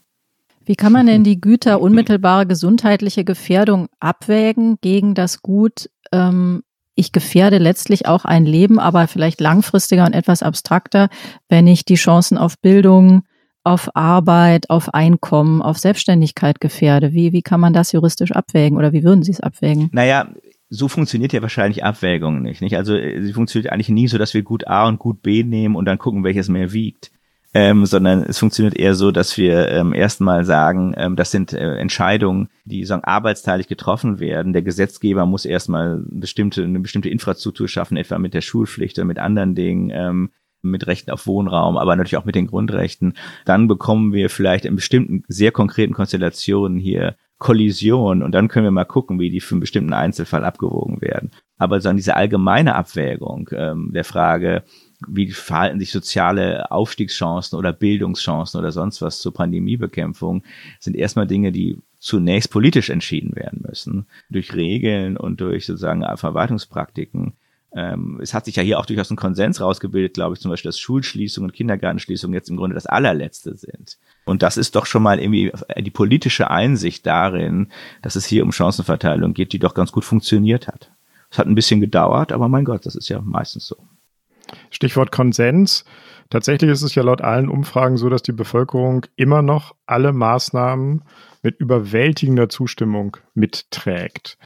Wie 0.65 0.77
kann 0.77 0.93
man 0.93 1.07
denn 1.07 1.25
die 1.25 1.41
Güter 1.41 1.81
unmittelbare 1.81 2.47
gesundheitliche 2.47 3.25
Gefährdung 3.25 3.89
abwägen 3.99 4.79
gegen 4.81 5.15
das 5.15 5.43
Gut, 5.43 5.91
ähm, 6.13 6.63
ich 6.95 7.13
gefährde 7.13 7.59
letztlich 7.59 8.07
auch 8.07 8.25
ein 8.25 8.45
Leben, 8.45 8.79
aber 8.79 9.09
vielleicht 9.09 9.41
langfristiger 9.41 10.05
und 10.05 10.13
etwas 10.13 10.43
abstrakter, 10.43 11.09
wenn 11.49 11.67
ich 11.67 11.85
die 11.85 11.95
Chancen 11.95 12.37
auf 12.37 12.59
Bildung, 12.59 13.23
auf 13.65 13.95
Arbeit, 13.95 14.71
auf 14.71 14.93
Einkommen, 14.93 15.63
auf 15.63 15.79
Selbstständigkeit 15.79 16.61
gefährde. 16.61 17.13
Wie, 17.13 17.33
wie 17.33 17.43
kann 17.43 17.61
man 17.61 17.73
das 17.73 17.93
juristisch 17.93 18.33
abwägen 18.33 18.77
oder 18.79 18.93
wie 18.93 19.05
würden 19.05 19.23
Sie 19.23 19.33
es 19.33 19.41
abwägen? 19.41 19.89
Naja, 19.93 20.29
so 20.69 20.89
funktioniert 20.89 21.33
ja 21.33 21.43
wahrscheinlich 21.43 21.85
Abwägung 21.85 22.43
nicht, 22.43 22.63
nicht? 22.63 22.77
Also 22.77 22.97
äh, 22.97 23.23
sie 23.23 23.33
funktioniert 23.35 23.73
eigentlich 23.73 23.91
nie 23.91 24.09
so, 24.09 24.19
dass 24.19 24.35
wir 24.35 24.43
gut 24.43 24.67
A 24.67 24.89
und 24.89 24.99
gut 24.99 25.23
B 25.23 25.45
nehmen 25.45 25.77
und 25.77 25.85
dann 25.85 25.99
gucken, 25.99 26.25
welches 26.25 26.49
mehr 26.49 26.73
wiegt. 26.73 27.13
Ähm, 27.55 27.85
sondern 27.85 28.23
es 28.23 28.39
funktioniert 28.39 28.75
eher 28.75 28.95
so, 28.95 29.11
dass 29.11 29.37
wir 29.37 29.69
ähm, 29.69 29.93
erstmal 29.93 30.47
sagen, 30.47 30.95
ähm, 30.97 31.17
das 31.17 31.31
sind 31.31 31.53
äh, 31.53 31.77
Entscheidungen, 31.77 32.49
die 32.65 32.87
sagen, 32.87 33.05
arbeitsteilig 33.05 33.69
getroffen 33.69 34.21
werden. 34.21 34.55
Der 34.55 34.63
Gesetzgeber 34.63 35.27
muss 35.27 35.45
erstmal 35.45 36.03
bestimmte, 36.07 36.65
eine 36.65 36.81
bestimmte 36.81 37.11
Infrastruktur 37.11 37.69
schaffen, 37.69 37.99
etwa 37.99 38.19
mit 38.19 38.33
der 38.33 38.41
Schulpflicht 38.41 38.99
oder 38.99 39.05
mit 39.05 39.19
anderen 39.19 39.55
Dingen. 39.55 39.91
Ähm, 39.91 40.31
mit 40.63 40.87
Rechten 40.87 41.11
auf 41.11 41.27
Wohnraum, 41.27 41.77
aber 41.77 41.97
natürlich 41.97 42.17
auch 42.17 42.25
mit 42.25 42.35
den 42.35 42.47
Grundrechten. 42.47 43.15
Dann 43.45 43.69
bekommen 43.69 44.13
wir 44.13 44.31
vielleicht 44.31 44.65
in 44.65 44.77
bestimmten 44.77 45.25
sehr 45.29 45.53
konkreten 45.53 45.95
Konstellationen 45.95 46.79
hier 46.79 47.17
Kollision 47.43 48.23
und 48.23 48.33
dann 48.33 48.47
können 48.47 48.67
wir 48.67 48.71
mal 48.71 48.85
gucken, 48.85 49.19
wie 49.19 49.29
die 49.29 49.41
für 49.41 49.57
einen 49.57 49.61
bestimmten 49.61 49.93
Einzelfall 49.93 50.45
abgewogen 50.45 51.01
werden. 51.01 51.33
Aber 51.59 51.81
so 51.81 51.89
an 51.89 51.97
diese 51.97 52.15
allgemeine 52.15 52.77
Abwägung 52.77 53.51
ähm, 53.53 53.91
der 53.93 54.05
Frage, 54.05 54.63
wie 55.09 55.29
verhalten 55.33 55.81
sich 55.81 55.91
soziale 55.91 56.71
Aufstiegschancen 56.71 57.59
oder 57.59 57.73
Bildungschancen 57.73 58.61
oder 58.61 58.71
sonst 58.71 59.03
was 59.03 59.19
zur 59.19 59.35
Pandemiebekämpfung, 59.35 60.45
sind 60.79 60.95
erstmal 60.95 61.27
Dinge, 61.27 61.51
die 61.51 61.79
zunächst 61.99 62.51
politisch 62.53 62.91
entschieden 62.91 63.35
werden 63.35 63.65
müssen, 63.67 64.07
durch 64.31 64.55
Regeln 64.55 65.17
und 65.17 65.41
durch 65.41 65.67
sozusagen 65.67 66.05
Verwaltungspraktiken 66.17 67.33
ähm, 67.75 68.21
es 68.23 68.35
hat 68.35 68.45
sich 68.45 68.57
ja 68.57 68.63
hier 68.63 68.79
auch 68.79 68.87
durchaus 68.87 69.11
ein 69.11 69.17
Konsens 69.17 69.61
rausgebildet, 69.61 70.15
glaube 70.15 70.35
ich, 70.35 70.41
zum 70.41 70.51
Beispiel, 70.51 70.69
dass 70.69 70.79
Schulschließungen 70.79 71.51
und 71.51 71.57
Kindergartenschließungen 71.57 72.35
jetzt 72.35 72.51
im 72.51 72.57
Grunde 72.57 72.75
das 72.75 72.87
allerletzte 72.87 73.57
sind. 73.57 73.99
Und 74.25 74.43
das 74.43 74.57
ist 74.57 74.77
doch 74.77 74.87
schon 74.87 75.03
mal 75.03 75.19
irgendwie 75.19 75.53
die 75.79 75.91
politische 75.91 76.51
Einsicht 76.51 77.07
darin, 77.07 77.69
dass 78.03 78.17
es 78.17 78.27
hier 78.27 78.45
um 78.45 78.53
Chancenverteilung 78.53 79.33
geht, 79.33 79.53
die 79.53 79.59
doch 79.59 79.75
ganz 79.75 79.91
gut 79.91 80.05
funktioniert 80.05 80.69
hat. 80.69 80.91
Es 81.31 81.39
hat 81.39 81.47
ein 81.47 81.55
bisschen 81.55 81.81
gedauert, 81.81 82.31
aber 82.31 82.49
mein 82.49 82.67
Gott, 82.67 82.85
das 82.85 82.95
ist 82.95 83.09
ja 83.09 83.21
meistens 83.23 83.67
so. 83.67 83.77
Stichwort 84.71 85.11
Konsens. 85.11 85.85
Tatsächlich 86.29 86.71
ist 86.71 86.83
es 86.83 86.95
ja 86.95 87.03
laut 87.03 87.23
allen 87.23 87.49
Umfragen 87.49 87.97
so, 87.97 88.11
dass 88.11 88.23
die 88.23 88.33
Bevölkerung 88.33 89.07
immer 89.17 89.41
noch 89.41 89.75
alle 89.87 90.13
Maßnahmen 90.13 91.05
mit 91.43 91.59
überwältigender 91.59 92.49
Zustimmung 92.49 93.17
mitträgt. 93.35 94.37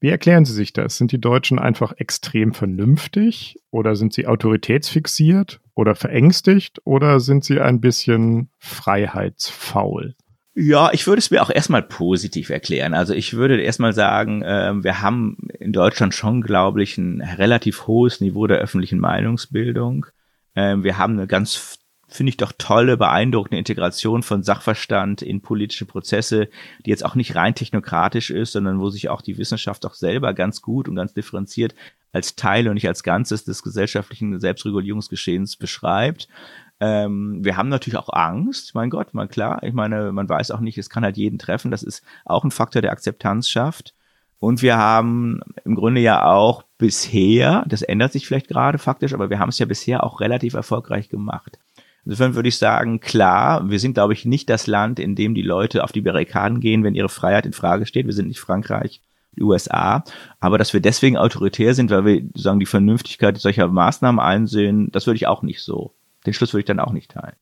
Wie 0.00 0.10
erklären 0.10 0.44
Sie 0.44 0.52
sich 0.52 0.72
das? 0.72 0.96
Sind 0.96 1.10
die 1.10 1.20
Deutschen 1.20 1.58
einfach 1.58 1.92
extrem 1.96 2.54
vernünftig 2.54 3.56
oder 3.70 3.96
sind 3.96 4.12
sie 4.12 4.26
autoritätsfixiert 4.26 5.60
oder 5.74 5.96
verängstigt 5.96 6.80
oder 6.84 7.18
sind 7.18 7.44
sie 7.44 7.60
ein 7.60 7.80
bisschen 7.80 8.50
freiheitsfaul? 8.58 10.14
Ja, 10.54 10.90
ich 10.92 11.06
würde 11.06 11.20
es 11.20 11.30
mir 11.30 11.42
auch 11.42 11.50
erstmal 11.50 11.82
positiv 11.82 12.50
erklären. 12.50 12.94
Also 12.94 13.14
ich 13.14 13.34
würde 13.34 13.60
erstmal 13.60 13.92
sagen, 13.92 14.42
äh, 14.42 14.72
wir 14.82 15.02
haben 15.02 15.36
in 15.58 15.72
Deutschland 15.72 16.14
schon, 16.14 16.42
glaube 16.42 16.82
ich, 16.82 16.98
ein 16.98 17.20
relativ 17.20 17.86
hohes 17.86 18.20
Niveau 18.20 18.46
der 18.48 18.58
öffentlichen 18.58 18.98
Meinungsbildung. 18.98 20.06
Äh, 20.54 20.76
wir 20.78 20.98
haben 20.98 21.12
eine 21.12 21.28
ganz 21.28 21.77
finde 22.08 22.30
ich 22.30 22.36
doch 22.38 22.52
tolle, 22.56 22.96
beeindruckende 22.96 23.58
Integration 23.58 24.22
von 24.22 24.42
Sachverstand 24.42 25.22
in 25.22 25.42
politische 25.42 25.84
Prozesse, 25.84 26.48
die 26.84 26.90
jetzt 26.90 27.04
auch 27.04 27.14
nicht 27.14 27.36
rein 27.36 27.54
technokratisch 27.54 28.30
ist, 28.30 28.52
sondern 28.52 28.80
wo 28.80 28.88
sich 28.88 29.10
auch 29.10 29.20
die 29.20 29.36
Wissenschaft 29.36 29.84
auch 29.84 29.94
selber 29.94 30.32
ganz 30.32 30.62
gut 30.62 30.88
und 30.88 30.96
ganz 30.96 31.12
differenziert 31.12 31.74
als 32.12 32.34
Teil 32.34 32.66
und 32.66 32.74
nicht 32.74 32.88
als 32.88 33.02
Ganzes 33.02 33.44
des 33.44 33.62
gesellschaftlichen 33.62 34.40
Selbstregulierungsgeschehens 34.40 35.56
beschreibt. 35.56 36.28
Ähm, 36.80 37.44
wir 37.44 37.56
haben 37.56 37.68
natürlich 37.68 37.98
auch 37.98 38.12
Angst, 38.12 38.74
mein 38.74 38.88
Gott, 38.88 39.12
mal 39.12 39.28
klar. 39.28 39.62
Ich 39.62 39.74
meine, 39.74 40.10
man 40.12 40.28
weiß 40.28 40.50
auch 40.52 40.60
nicht, 40.60 40.78
es 40.78 40.88
kann 40.88 41.04
halt 41.04 41.18
jeden 41.18 41.38
treffen. 41.38 41.70
Das 41.70 41.82
ist 41.82 42.02
auch 42.24 42.44
ein 42.44 42.50
Faktor, 42.50 42.80
der 42.80 42.92
Akzeptanz 42.92 43.48
schafft. 43.48 43.94
Und 44.40 44.62
wir 44.62 44.76
haben 44.78 45.40
im 45.64 45.74
Grunde 45.74 46.00
ja 46.00 46.24
auch 46.24 46.62
bisher, 46.78 47.64
das 47.66 47.82
ändert 47.82 48.12
sich 48.12 48.26
vielleicht 48.26 48.48
gerade 48.48 48.78
faktisch, 48.78 49.12
aber 49.12 49.30
wir 49.30 49.40
haben 49.40 49.48
es 49.48 49.58
ja 49.58 49.66
bisher 49.66 50.04
auch 50.04 50.20
relativ 50.20 50.54
erfolgreich 50.54 51.08
gemacht. 51.08 51.58
Insofern 52.08 52.34
würde 52.34 52.48
ich 52.48 52.56
sagen, 52.56 53.00
klar, 53.00 53.68
wir 53.68 53.78
sind, 53.78 53.92
glaube 53.92 54.14
ich, 54.14 54.24
nicht 54.24 54.48
das 54.48 54.66
Land, 54.66 54.98
in 54.98 55.14
dem 55.14 55.34
die 55.34 55.42
Leute 55.42 55.84
auf 55.84 55.92
die 55.92 56.00
Barrikaden 56.00 56.58
gehen, 56.58 56.82
wenn 56.82 56.94
ihre 56.94 57.10
Freiheit 57.10 57.44
in 57.44 57.52
Frage 57.52 57.84
steht. 57.84 58.06
Wir 58.06 58.14
sind 58.14 58.28
nicht 58.28 58.40
Frankreich, 58.40 59.02
die 59.36 59.42
USA. 59.42 60.04
Aber 60.40 60.56
dass 60.56 60.72
wir 60.72 60.80
deswegen 60.80 61.18
autoritär 61.18 61.74
sind, 61.74 61.90
weil 61.90 62.06
wir 62.06 62.22
sagen, 62.34 62.60
die 62.60 62.66
Vernünftigkeit 62.66 63.36
solcher 63.36 63.68
Maßnahmen 63.68 64.20
einsehen, 64.20 64.88
das 64.90 65.06
würde 65.06 65.16
ich 65.16 65.26
auch 65.26 65.42
nicht 65.42 65.62
so. 65.62 65.92
Den 66.24 66.32
Schluss 66.32 66.54
würde 66.54 66.60
ich 66.60 66.66
dann 66.66 66.80
auch 66.80 66.92
nicht 66.92 67.10
teilen. 67.10 67.36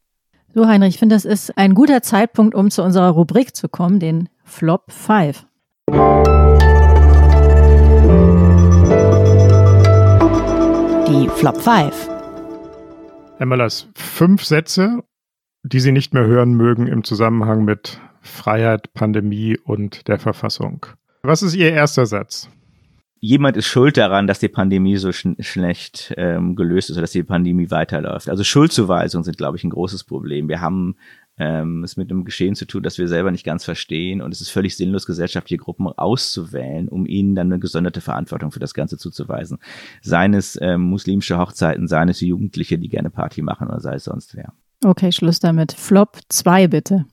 So, 0.52 0.66
Heinrich, 0.66 0.94
ich 0.94 0.98
finde, 0.98 1.14
das 1.14 1.24
ist 1.24 1.56
ein 1.56 1.74
guter 1.74 2.02
Zeitpunkt, 2.02 2.56
um 2.56 2.68
zu 2.72 2.82
unserer 2.82 3.10
Rubrik 3.10 3.54
zu 3.54 3.68
kommen, 3.68 4.00
den 4.00 4.28
Flop 4.42 4.90
5. 4.90 5.46
Die 11.06 11.28
Flop 11.28 11.62
5. 11.62 12.15
Herr 13.38 13.44
Möllers, 13.44 13.86
fünf 13.94 14.44
Sätze, 14.44 15.04
die 15.62 15.80
Sie 15.80 15.92
nicht 15.92 16.14
mehr 16.14 16.24
hören 16.24 16.54
mögen 16.54 16.86
im 16.86 17.04
Zusammenhang 17.04 17.66
mit 17.66 18.00
Freiheit, 18.22 18.94
Pandemie 18.94 19.58
und 19.58 20.08
der 20.08 20.18
Verfassung. 20.18 20.86
Was 21.22 21.42
ist 21.42 21.54
Ihr 21.54 21.70
erster 21.70 22.06
Satz? 22.06 22.48
Jemand 23.20 23.58
ist 23.58 23.66
schuld 23.66 23.98
daran, 23.98 24.26
dass 24.26 24.38
die 24.38 24.48
Pandemie 24.48 24.96
so 24.96 25.12
sch 25.12 25.28
schlecht 25.40 26.14
ähm, 26.16 26.56
gelöst 26.56 26.88
ist 26.88 26.96
oder 26.96 27.02
dass 27.02 27.12
die 27.12 27.24
Pandemie 27.24 27.70
weiterläuft. 27.70 28.30
Also 28.30 28.42
Schuldzuweisungen 28.42 29.24
sind, 29.24 29.36
glaube 29.36 29.58
ich, 29.58 29.64
ein 29.64 29.70
großes 29.70 30.04
Problem. 30.04 30.48
Wir 30.48 30.62
haben 30.62 30.96
ähm, 31.38 31.84
es 31.84 31.96
mit 31.96 32.10
einem 32.10 32.24
Geschehen 32.24 32.54
zu 32.54 32.66
tun, 32.66 32.82
das 32.82 32.98
wir 32.98 33.08
selber 33.08 33.30
nicht 33.30 33.44
ganz 33.44 33.64
verstehen. 33.64 34.22
Und 34.22 34.32
es 34.32 34.40
ist 34.40 34.50
völlig 34.50 34.76
sinnlos, 34.76 35.06
gesellschaftliche 35.06 35.62
Gruppen 35.62 35.86
auszuwählen, 35.86 36.88
um 36.88 37.06
ihnen 37.06 37.34
dann 37.34 37.52
eine 37.52 37.60
gesonderte 37.60 38.00
Verantwortung 38.00 38.52
für 38.52 38.60
das 38.60 38.74
Ganze 38.74 38.98
zuzuweisen. 38.98 39.58
Seien 40.02 40.34
es 40.34 40.58
ähm, 40.60 40.82
muslimische 40.82 41.38
Hochzeiten, 41.38 41.88
seien 41.88 42.08
es 42.08 42.20
Jugendliche, 42.20 42.78
die 42.78 42.88
gerne 42.88 43.10
Party 43.10 43.42
machen 43.42 43.68
oder 43.68 43.80
sei 43.80 43.94
es 43.94 44.04
sonst 44.04 44.34
wer. 44.36 44.52
Okay, 44.84 45.12
Schluss 45.12 45.40
damit. 45.40 45.72
Flop 45.72 46.18
2 46.28 46.68
bitte 46.68 47.06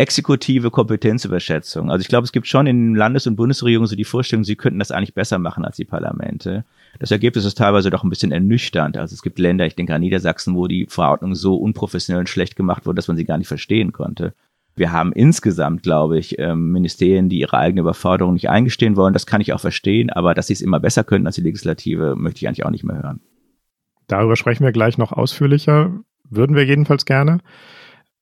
exekutive 0.00 0.70
Kompetenzüberschätzung. 0.70 1.90
Also 1.90 2.00
ich 2.00 2.08
glaube, 2.08 2.24
es 2.24 2.32
gibt 2.32 2.46
schon 2.46 2.66
in 2.66 2.94
Landes- 2.94 3.26
und 3.26 3.36
Bundesregierungen 3.36 3.86
so 3.86 3.96
die 3.96 4.04
Vorstellung, 4.04 4.44
sie 4.44 4.56
könnten 4.56 4.78
das 4.78 4.90
eigentlich 4.90 5.12
besser 5.12 5.38
machen 5.38 5.62
als 5.62 5.76
die 5.76 5.84
Parlamente. 5.84 6.64
Das 6.98 7.10
Ergebnis 7.10 7.44
ist 7.44 7.56
teilweise 7.56 7.90
doch 7.90 8.02
ein 8.04 8.10
bisschen 8.10 8.32
ernüchternd. 8.32 8.96
Also 8.96 9.14
es 9.14 9.22
gibt 9.22 9.38
Länder, 9.38 9.66
ich 9.66 9.76
denke 9.76 9.94
an 9.94 10.00
Niedersachsen, 10.00 10.54
wo 10.54 10.66
die 10.66 10.86
Verordnung 10.88 11.34
so 11.34 11.56
unprofessionell 11.56 12.20
und 12.20 12.28
schlecht 12.28 12.56
gemacht 12.56 12.86
wurde, 12.86 12.96
dass 12.96 13.08
man 13.08 13.16
sie 13.16 13.24
gar 13.24 13.38
nicht 13.38 13.48
verstehen 13.48 13.92
konnte. 13.92 14.34
Wir 14.76 14.92
haben 14.92 15.12
insgesamt, 15.12 15.82
glaube 15.82 16.18
ich, 16.18 16.38
ähm, 16.38 16.72
Ministerien, 16.72 17.28
die 17.28 17.40
ihre 17.40 17.58
eigene 17.58 17.82
Überforderung 17.82 18.34
nicht 18.34 18.48
eingestehen 18.48 18.96
wollen. 18.96 19.12
Das 19.12 19.26
kann 19.26 19.40
ich 19.40 19.52
auch 19.52 19.60
verstehen, 19.60 20.10
aber 20.10 20.34
dass 20.34 20.46
sie 20.46 20.52
es 20.52 20.60
immer 20.60 20.80
besser 20.80 21.04
könnten 21.04 21.26
als 21.26 21.36
die 21.36 21.42
Legislative, 21.42 22.14
möchte 22.16 22.38
ich 22.38 22.48
eigentlich 22.48 22.64
auch 22.64 22.70
nicht 22.70 22.84
mehr 22.84 23.02
hören. 23.02 23.20
Darüber 24.06 24.36
sprechen 24.36 24.64
wir 24.64 24.72
gleich 24.72 24.98
noch 24.98 25.12
ausführlicher. 25.12 26.00
Würden 26.28 26.56
wir 26.56 26.64
jedenfalls 26.64 27.04
gerne. 27.04 27.38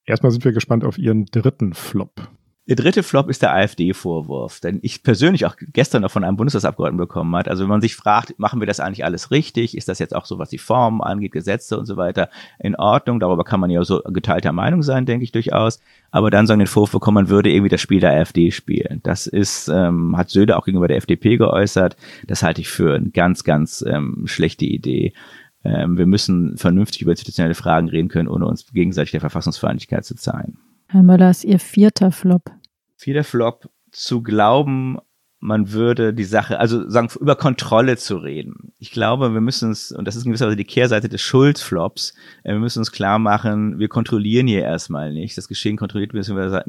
Erstmal 0.04 0.32
sind 0.32 0.44
wir 0.44 0.52
gespannt 0.52 0.84
auf 0.84 0.98
Ihren 0.98 1.26
dritten 1.26 1.74
Flop. 1.74 2.28
Der 2.68 2.76
dritte 2.76 3.02
Flop 3.02 3.30
ist 3.30 3.40
der 3.40 3.54
AfD-Vorwurf, 3.54 4.60
denn 4.60 4.78
ich 4.82 5.02
persönlich 5.02 5.46
auch 5.46 5.56
gestern 5.72 6.02
noch 6.02 6.10
von 6.10 6.22
einem 6.22 6.36
Bundestagsabgeordneten 6.36 6.98
bekommen 6.98 7.34
hat. 7.34 7.48
Also 7.48 7.62
wenn 7.62 7.70
man 7.70 7.80
sich 7.80 7.96
fragt, 7.96 8.38
machen 8.38 8.60
wir 8.60 8.66
das 8.66 8.78
eigentlich 8.78 9.06
alles 9.06 9.30
richtig? 9.30 9.74
Ist 9.74 9.88
das 9.88 9.98
jetzt 9.98 10.14
auch 10.14 10.26
so, 10.26 10.38
was 10.38 10.50
die 10.50 10.58
Formen 10.58 11.00
angeht, 11.00 11.32
Gesetze 11.32 11.78
und 11.78 11.86
so 11.86 11.96
weiter, 11.96 12.28
in 12.58 12.76
Ordnung? 12.76 13.20
Darüber 13.20 13.42
kann 13.42 13.58
man 13.58 13.70
ja 13.70 13.82
so 13.84 14.02
geteilter 14.04 14.52
Meinung 14.52 14.82
sein, 14.82 15.06
denke 15.06 15.24
ich 15.24 15.32
durchaus. 15.32 15.80
Aber 16.10 16.30
dann 16.30 16.46
sagen 16.46 16.58
den 16.58 16.66
Vorwurf 16.66 16.92
bekommen, 16.92 17.14
man 17.14 17.28
würde 17.30 17.50
irgendwie 17.50 17.70
das 17.70 17.80
Spiel 17.80 18.00
der 18.00 18.12
AfD 18.12 18.50
spielen. 18.50 19.00
Das 19.02 19.26
ist, 19.26 19.68
ähm, 19.68 20.14
hat 20.18 20.28
Söder 20.28 20.58
auch 20.58 20.66
gegenüber 20.66 20.88
der 20.88 20.98
FDP 20.98 21.38
geäußert. 21.38 21.96
Das 22.26 22.42
halte 22.42 22.60
ich 22.60 22.68
für 22.68 22.96
eine 22.96 23.08
ganz, 23.08 23.44
ganz 23.44 23.82
ähm, 23.88 24.24
schlechte 24.26 24.66
Idee. 24.66 25.14
Ähm, 25.64 25.96
wir 25.96 26.06
müssen 26.06 26.58
vernünftig 26.58 27.00
über 27.00 27.12
institutionelle 27.12 27.54
Fragen 27.54 27.88
reden 27.88 28.08
können, 28.08 28.28
ohne 28.28 28.44
uns 28.44 28.66
gegenseitig 28.70 29.12
der 29.12 29.20
Verfassungsfeindlichkeit 29.20 30.04
zu 30.04 30.16
zeigen. 30.16 30.58
Herr 30.88 31.02
Möller, 31.02 31.30
ist 31.30 31.44
Ihr 31.44 31.58
vierter 31.58 32.12
Flop 32.12 32.50
vieler 32.98 33.24
Flop 33.24 33.70
zu 33.90 34.22
glauben, 34.22 34.98
man 35.40 35.70
würde 35.70 36.12
die 36.12 36.24
Sache, 36.24 36.58
also 36.58 36.90
sagen, 36.90 37.08
über 37.20 37.36
Kontrolle 37.36 37.96
zu 37.96 38.16
reden. 38.16 38.72
Ich 38.80 38.90
glaube, 38.90 39.32
wir 39.32 39.40
müssen 39.40 39.68
uns, 39.68 39.92
und 39.92 40.04
das 40.04 40.16
ist 40.16 40.24
in 40.24 40.32
gewisser 40.32 40.46
Weise 40.46 40.56
die 40.56 40.64
Kehrseite 40.64 41.08
des 41.08 41.22
Schuldflops, 41.22 42.14
äh, 42.42 42.52
wir 42.52 42.58
müssen 42.58 42.80
uns 42.80 42.90
klar 42.90 43.20
machen, 43.20 43.78
wir 43.78 43.86
kontrollieren 43.86 44.48
hier 44.48 44.62
erstmal 44.62 45.12
nicht. 45.12 45.38
Das 45.38 45.46
Geschehen 45.46 45.76
kontrolliert 45.76 46.12
in 46.12 46.16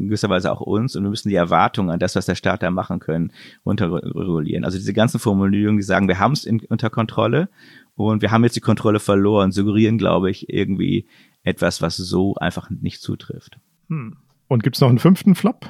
gewisser 0.05 0.29
Weise 0.29 0.51
auch 0.51 0.61
uns 0.61 0.95
und 0.95 1.01
wir 1.01 1.09
müssen 1.09 1.29
die 1.29 1.35
Erwartungen 1.35 1.89
an 1.89 1.99
das, 1.99 2.15
was 2.15 2.27
der 2.27 2.35
Staat 2.35 2.61
da 2.61 2.69
machen 2.69 2.99
können, 2.99 3.31
runterregulieren. 3.65 4.63
Also 4.63 4.77
diese 4.77 4.93
ganzen 4.93 5.19
Formulierungen, 5.19 5.77
die 5.77 5.83
sagen, 5.83 6.07
wir 6.07 6.19
haben 6.19 6.33
es 6.33 6.45
unter 6.45 6.91
Kontrolle 6.91 7.49
und 7.95 8.21
wir 8.21 8.29
haben 8.29 8.43
jetzt 8.43 8.55
die 8.55 8.61
Kontrolle 8.61 8.99
verloren, 8.99 9.51
suggerieren, 9.51 9.97
glaube 9.97 10.29
ich, 10.29 10.47
irgendwie 10.47 11.07
etwas, 11.41 11.81
was 11.81 11.97
so 11.97 12.35
einfach 12.35 12.69
nicht 12.69 13.01
zutrifft. 13.01 13.57
Hm. 13.87 14.17
Und 14.47 14.63
gibt's 14.63 14.79
noch 14.79 14.89
einen 14.89 14.99
fünften 14.99 15.33
Flop? 15.33 15.65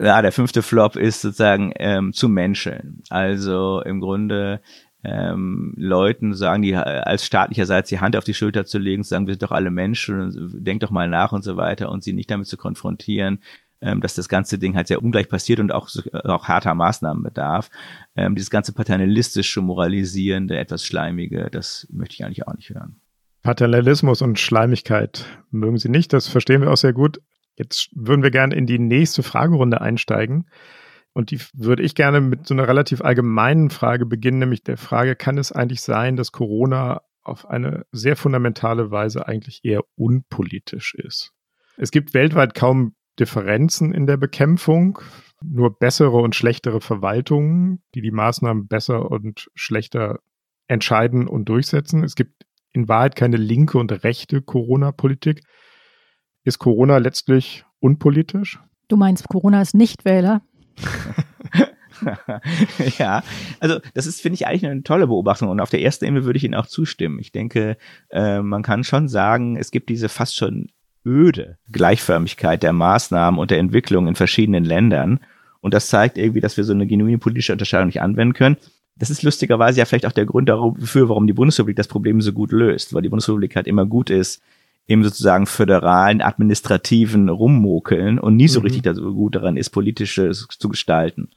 Ja, 0.00 0.22
der 0.22 0.32
fünfte 0.32 0.62
Flop 0.62 0.96
ist 0.96 1.20
sozusagen 1.20 1.72
ähm, 1.76 2.12
zu 2.12 2.28
Menscheln. 2.28 3.02
Also 3.10 3.82
im 3.82 4.00
Grunde 4.00 4.60
ähm, 5.04 5.74
Leuten 5.76 6.34
sagen, 6.34 6.62
die 6.62 6.74
als 6.74 7.24
staatlicherseits 7.24 7.88
die 7.88 8.00
Hand 8.00 8.16
auf 8.16 8.24
die 8.24 8.34
Schulter 8.34 8.64
zu 8.64 8.78
legen, 8.78 9.02
zu 9.02 9.10
sagen, 9.10 9.26
wir 9.26 9.34
sind 9.34 9.42
doch 9.42 9.52
alle 9.52 9.70
Menschen, 9.70 10.52
denk 10.62 10.80
doch 10.80 10.90
mal 10.90 11.08
nach 11.08 11.32
und 11.32 11.42
so 11.42 11.56
weiter 11.56 11.90
und 11.90 12.02
sie 12.02 12.12
nicht 12.12 12.30
damit 12.30 12.46
zu 12.46 12.56
konfrontieren, 12.56 13.40
ähm, 13.82 14.00
dass 14.00 14.14
das 14.14 14.28
ganze 14.28 14.58
Ding 14.58 14.76
halt 14.76 14.88
sehr 14.88 15.02
ungleich 15.02 15.28
passiert 15.28 15.60
und 15.60 15.72
auch, 15.72 15.88
auch 16.24 16.48
harter 16.48 16.74
Maßnahmen 16.74 17.22
bedarf. 17.22 17.70
Ähm, 18.16 18.34
dieses 18.34 18.50
ganze 18.50 18.72
paternalistische, 18.72 19.60
moralisierende, 19.62 20.58
etwas 20.58 20.84
schleimige, 20.84 21.48
das 21.50 21.86
möchte 21.90 22.14
ich 22.14 22.24
eigentlich 22.24 22.46
auch 22.46 22.54
nicht 22.54 22.70
hören. 22.70 23.00
Paternalismus 23.42 24.20
und 24.20 24.38
Schleimigkeit 24.38 25.24
mögen 25.50 25.78
Sie 25.78 25.88
nicht, 25.88 26.12
das 26.12 26.28
verstehen 26.28 26.60
wir 26.60 26.70
auch 26.70 26.76
sehr 26.76 26.92
gut. 26.92 27.20
Jetzt 27.60 27.90
würden 27.94 28.22
wir 28.22 28.30
gerne 28.30 28.54
in 28.54 28.64
die 28.64 28.78
nächste 28.78 29.22
Fragerunde 29.22 29.82
einsteigen. 29.82 30.48
Und 31.12 31.30
die 31.30 31.38
würde 31.52 31.82
ich 31.82 31.94
gerne 31.94 32.22
mit 32.22 32.46
so 32.46 32.54
einer 32.54 32.66
relativ 32.66 33.02
allgemeinen 33.02 33.68
Frage 33.68 34.06
beginnen, 34.06 34.38
nämlich 34.38 34.62
der 34.62 34.78
Frage, 34.78 35.14
kann 35.14 35.36
es 35.36 35.52
eigentlich 35.52 35.82
sein, 35.82 36.16
dass 36.16 36.32
Corona 36.32 37.02
auf 37.22 37.50
eine 37.50 37.84
sehr 37.92 38.16
fundamentale 38.16 38.90
Weise 38.90 39.28
eigentlich 39.28 39.60
eher 39.62 39.82
unpolitisch 39.94 40.94
ist? 40.94 41.32
Es 41.76 41.90
gibt 41.90 42.14
weltweit 42.14 42.54
kaum 42.54 42.94
Differenzen 43.18 43.92
in 43.92 44.06
der 44.06 44.16
Bekämpfung, 44.16 44.98
nur 45.44 45.78
bessere 45.78 46.16
und 46.16 46.34
schlechtere 46.34 46.80
Verwaltungen, 46.80 47.82
die 47.94 48.00
die 48.00 48.10
Maßnahmen 48.10 48.68
besser 48.68 49.10
und 49.10 49.50
schlechter 49.54 50.20
entscheiden 50.66 51.28
und 51.28 51.50
durchsetzen. 51.50 52.04
Es 52.04 52.14
gibt 52.14 52.46
in 52.72 52.88
Wahrheit 52.88 53.16
keine 53.16 53.36
linke 53.36 53.76
und 53.76 53.92
rechte 54.02 54.40
Corona-Politik. 54.40 55.42
Ist 56.44 56.58
Corona 56.58 56.98
letztlich 56.98 57.64
unpolitisch? 57.80 58.58
Du 58.88 58.96
meinst, 58.96 59.28
Corona 59.28 59.62
ist 59.62 59.74
nicht 59.74 60.04
Wähler? 60.04 60.42
ja, 62.98 63.22
also 63.60 63.78
das 63.94 64.06
ist, 64.06 64.20
finde 64.20 64.34
ich, 64.34 64.46
eigentlich 64.46 64.66
eine 64.66 64.82
tolle 64.82 65.06
Beobachtung 65.06 65.48
und 65.48 65.60
auf 65.60 65.70
der 65.70 65.82
ersten 65.82 66.06
Ebene 66.06 66.24
würde 66.24 66.38
ich 66.38 66.44
Ihnen 66.44 66.54
auch 66.54 66.66
zustimmen. 66.66 67.18
Ich 67.18 67.32
denke, 67.32 67.76
äh, 68.10 68.40
man 68.40 68.62
kann 68.62 68.84
schon 68.84 69.08
sagen, 69.08 69.56
es 69.56 69.70
gibt 69.70 69.90
diese 69.90 70.08
fast 70.08 70.36
schon 70.36 70.68
öde 71.06 71.58
Gleichförmigkeit 71.70 72.62
der 72.62 72.72
Maßnahmen 72.72 73.38
und 73.38 73.50
der 73.50 73.58
Entwicklung 73.58 74.06
in 74.06 74.14
verschiedenen 74.14 74.64
Ländern 74.64 75.20
und 75.60 75.74
das 75.74 75.88
zeigt 75.88 76.18
irgendwie, 76.18 76.40
dass 76.40 76.56
wir 76.56 76.64
so 76.64 76.72
eine 76.72 76.86
genuine 76.86 77.18
politische 77.18 77.52
Unterscheidung 77.52 77.86
nicht 77.86 78.00
anwenden 78.00 78.34
können. 78.34 78.56
Das 78.96 79.10
ist 79.10 79.22
lustigerweise 79.22 79.78
ja 79.78 79.84
vielleicht 79.84 80.06
auch 80.06 80.12
der 80.12 80.26
Grund 80.26 80.48
dafür, 80.48 81.08
warum 81.08 81.26
die 81.26 81.32
Bundesrepublik 81.32 81.76
das 81.76 81.88
Problem 81.88 82.20
so 82.20 82.32
gut 82.32 82.52
löst, 82.52 82.92
weil 82.92 83.02
die 83.02 83.08
Bundesrepublik 83.08 83.56
halt 83.56 83.66
immer 83.66 83.86
gut 83.86 84.10
ist, 84.10 84.42
im 84.90 85.04
sozusagen 85.04 85.46
föderalen, 85.46 86.20
administrativen 86.20 87.28
Rummokeln 87.28 88.18
und 88.18 88.34
nie 88.34 88.48
so 88.48 88.58
mhm. 88.58 88.64
richtig 88.64 88.92
so 88.92 89.14
gut 89.14 89.36
daran 89.36 89.56
ist, 89.56 89.70
politisches 89.70 90.48
zu 90.48 90.68
gestalten. 90.68 91.28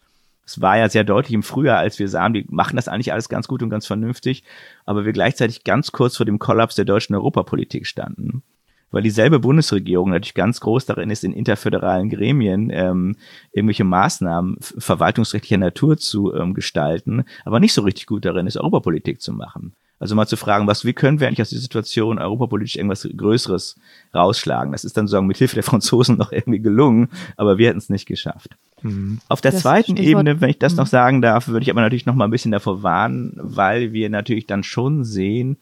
Es 0.43 0.59
war 0.59 0.79
ja 0.79 0.89
sehr 0.89 1.03
deutlich 1.03 1.35
im 1.35 1.43
Frühjahr, 1.43 1.77
als 1.77 1.99
wir 1.99 2.09
sahen, 2.09 2.33
die 2.33 2.47
machen 2.49 2.77
das 2.77 2.87
eigentlich 2.87 3.13
alles 3.13 3.29
ganz 3.29 3.47
gut 3.47 3.61
und 3.61 3.69
ganz 3.69 3.85
vernünftig, 3.85 4.43
aber 4.85 5.05
wir 5.05 5.13
gleichzeitig 5.13 5.63
ganz 5.63 5.91
kurz 5.91 6.17
vor 6.17 6.25
dem 6.25 6.39
Kollaps 6.39 6.73
der 6.73 6.85
deutschen 6.85 7.15
Europapolitik 7.15 7.85
standen. 7.85 8.41
Weil 8.89 9.03
dieselbe 9.03 9.37
Bundesregierung 9.37 10.09
natürlich 10.09 10.33
ganz 10.33 10.59
groß 10.59 10.87
darin 10.87 11.11
ist, 11.11 11.23
in 11.23 11.33
interföderalen 11.33 12.09
Gremien 12.09 12.71
ähm, 12.71 13.15
irgendwelche 13.51 13.83
Maßnahmen 13.83 14.57
verwaltungsrechtlicher 14.59 15.59
Natur 15.59 15.97
zu 15.97 16.33
ähm, 16.33 16.55
gestalten, 16.55 17.25
aber 17.45 17.59
nicht 17.59 17.73
so 17.73 17.83
richtig 17.83 18.07
gut 18.07 18.25
darin 18.25 18.47
ist, 18.47 18.57
Europapolitik 18.57 19.21
zu 19.21 19.31
machen. 19.31 19.75
Also 19.99 20.15
mal 20.15 20.27
zu 20.27 20.35
fragen, 20.35 20.67
was, 20.67 20.83
wie 20.83 20.93
können 20.93 21.19
wir 21.19 21.27
eigentlich 21.27 21.41
aus 21.41 21.49
dieser 21.49 21.61
Situation 21.61 22.19
europapolitisch 22.19 22.75
irgendwas 22.75 23.07
Größeres 23.15 23.77
rausschlagen? 24.13 24.71
Das 24.73 24.83
ist 24.83 24.97
dann 24.97 25.07
sozusagen 25.07 25.27
mit 25.27 25.37
Hilfe 25.37 25.55
der 25.55 25.63
Franzosen 25.63 26.17
noch 26.19 26.31
irgendwie 26.31 26.59
gelungen, 26.59 27.09
aber 27.37 27.57
wir 27.57 27.69
hätten 27.69 27.77
es 27.77 27.89
nicht 27.89 28.05
geschafft. 28.05 28.49
Mhm. 28.81 29.19
Auf 29.29 29.41
der 29.41 29.51
das 29.51 29.61
zweiten 29.61 29.95
Stichwort, 29.95 30.21
Ebene, 30.27 30.41
wenn 30.41 30.49
ich 30.49 30.59
das 30.59 30.73
mhm. 30.73 30.79
noch 30.79 30.87
sagen 30.87 31.21
darf, 31.21 31.47
würde 31.47 31.63
ich 31.63 31.69
aber 31.69 31.81
natürlich 31.81 32.05
noch 32.05 32.15
mal 32.15 32.25
ein 32.25 32.31
bisschen 32.31 32.51
davor 32.51 32.83
warnen, 32.83 33.33
weil 33.35 33.93
wir 33.93 34.09
natürlich 34.09 34.45
dann 34.45 34.63
schon 34.63 35.05
sehen, 35.05 35.57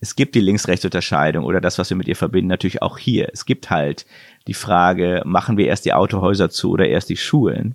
es 0.00 0.16
gibt 0.16 0.34
die 0.34 0.40
Links-Rechts-Unterscheidung 0.40 1.44
oder 1.44 1.60
das, 1.60 1.78
was 1.78 1.88
wir 1.88 1.96
mit 1.96 2.08
ihr 2.08 2.16
verbinden, 2.16 2.48
natürlich 2.48 2.82
auch 2.82 2.98
hier. 2.98 3.30
Es 3.32 3.46
gibt 3.46 3.70
halt 3.70 4.04
die 4.46 4.54
Frage, 4.54 5.22
machen 5.24 5.56
wir 5.56 5.66
erst 5.66 5.86
die 5.86 5.94
Autohäuser 5.94 6.50
zu 6.50 6.72
oder 6.72 6.86
erst 6.86 7.08
die 7.08 7.16
Schulen? 7.16 7.74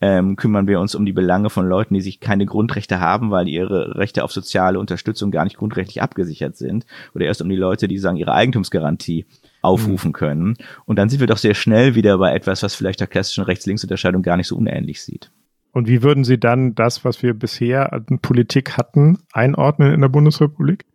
Ähm, 0.00 0.36
kümmern 0.36 0.66
wir 0.66 0.80
uns 0.80 0.94
um 0.94 1.06
die 1.06 1.12
Belange 1.12 1.50
von 1.50 1.66
Leuten, 1.66 1.94
die 1.94 2.00
sich 2.00 2.20
keine 2.20 2.44
Grundrechte 2.46 3.00
haben, 3.00 3.30
weil 3.30 3.48
ihre 3.48 3.96
Rechte 3.96 4.24
auf 4.24 4.32
soziale 4.32 4.78
Unterstützung 4.78 5.30
gar 5.30 5.44
nicht 5.44 5.56
grundrechtlich 5.56 6.02
abgesichert 6.02 6.56
sind. 6.56 6.84
Oder 7.14 7.26
erst 7.26 7.40
um 7.42 7.48
die 7.48 7.56
Leute, 7.56 7.88
die 7.88 7.98
sagen, 7.98 8.16
ihre 8.16 8.34
Eigentumsgarantie 8.34 9.26
aufrufen 9.62 10.08
mhm. 10.08 10.14
können. 10.14 10.56
Und 10.84 10.98
dann 10.98 11.08
sind 11.08 11.20
wir 11.20 11.26
doch 11.26 11.38
sehr 11.38 11.54
schnell 11.54 11.94
wieder 11.94 12.18
bei 12.18 12.34
etwas, 12.34 12.62
was 12.62 12.74
vielleicht 12.74 13.00
der 13.00 13.06
klassischen 13.06 13.44
Rechts-Links-Unterscheidung 13.44 14.22
gar 14.22 14.36
nicht 14.36 14.48
so 14.48 14.56
unähnlich 14.56 15.02
sieht. 15.02 15.30
Und 15.72 15.88
wie 15.88 16.02
würden 16.02 16.24
Sie 16.24 16.38
dann 16.38 16.74
das, 16.74 17.04
was 17.04 17.22
wir 17.22 17.34
bisher 17.34 17.92
an 17.92 18.18
Politik 18.22 18.78
hatten, 18.78 19.18
einordnen 19.32 19.92
in 19.92 20.00
der 20.00 20.08
Bundesrepublik? 20.08 20.86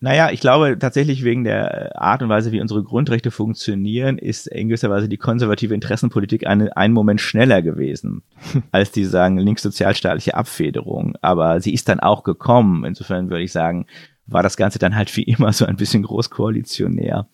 Naja, 0.00 0.30
ich 0.30 0.40
glaube 0.40 0.78
tatsächlich 0.78 1.24
wegen 1.24 1.42
der 1.42 1.92
äh, 1.92 1.98
Art 1.98 2.22
und 2.22 2.28
Weise, 2.28 2.52
wie 2.52 2.60
unsere 2.60 2.84
Grundrechte 2.84 3.32
funktionieren, 3.32 4.16
ist 4.16 4.46
in 4.46 4.68
gewisser 4.68 4.90
Weise 4.90 5.08
die 5.08 5.16
konservative 5.16 5.74
Interessenpolitik 5.74 6.46
eine, 6.46 6.76
einen 6.76 6.94
Moment 6.94 7.20
schneller 7.20 7.62
gewesen 7.62 8.22
als 8.70 8.92
die 8.92 9.04
sagen 9.04 9.38
linkssozialstaatliche 9.38 10.34
Abfederung. 10.34 11.16
Aber 11.20 11.60
sie 11.60 11.74
ist 11.74 11.88
dann 11.88 11.98
auch 11.98 12.22
gekommen. 12.22 12.84
Insofern 12.84 13.28
würde 13.30 13.42
ich 13.42 13.52
sagen, 13.52 13.86
war 14.28 14.42
das 14.42 14.56
Ganze 14.56 14.78
dann 14.78 14.94
halt 14.94 15.16
wie 15.16 15.24
immer 15.24 15.52
so 15.52 15.64
ein 15.64 15.76
bisschen 15.76 16.04
großkoalitionär 16.04 17.26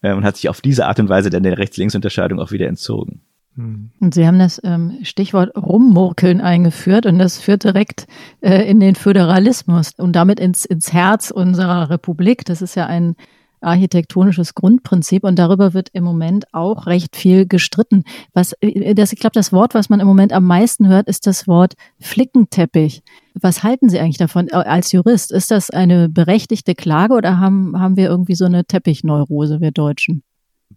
äh, 0.00 0.14
und 0.14 0.24
hat 0.24 0.36
sich 0.36 0.48
auf 0.48 0.62
diese 0.62 0.86
Art 0.86 0.98
und 0.98 1.10
Weise 1.10 1.28
dann 1.28 1.42
der 1.42 1.58
Rechts-Links-Unterscheidung 1.58 2.40
auch 2.40 2.50
wieder 2.50 2.66
entzogen. 2.66 3.20
Hm. 3.56 3.90
Und 4.00 4.14
Sie 4.14 4.26
haben 4.26 4.38
das 4.38 4.60
ähm, 4.64 4.98
Stichwort 5.02 5.56
Rummurkeln 5.56 6.40
eingeführt 6.40 7.06
und 7.06 7.18
das 7.18 7.38
führt 7.38 7.64
direkt 7.64 8.06
äh, 8.40 8.68
in 8.70 8.80
den 8.80 8.94
Föderalismus 8.94 9.92
und 9.96 10.14
damit 10.14 10.38
ins, 10.38 10.64
ins 10.64 10.92
Herz 10.92 11.30
unserer 11.30 11.90
Republik. 11.90 12.44
Das 12.44 12.62
ist 12.62 12.74
ja 12.74 12.86
ein 12.86 13.16
architektonisches 13.62 14.54
Grundprinzip 14.54 15.24
und 15.24 15.38
darüber 15.38 15.74
wird 15.74 15.88
im 15.92 16.04
Moment 16.04 16.44
auch 16.52 16.86
recht 16.86 17.16
viel 17.16 17.46
gestritten. 17.46 18.04
Was, 18.34 18.52
äh, 18.60 18.94
das, 18.94 19.12
ich 19.12 19.18
glaube, 19.18 19.34
das 19.34 19.52
Wort, 19.52 19.74
was 19.74 19.88
man 19.88 20.00
im 20.00 20.06
Moment 20.06 20.32
am 20.32 20.44
meisten 20.44 20.88
hört, 20.88 21.08
ist 21.08 21.26
das 21.26 21.48
Wort 21.48 21.74
Flickenteppich. 22.00 23.02
Was 23.34 23.62
halten 23.62 23.88
Sie 23.88 23.98
eigentlich 23.98 24.18
davon 24.18 24.48
äh, 24.48 24.56
als 24.56 24.92
Jurist? 24.92 25.32
Ist 25.32 25.50
das 25.50 25.70
eine 25.70 26.08
berechtigte 26.08 26.74
Klage 26.74 27.14
oder 27.14 27.38
haben, 27.38 27.78
haben 27.78 27.96
wir 27.96 28.08
irgendwie 28.08 28.34
so 28.34 28.44
eine 28.44 28.64
Teppichneurose, 28.66 29.60
wir 29.60 29.72
Deutschen? 29.72 30.22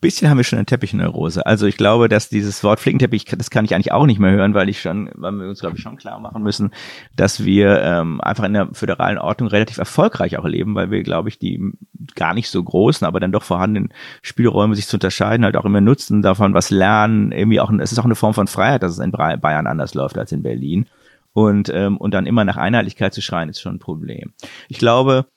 Bisschen 0.02 0.30
haben 0.30 0.38
wir 0.38 0.44
schon 0.44 0.58
eine 0.58 0.66
Teppichneurose. 0.66 1.46
Also 1.46 1.68
ich 1.68 1.78
glaube, 1.78 2.10
dass 2.10 2.30
dieses 2.30 2.64
Wort 2.64 2.80
Flickenteppich, 2.80 3.26
das 3.26 3.50
kann 3.50 3.66
ich 3.66 3.76
eigentlich 3.76 3.92
auch 3.92 4.06
nicht 4.06 4.20
mehr 4.20 4.32
hören, 4.32 4.54
weil 4.54 4.70
ich 4.70 4.82
schon, 4.82 5.10
weil 5.16 5.34
wir 5.34 5.50
uns, 5.50 5.60
glaube 5.60 5.76
ich, 5.76 5.82
schon 5.82 5.98
klar 5.98 6.20
machen 6.20 6.44
müssen, 6.44 6.72
dass 7.16 7.44
wir 7.44 7.82
ähm, 7.82 8.22
einfach 8.22 8.44
in 8.44 8.54
der 8.54 8.70
föderalen 8.74 9.18
Ordnung 9.18 9.50
relativ 9.50 9.78
erfolgreich 9.78 10.38
auch 10.38 10.46
leben, 10.46 10.76
weil 10.76 10.92
wir, 10.92 11.04
glaube 11.04 11.30
ich, 11.30 11.40
die 11.40 11.62
gar 12.16 12.34
nicht 12.34 12.50
so 12.50 12.64
großen, 12.64 13.06
aber 13.06 13.20
dann 13.20 13.32
doch 13.32 13.44
vorhandenen 13.44 13.94
Spielräume 14.22 14.76
sich 14.76 14.88
zu 14.88 14.98
unterscheiden, 14.98 15.46
halt 15.46 15.58
auch 15.58 15.66
immer 15.66 15.82
nutzen, 15.82 16.22
davon 16.22 16.54
was 16.54 16.70
lernen, 16.70 17.32
irgendwie 17.32 17.60
auch, 17.60 17.72
es 17.72 17.92
ist 17.92 18.00
auch 18.00 18.06
eine 18.06 18.16
Form 18.16 18.34
von 18.34 18.48
Freiheit, 18.48 18.84
dass 18.84 18.94
es 18.94 19.00
in 19.00 19.12
Bayern 19.12 19.68
anders 19.68 19.94
läuft 19.94 20.18
als 20.18 20.32
in 20.32 20.44
Berlin. 20.44 20.86
Und, 21.34 21.70
ähm, 21.70 21.98
und 21.98 22.14
dann 22.14 22.26
immer 22.26 22.44
nach 22.44 22.58
Einheitlichkeit 22.58 23.14
zu 23.14 23.22
schreien, 23.22 23.50
ist 23.50 23.62
schon 23.62 23.76
ein 23.76 23.80
Problem. 23.80 24.34
Ich 24.68 24.80
glaube, 24.80 25.28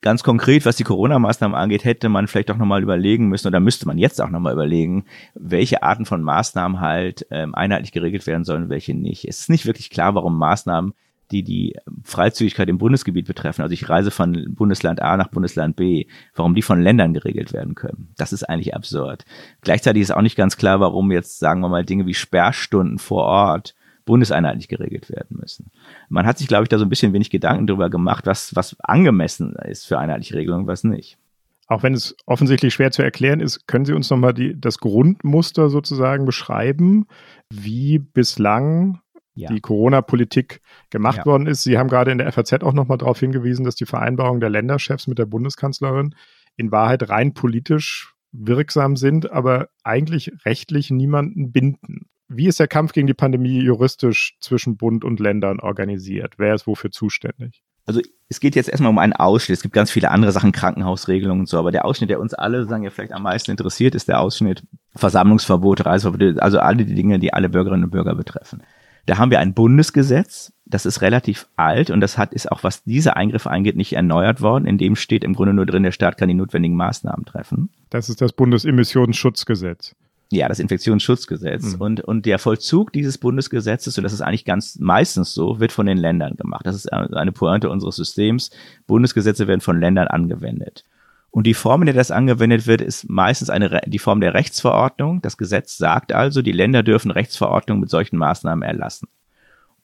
Ganz 0.00 0.22
konkret, 0.22 0.64
was 0.64 0.76
die 0.76 0.84
Corona-Maßnahmen 0.84 1.56
angeht, 1.56 1.84
hätte 1.84 2.08
man 2.08 2.28
vielleicht 2.28 2.52
auch 2.52 2.56
nochmal 2.56 2.84
überlegen 2.84 3.28
müssen 3.28 3.48
oder 3.48 3.58
müsste 3.58 3.86
man 3.86 3.98
jetzt 3.98 4.20
auch 4.20 4.30
nochmal 4.30 4.52
überlegen, 4.52 5.06
welche 5.34 5.82
Arten 5.82 6.06
von 6.06 6.22
Maßnahmen 6.22 6.80
halt 6.80 7.26
ähm, 7.30 7.52
einheitlich 7.54 7.90
geregelt 7.90 8.26
werden 8.28 8.44
sollen 8.44 8.68
welche 8.68 8.94
nicht. 8.94 9.24
Es 9.24 9.40
ist 9.40 9.50
nicht 9.50 9.66
wirklich 9.66 9.90
klar, 9.90 10.14
warum 10.14 10.38
Maßnahmen, 10.38 10.94
die 11.32 11.42
die 11.42 11.76
Freizügigkeit 12.04 12.68
im 12.68 12.78
Bundesgebiet 12.78 13.26
betreffen, 13.26 13.62
also 13.62 13.72
ich 13.72 13.88
reise 13.88 14.12
von 14.12 14.54
Bundesland 14.54 15.02
A 15.02 15.16
nach 15.16 15.28
Bundesland 15.28 15.74
B, 15.74 16.06
warum 16.36 16.54
die 16.54 16.62
von 16.62 16.80
Ländern 16.80 17.12
geregelt 17.12 17.52
werden 17.52 17.74
können. 17.74 18.14
Das 18.16 18.32
ist 18.32 18.44
eigentlich 18.44 18.76
absurd. 18.76 19.24
Gleichzeitig 19.62 20.02
ist 20.02 20.12
auch 20.12 20.22
nicht 20.22 20.36
ganz 20.36 20.56
klar, 20.56 20.78
warum 20.78 21.10
jetzt, 21.10 21.40
sagen 21.40 21.60
wir 21.60 21.68
mal, 21.68 21.84
Dinge 21.84 22.06
wie 22.06 22.14
Sperrstunden 22.14 22.98
vor 22.98 23.24
Ort 23.24 23.74
bundeseinheitlich 24.04 24.68
geregelt 24.68 25.10
werden 25.10 25.36
müssen. 25.38 25.70
Man 26.08 26.26
hat 26.26 26.38
sich, 26.38 26.48
glaube 26.48 26.64
ich, 26.64 26.68
da 26.68 26.78
so 26.78 26.84
ein 26.84 26.88
bisschen 26.88 27.12
wenig 27.12 27.30
Gedanken 27.30 27.66
darüber 27.66 27.90
gemacht, 27.90 28.26
was, 28.26 28.54
was 28.54 28.76
angemessen 28.80 29.54
ist 29.56 29.86
für 29.86 29.98
einheitliche 29.98 30.34
Regelungen, 30.34 30.66
was 30.66 30.84
nicht. 30.84 31.18
Auch 31.66 31.82
wenn 31.82 31.92
es 31.92 32.16
offensichtlich 32.24 32.72
schwer 32.72 32.90
zu 32.90 33.02
erklären 33.02 33.40
ist, 33.40 33.66
können 33.66 33.84
Sie 33.84 33.92
uns 33.92 34.08
nochmal 34.08 34.32
das 34.32 34.78
Grundmuster 34.78 35.68
sozusagen 35.68 36.24
beschreiben, 36.24 37.06
wie 37.50 37.98
bislang 37.98 39.00
ja. 39.34 39.50
die 39.50 39.60
Corona-Politik 39.60 40.62
gemacht 40.90 41.18
ja. 41.18 41.26
worden 41.26 41.46
ist. 41.46 41.62
Sie 41.62 41.76
haben 41.76 41.88
gerade 41.88 42.10
in 42.10 42.18
der 42.18 42.32
FAZ 42.32 42.54
auch 42.62 42.72
nochmal 42.72 42.98
darauf 42.98 43.20
hingewiesen, 43.20 43.64
dass 43.64 43.76
die 43.76 43.86
Vereinbarung 43.86 44.40
der 44.40 44.50
Länderchefs 44.50 45.06
mit 45.06 45.18
der 45.18 45.26
Bundeskanzlerin 45.26 46.14
in 46.56 46.72
Wahrheit 46.72 47.08
rein 47.10 47.34
politisch 47.34 48.14
wirksam 48.32 48.96
sind, 48.96 49.30
aber 49.30 49.68
eigentlich 49.84 50.32
rechtlich 50.44 50.90
niemanden 50.90 51.52
binden. 51.52 52.08
Wie 52.28 52.46
ist 52.46 52.60
der 52.60 52.68
Kampf 52.68 52.92
gegen 52.92 53.06
die 53.06 53.14
Pandemie 53.14 53.60
juristisch 53.60 54.36
zwischen 54.40 54.76
Bund 54.76 55.02
und 55.04 55.18
Ländern 55.18 55.60
organisiert? 55.60 56.34
Wer 56.36 56.54
ist 56.54 56.66
wofür 56.66 56.90
zuständig? 56.90 57.62
Also 57.86 58.02
es 58.28 58.38
geht 58.38 58.54
jetzt 58.54 58.68
erstmal 58.68 58.90
um 58.90 58.98
einen 58.98 59.14
Ausschnitt. 59.14 59.56
Es 59.56 59.62
gibt 59.62 59.72
ganz 59.72 59.90
viele 59.90 60.10
andere 60.10 60.30
Sachen, 60.30 60.52
Krankenhausregelungen 60.52 61.40
und 61.40 61.48
so, 61.48 61.58
aber 61.58 61.72
der 61.72 61.86
Ausschnitt, 61.86 62.10
der 62.10 62.20
uns 62.20 62.34
alle 62.34 62.66
sagen 62.66 62.82
ja 62.82 62.90
vielleicht 62.90 63.12
am 63.12 63.22
meisten 63.22 63.50
interessiert, 63.50 63.94
ist 63.94 64.08
der 64.08 64.20
Ausschnitt 64.20 64.62
Versammlungsverbot, 64.94 65.86
Reiseverbot, 65.86 66.38
also 66.40 66.58
alle 66.58 66.84
die 66.84 66.94
Dinge, 66.94 67.18
die 67.18 67.32
alle 67.32 67.48
Bürgerinnen 67.48 67.84
und 67.84 67.90
Bürger 67.90 68.14
betreffen. 68.14 68.62
Da 69.06 69.16
haben 69.16 69.30
wir 69.30 69.40
ein 69.40 69.54
Bundesgesetz, 69.54 70.52
das 70.66 70.84
ist 70.84 71.00
relativ 71.00 71.48
alt 71.56 71.88
und 71.88 72.00
das 72.02 72.18
hat 72.18 72.34
ist 72.34 72.52
auch 72.52 72.62
was 72.62 72.84
diese 72.84 73.16
Eingriffe 73.16 73.50
angeht 73.50 73.74
nicht 73.74 73.94
erneuert 73.94 74.42
worden. 74.42 74.66
In 74.66 74.76
dem 74.76 74.96
steht 74.96 75.24
im 75.24 75.32
Grunde 75.32 75.54
nur 75.54 75.64
drin, 75.64 75.82
der 75.82 75.92
Staat 75.92 76.18
kann 76.18 76.28
die 76.28 76.34
notwendigen 76.34 76.76
Maßnahmen 76.76 77.24
treffen. 77.24 77.70
Das 77.88 78.10
ist 78.10 78.20
das 78.20 78.34
Bundesemissionsschutzgesetz. 78.34 79.94
Ja, 80.30 80.48
das 80.48 80.58
Infektionsschutzgesetz. 80.58 81.76
Mhm. 81.76 81.80
Und, 81.80 82.00
und 82.02 82.26
der 82.26 82.38
Vollzug 82.38 82.92
dieses 82.92 83.16
Bundesgesetzes, 83.16 83.96
und 83.96 84.04
das 84.04 84.12
ist 84.12 84.20
eigentlich 84.20 84.44
ganz 84.44 84.78
meistens 84.78 85.32
so, 85.32 85.58
wird 85.58 85.72
von 85.72 85.86
den 85.86 85.96
Ländern 85.96 86.36
gemacht. 86.36 86.66
Das 86.66 86.76
ist 86.76 86.92
eine 86.92 87.32
Pointe 87.32 87.70
unseres 87.70 87.96
Systems. 87.96 88.50
Bundesgesetze 88.86 89.46
werden 89.48 89.62
von 89.62 89.80
Ländern 89.80 90.08
angewendet. 90.08 90.84
Und 91.30 91.46
die 91.46 91.54
Form, 91.54 91.82
in 91.82 91.86
der 91.86 91.94
das 91.94 92.10
angewendet 92.10 92.66
wird, 92.66 92.80
ist 92.80 93.08
meistens 93.08 93.48
eine, 93.48 93.80
die 93.86 93.98
Form 93.98 94.20
der 94.20 94.34
Rechtsverordnung. 94.34 95.22
Das 95.22 95.36
Gesetz 95.38 95.78
sagt 95.78 96.12
also, 96.12 96.42
die 96.42 96.52
Länder 96.52 96.82
dürfen 96.82 97.10
Rechtsverordnungen 97.10 97.80
mit 97.80 97.90
solchen 97.90 98.16
Maßnahmen 98.16 98.62
erlassen. 98.62 99.08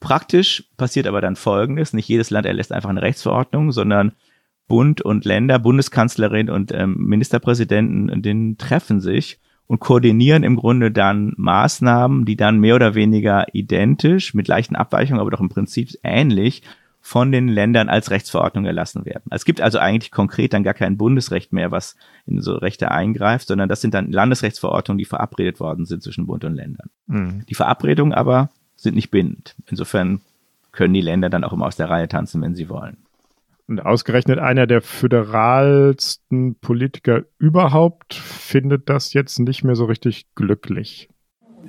Praktisch 0.00 0.64
passiert 0.76 1.06
aber 1.06 1.22
dann 1.22 1.36
Folgendes. 1.36 1.94
Nicht 1.94 2.08
jedes 2.08 2.28
Land 2.30 2.46
erlässt 2.46 2.72
einfach 2.72 2.90
eine 2.90 3.02
Rechtsverordnung, 3.02 3.72
sondern 3.72 4.12
Bund 4.68 5.00
und 5.00 5.24
Länder, 5.24 5.58
Bundeskanzlerin 5.58 6.50
und 6.50 6.72
ähm, 6.72 6.96
Ministerpräsidenten, 6.98 8.22
denen 8.22 8.58
treffen 8.58 9.00
sich 9.00 9.38
und 9.66 9.80
koordinieren 9.80 10.42
im 10.42 10.56
Grunde 10.56 10.90
dann 10.90 11.32
Maßnahmen, 11.36 12.24
die 12.24 12.36
dann 12.36 12.58
mehr 12.58 12.74
oder 12.74 12.94
weniger 12.94 13.46
identisch, 13.54 14.34
mit 14.34 14.48
leichten 14.48 14.76
Abweichungen, 14.76 15.20
aber 15.20 15.30
doch 15.30 15.40
im 15.40 15.48
Prinzip 15.48 15.90
ähnlich 16.02 16.62
von 17.00 17.32
den 17.32 17.48
Ländern 17.48 17.90
als 17.90 18.10
Rechtsverordnung 18.10 18.64
erlassen 18.64 19.04
werden. 19.04 19.24
Es 19.30 19.44
gibt 19.44 19.60
also 19.60 19.78
eigentlich 19.78 20.10
konkret 20.10 20.54
dann 20.54 20.64
gar 20.64 20.72
kein 20.72 20.96
Bundesrecht 20.96 21.52
mehr, 21.52 21.70
was 21.70 21.96
in 22.26 22.40
so 22.40 22.54
Rechte 22.54 22.90
eingreift, 22.90 23.48
sondern 23.48 23.68
das 23.68 23.82
sind 23.82 23.92
dann 23.92 24.10
Landesrechtsverordnungen, 24.10 24.98
die 24.98 25.04
verabredet 25.04 25.60
worden 25.60 25.84
sind 25.84 26.02
zwischen 26.02 26.26
Bund 26.26 26.44
und 26.44 26.54
Ländern. 26.54 26.88
Mhm. 27.06 27.44
Die 27.46 27.54
Verabredungen 27.54 28.14
aber 28.14 28.48
sind 28.76 28.94
nicht 28.94 29.10
bindend. 29.10 29.54
Insofern 29.68 30.22
können 30.72 30.94
die 30.94 31.02
Länder 31.02 31.28
dann 31.28 31.44
auch 31.44 31.52
immer 31.52 31.66
aus 31.66 31.76
der 31.76 31.90
Reihe 31.90 32.08
tanzen, 32.08 32.40
wenn 32.40 32.54
sie 32.54 32.70
wollen. 32.70 33.03
Und 33.66 33.80
ausgerechnet 33.80 34.38
einer 34.38 34.66
der 34.66 34.82
föderalsten 34.82 36.56
Politiker 36.60 37.22
überhaupt 37.38 38.14
findet 38.14 38.90
das 38.90 39.14
jetzt 39.14 39.38
nicht 39.38 39.64
mehr 39.64 39.74
so 39.74 39.86
richtig 39.86 40.26
glücklich. 40.34 41.08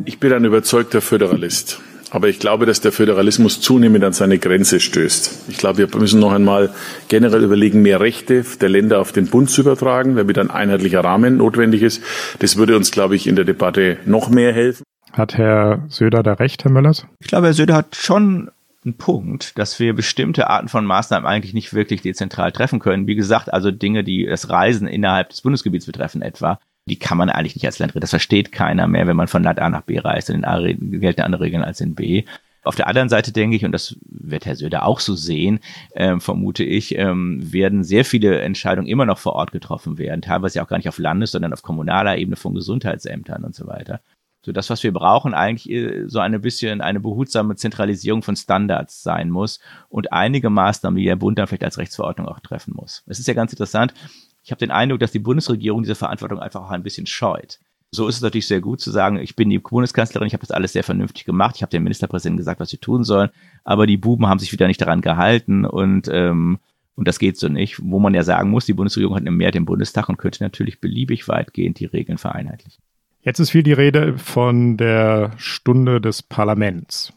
Ich 0.03 0.19
bin 0.19 0.33
ein 0.33 0.43
überzeugter 0.43 0.99
Föderalist. 0.99 1.79
Aber 2.11 2.29
ich 2.29 2.39
glaube, 2.39 2.65
dass 2.65 2.81
der 2.81 2.91
Föderalismus 2.91 3.61
zunehmend 3.61 4.03
an 4.03 4.13
seine 4.13 4.37
Grenze 4.37 4.79
stößt. 4.79 5.49
Ich 5.49 5.57
glaube, 5.57 5.79
wir 5.79 5.99
müssen 5.99 6.19
noch 6.19 6.31
einmal 6.31 6.73
generell 7.07 7.43
überlegen, 7.43 7.81
mehr 7.81 7.99
Rechte 7.99 8.45
der 8.61 8.69
Länder 8.69 8.99
auf 8.99 9.11
den 9.11 9.27
Bund 9.27 9.49
zu 9.49 9.61
übertragen, 9.61 10.15
damit 10.15 10.37
ein 10.37 10.51
einheitlicher 10.51 11.03
Rahmen 11.03 11.37
notwendig 11.37 11.81
ist. 11.81 12.01
Das 12.39 12.57
würde 12.57 12.77
uns, 12.77 12.91
glaube 12.91 13.15
ich, 13.15 13.27
in 13.27 13.35
der 13.35 13.45
Debatte 13.45 13.97
noch 14.05 14.29
mehr 14.29 14.53
helfen. 14.53 14.83
Hat 15.13 15.37
Herr 15.37 15.83
Söder 15.87 16.23
da 16.23 16.33
recht, 16.33 16.63
Herr 16.63 16.71
Möllers? 16.71 17.07
Ich 17.19 17.27
glaube, 17.27 17.47
Herr 17.47 17.53
Söder 17.53 17.75
hat 17.75 17.95
schon 17.95 18.51
einen 18.85 18.97
Punkt, 18.97 19.57
dass 19.57 19.79
wir 19.79 19.93
bestimmte 19.93 20.49
Arten 20.49 20.67
von 20.67 20.85
Maßnahmen 20.85 21.27
eigentlich 21.27 21.53
nicht 21.53 21.73
wirklich 21.73 22.01
dezentral 22.01 22.51
treffen 22.51 22.79
können. 22.79 23.07
Wie 23.07 23.15
gesagt, 23.15 23.51
also 23.51 23.71
Dinge, 23.71 24.03
die 24.03 24.25
das 24.25 24.49
Reisen 24.49 24.87
innerhalb 24.87 25.29
des 25.29 25.41
Bundesgebiets 25.41 25.85
betreffen 25.85 26.21
etwa 26.21 26.59
die 26.87 26.99
kann 26.99 27.17
man 27.17 27.29
eigentlich 27.29 27.55
nicht 27.55 27.65
als 27.65 27.79
Land 27.79 27.91
retten. 27.91 28.01
Das 28.01 28.11
versteht 28.11 28.51
keiner 28.51 28.87
mehr, 28.87 29.07
wenn 29.07 29.17
man 29.17 29.27
von 29.27 29.43
Land 29.43 29.59
A 29.59 29.69
nach 29.69 29.81
B 29.81 29.97
reist. 29.99 30.29
In 30.29 30.45
A 30.45 30.61
gelten 30.61 31.21
andere 31.21 31.43
Regeln 31.43 31.63
als 31.63 31.81
in 31.81 31.95
B. 31.95 32.25
Auf 32.63 32.75
der 32.75 32.87
anderen 32.87 33.09
Seite 33.09 33.31
denke 33.31 33.55
ich, 33.55 33.65
und 33.65 33.71
das 33.71 33.95
wird 34.01 34.45
Herr 34.45 34.55
Söder 34.55 34.85
auch 34.85 34.99
so 34.99 35.15
sehen, 35.15 35.59
ähm, 35.95 36.19
vermute 36.19 36.63
ich, 36.63 36.97
ähm, 36.97 37.39
werden 37.51 37.83
sehr 37.83 38.05
viele 38.05 38.39
Entscheidungen 38.39 38.87
immer 38.87 39.05
noch 39.05 39.19
vor 39.19 39.33
Ort 39.33 39.51
getroffen 39.51 39.99
werden, 39.99 40.23
teilweise 40.23 40.63
auch 40.63 40.67
gar 40.67 40.77
nicht 40.77 40.89
auf 40.89 40.97
Landes-, 40.97 41.31
sondern 41.31 41.53
auf 41.53 41.61
kommunaler 41.61 42.17
Ebene 42.17 42.35
von 42.35 42.55
Gesundheitsämtern 42.55 43.43
und 43.43 43.53
so 43.53 43.67
weiter. 43.67 44.01
So 44.45 44.51
das, 44.51 44.69
was 44.69 44.83
wir 44.83 44.93
brauchen, 44.93 45.33
eigentlich 45.33 45.69
äh, 45.71 46.07
so 46.07 46.19
eine 46.19 46.39
bisschen 46.39 46.79
eine 46.79 46.99
behutsame 46.99 47.55
Zentralisierung 47.55 48.21
von 48.21 48.35
Standards 48.35 49.01
sein 49.01 49.31
muss 49.31 49.59
und 49.89 50.13
einige 50.13 50.51
Maßnahmen, 50.51 50.99
die 50.99 51.05
der 51.05 51.15
Bund 51.15 51.39
dann 51.39 51.47
vielleicht 51.47 51.63
als 51.63 51.79
Rechtsverordnung 51.79 52.27
auch 52.27 52.39
treffen 52.39 52.75
muss. 52.75 53.03
Es 53.07 53.17
ist 53.17 53.27
ja 53.27 53.33
ganz 53.33 53.51
interessant. 53.51 53.95
Ich 54.43 54.51
habe 54.51 54.59
den 54.59 54.69
Eindruck, 54.69 54.99
dass 54.99 55.11
die 55.11 55.19
Bundesregierung 55.19 55.81
diese 55.81 55.95
Verantwortung 55.95 56.39
einfach 56.39 56.61
auch 56.61 56.69
ein 56.69 56.83
bisschen 56.83 57.07
scheut. 57.07 57.59
So 57.89 58.07
ist 58.07 58.17
es 58.17 58.21
natürlich 58.21 58.45
sehr 58.45 58.61
gut 58.61 58.81
zu 58.81 58.91
sagen, 58.91 59.17
ich 59.17 59.35
bin 59.35 59.49
die 59.49 59.57
Bundeskanzlerin, 59.57 60.27
ich 60.27 60.33
habe 60.33 60.41
das 60.41 60.51
alles 60.51 60.73
sehr 60.73 60.83
vernünftig 60.83 61.25
gemacht, 61.25 61.55
ich 61.55 61.63
habe 61.63 61.71
dem 61.71 61.83
Ministerpräsidenten 61.83 62.37
gesagt, 62.37 62.59
was 62.59 62.69
sie 62.69 62.77
tun 62.77 63.03
sollen, 63.03 63.31
aber 63.63 63.87
die 63.87 63.97
Buben 63.97 64.27
haben 64.27 64.37
sich 64.37 64.51
wieder 64.51 64.67
nicht 64.67 64.81
daran 64.81 65.01
gehalten 65.01 65.65
und 65.65 66.07
ähm, 66.11 66.59
und 66.95 67.07
das 67.07 67.19
geht 67.19 67.37
so 67.37 67.49
nicht. 67.49 67.81
Wo 67.83 67.99
man 67.99 68.13
ja 68.13 68.23
sagen 68.23 68.49
muss, 68.49 68.65
die 68.65 68.73
Bundesregierung 68.73 69.15
hat 69.15 69.21
eine 69.21 69.31
Mehrheit 69.31 69.55
im 69.55 69.65
Bundestag 69.65 70.07
und 70.07 70.17
könnte 70.17 70.43
natürlich 70.43 70.79
beliebig 70.79 71.27
weitgehend 71.27 71.79
die 71.79 71.85
Regeln 71.85 72.17
vereinheitlichen. 72.17 72.81
Jetzt 73.25 73.39
ist 73.39 73.49
viel 73.49 73.63
die 73.63 73.73
Rede 73.73 74.19
von 74.19 74.77
der 74.77 75.31
Stunde 75.37 75.99
des 75.99 76.21
Parlaments. 76.21 77.11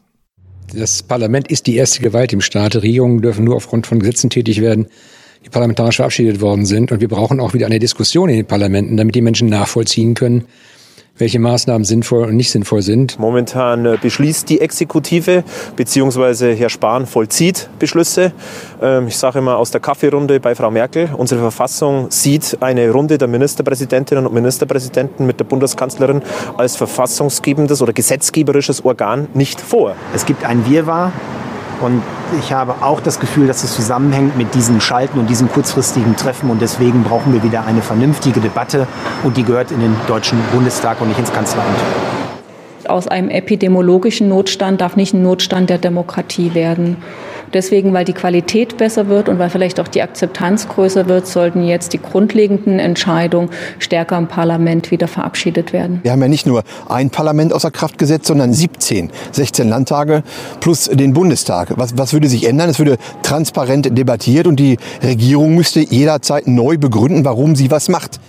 Das 0.73 1.03
Parlament 1.03 1.51
ist 1.51 1.67
die 1.67 1.75
erste 1.75 2.01
Gewalt 2.01 2.33
im 2.33 2.41
Staat. 2.41 2.75
Regierungen 2.75 3.21
dürfen 3.21 3.45
nur 3.45 3.55
aufgrund 3.55 3.85
von 3.85 3.99
Gesetzen 3.99 4.31
tätig 4.31 4.59
werden, 4.59 4.87
die 5.45 5.49
parlamentarisch 5.49 5.97
verabschiedet 5.97 6.41
worden 6.41 6.65
sind. 6.65 6.91
Und 6.91 6.99
wir 6.99 7.07
brauchen 7.07 7.39
auch 7.39 7.53
wieder 7.53 7.67
eine 7.67 7.77
Diskussion 7.77 8.27
in 8.27 8.37
den 8.37 8.47
Parlamenten, 8.47 8.97
damit 8.97 9.13
die 9.13 9.21
Menschen 9.21 9.49
nachvollziehen 9.49 10.15
können, 10.15 10.45
welche 11.19 11.39
Maßnahmen 11.39 11.85
sinnvoll 11.85 12.25
und 12.25 12.35
nicht 12.35 12.49
sinnvoll 12.49 12.81
sind. 12.81 13.19
Momentan 13.19 13.85
äh, 13.85 13.97
beschließt 14.01 14.49
die 14.49 14.61
Exekutive 14.61 15.43
beziehungsweise 15.75 16.53
Herr 16.53 16.69
Spahn 16.69 17.05
vollzieht 17.05 17.69
Beschlüsse. 17.77 18.31
Ähm, 18.81 19.07
ich 19.07 19.17
sage 19.17 19.39
immer 19.39 19.57
aus 19.57 19.71
der 19.71 19.81
Kaffeerunde 19.81 20.39
bei 20.39 20.55
Frau 20.55 20.71
Merkel. 20.71 21.09
Unsere 21.15 21.41
Verfassung 21.41 22.07
sieht 22.09 22.57
eine 22.61 22.89
Runde 22.89 23.17
der 23.17 23.27
Ministerpräsidentinnen 23.27 24.25
und 24.25 24.33
Ministerpräsidenten 24.33 25.25
mit 25.25 25.39
der 25.39 25.45
Bundeskanzlerin 25.45 26.21
als 26.57 26.75
verfassungsgebendes 26.75 27.81
oder 27.81 27.93
gesetzgeberisches 27.93 28.83
Organ 28.83 29.27
nicht 29.33 29.61
vor. 29.61 29.95
Es 30.15 30.25
gibt 30.25 30.45
ein 30.45 30.67
Wirrwarr 30.69 31.11
und 31.81 32.01
ich 32.39 32.53
habe 32.53 32.75
auch 32.81 32.99
das 32.99 33.19
Gefühl, 33.19 33.47
dass 33.47 33.63
es 33.63 33.73
zusammenhängt 33.73 34.37
mit 34.37 34.53
diesen 34.53 34.81
Schalten 34.81 35.19
und 35.19 35.29
diesen 35.29 35.49
kurzfristigen 35.49 36.15
Treffen. 36.15 36.49
Und 36.49 36.61
deswegen 36.61 37.03
brauchen 37.03 37.33
wir 37.33 37.43
wieder 37.43 37.65
eine 37.65 37.81
vernünftige 37.81 38.39
Debatte. 38.39 38.87
Und 39.23 39.37
die 39.37 39.43
gehört 39.43 39.71
in 39.71 39.79
den 39.79 39.95
Deutschen 40.07 40.39
Bundestag 40.51 41.01
und 41.01 41.07
nicht 41.07 41.19
ins 41.19 41.31
Kanzleramt. 41.31 41.77
Aus 42.87 43.07
einem 43.07 43.29
epidemiologischen 43.29 44.29
Notstand 44.29 44.81
darf 44.81 44.95
nicht 44.95 45.13
ein 45.13 45.21
Notstand 45.21 45.69
der 45.69 45.77
Demokratie 45.77 46.53
werden. 46.53 46.97
Deswegen, 47.53 47.93
weil 47.93 48.05
die 48.05 48.13
Qualität 48.13 48.77
besser 48.77 49.07
wird 49.07 49.29
und 49.29 49.39
weil 49.39 49.49
vielleicht 49.49 49.79
auch 49.79 49.87
die 49.87 50.01
Akzeptanz 50.01 50.67
größer 50.67 51.07
wird, 51.07 51.27
sollten 51.27 51.63
jetzt 51.63 51.93
die 51.93 52.01
grundlegenden 52.01 52.79
Entscheidungen 52.79 53.49
stärker 53.79 54.17
im 54.17 54.27
Parlament 54.27 54.91
wieder 54.91 55.07
verabschiedet 55.07 55.73
werden. 55.73 55.99
Wir 56.03 56.11
haben 56.11 56.21
ja 56.21 56.27
nicht 56.27 56.45
nur 56.45 56.63
ein 56.87 57.09
Parlament 57.09 57.53
außer 57.53 57.71
Kraft 57.71 57.97
gesetzt, 57.97 58.27
sondern 58.27 58.53
17, 58.53 59.11
16 59.31 59.67
Landtage 59.67 60.23
plus 60.59 60.85
den 60.85 61.13
Bundestag. 61.13 61.73
Was, 61.77 61.97
was 61.97 62.13
würde 62.13 62.27
sich 62.27 62.47
ändern? 62.47 62.69
Es 62.69 62.79
würde 62.79 62.97
transparent 63.23 63.97
debattiert 63.97 64.47
und 64.47 64.57
die 64.57 64.77
Regierung 65.03 65.55
müsste 65.55 65.79
jederzeit 65.79 66.47
neu 66.47 66.77
begründen, 66.77 67.25
warum 67.25 67.55
sie 67.55 67.71
was 67.71 67.89
macht. 67.89 68.19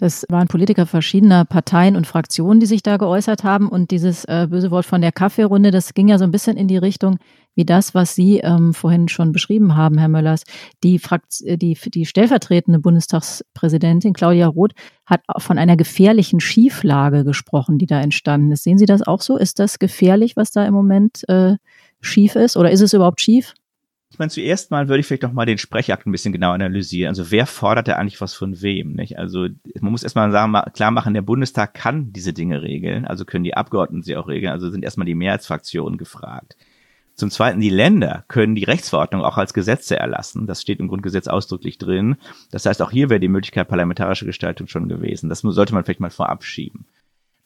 Das 0.00 0.24
waren 0.30 0.48
Politiker 0.48 0.86
verschiedener 0.86 1.44
Parteien 1.44 1.94
und 1.94 2.06
Fraktionen, 2.06 2.58
die 2.58 2.64
sich 2.64 2.82
da 2.82 2.96
geäußert 2.96 3.44
haben. 3.44 3.68
Und 3.68 3.90
dieses 3.90 4.24
äh, 4.24 4.46
böse 4.48 4.70
Wort 4.70 4.86
von 4.86 5.02
der 5.02 5.12
Kaffeerunde, 5.12 5.70
das 5.70 5.92
ging 5.92 6.08
ja 6.08 6.16
so 6.16 6.24
ein 6.24 6.30
bisschen 6.30 6.56
in 6.56 6.68
die 6.68 6.78
Richtung 6.78 7.18
wie 7.54 7.66
das, 7.66 7.94
was 7.94 8.14
Sie 8.14 8.38
ähm, 8.38 8.72
vorhin 8.72 9.08
schon 9.08 9.32
beschrieben 9.32 9.76
haben, 9.76 9.98
Herr 9.98 10.08
Möllers. 10.08 10.44
Die, 10.82 10.98
Frakt 10.98 11.42
äh, 11.42 11.58
die, 11.58 11.74
die 11.74 12.06
stellvertretende 12.06 12.78
Bundestagspräsidentin 12.78 14.14
Claudia 14.14 14.46
Roth 14.46 14.72
hat 15.04 15.20
von 15.36 15.58
einer 15.58 15.76
gefährlichen 15.76 16.40
Schieflage 16.40 17.22
gesprochen, 17.22 17.76
die 17.76 17.86
da 17.86 18.00
entstanden 18.00 18.52
ist. 18.52 18.62
Sehen 18.62 18.78
Sie 18.78 18.86
das 18.86 19.02
auch 19.02 19.20
so? 19.20 19.36
Ist 19.36 19.58
das 19.58 19.78
gefährlich, 19.78 20.34
was 20.34 20.50
da 20.50 20.64
im 20.64 20.72
Moment 20.72 21.28
äh, 21.28 21.56
schief 22.00 22.36
ist? 22.36 22.56
Oder 22.56 22.70
ist 22.70 22.80
es 22.80 22.94
überhaupt 22.94 23.20
schief? 23.20 23.52
Ich 24.12 24.18
meine, 24.18 24.30
zuerst 24.30 24.72
mal 24.72 24.88
würde 24.88 25.00
ich 25.00 25.06
vielleicht 25.06 25.22
noch 25.22 25.32
mal 25.32 25.46
den 25.46 25.58
Sprechakt 25.58 26.06
ein 26.06 26.12
bisschen 26.12 26.32
genau 26.32 26.50
analysieren. 26.50 27.10
Also 27.10 27.30
wer 27.30 27.46
fordert 27.46 27.86
da 27.86 27.94
eigentlich 27.94 28.20
was 28.20 28.34
von 28.34 28.60
wem? 28.60 28.92
Nicht? 28.92 29.18
Also 29.18 29.46
man 29.80 29.92
muss 29.92 30.02
erstmal 30.02 30.32
sagen, 30.32 30.52
klar 30.72 30.90
machen, 30.90 31.14
der 31.14 31.22
Bundestag 31.22 31.74
kann 31.74 32.12
diese 32.12 32.32
Dinge 32.32 32.62
regeln, 32.62 33.04
also 33.04 33.24
können 33.24 33.44
die 33.44 33.56
Abgeordneten 33.56 34.02
sie 34.02 34.16
auch 34.16 34.26
regeln, 34.26 34.52
also 34.52 34.68
sind 34.68 34.84
erstmal 34.84 35.06
die 35.06 35.14
Mehrheitsfraktionen 35.14 35.96
gefragt. 35.96 36.56
Zum 37.14 37.30
Zweiten, 37.30 37.60
die 37.60 37.70
Länder 37.70 38.24
können 38.28 38.54
die 38.54 38.64
Rechtsverordnung 38.64 39.22
auch 39.22 39.36
als 39.36 39.54
Gesetze 39.54 39.96
erlassen. 39.96 40.46
Das 40.46 40.62
steht 40.62 40.80
im 40.80 40.88
Grundgesetz 40.88 41.28
ausdrücklich 41.28 41.78
drin. 41.78 42.16
Das 42.50 42.66
heißt, 42.66 42.82
auch 42.82 42.90
hier 42.90 43.10
wäre 43.10 43.20
die 43.20 43.28
Möglichkeit 43.28 43.68
parlamentarische 43.68 44.26
Gestaltung 44.26 44.66
schon 44.68 44.88
gewesen. 44.88 45.28
Das 45.28 45.40
sollte 45.40 45.74
man 45.74 45.84
vielleicht 45.84 46.00
mal 46.00 46.10
vorab 46.10 46.44
schieben. 46.44 46.86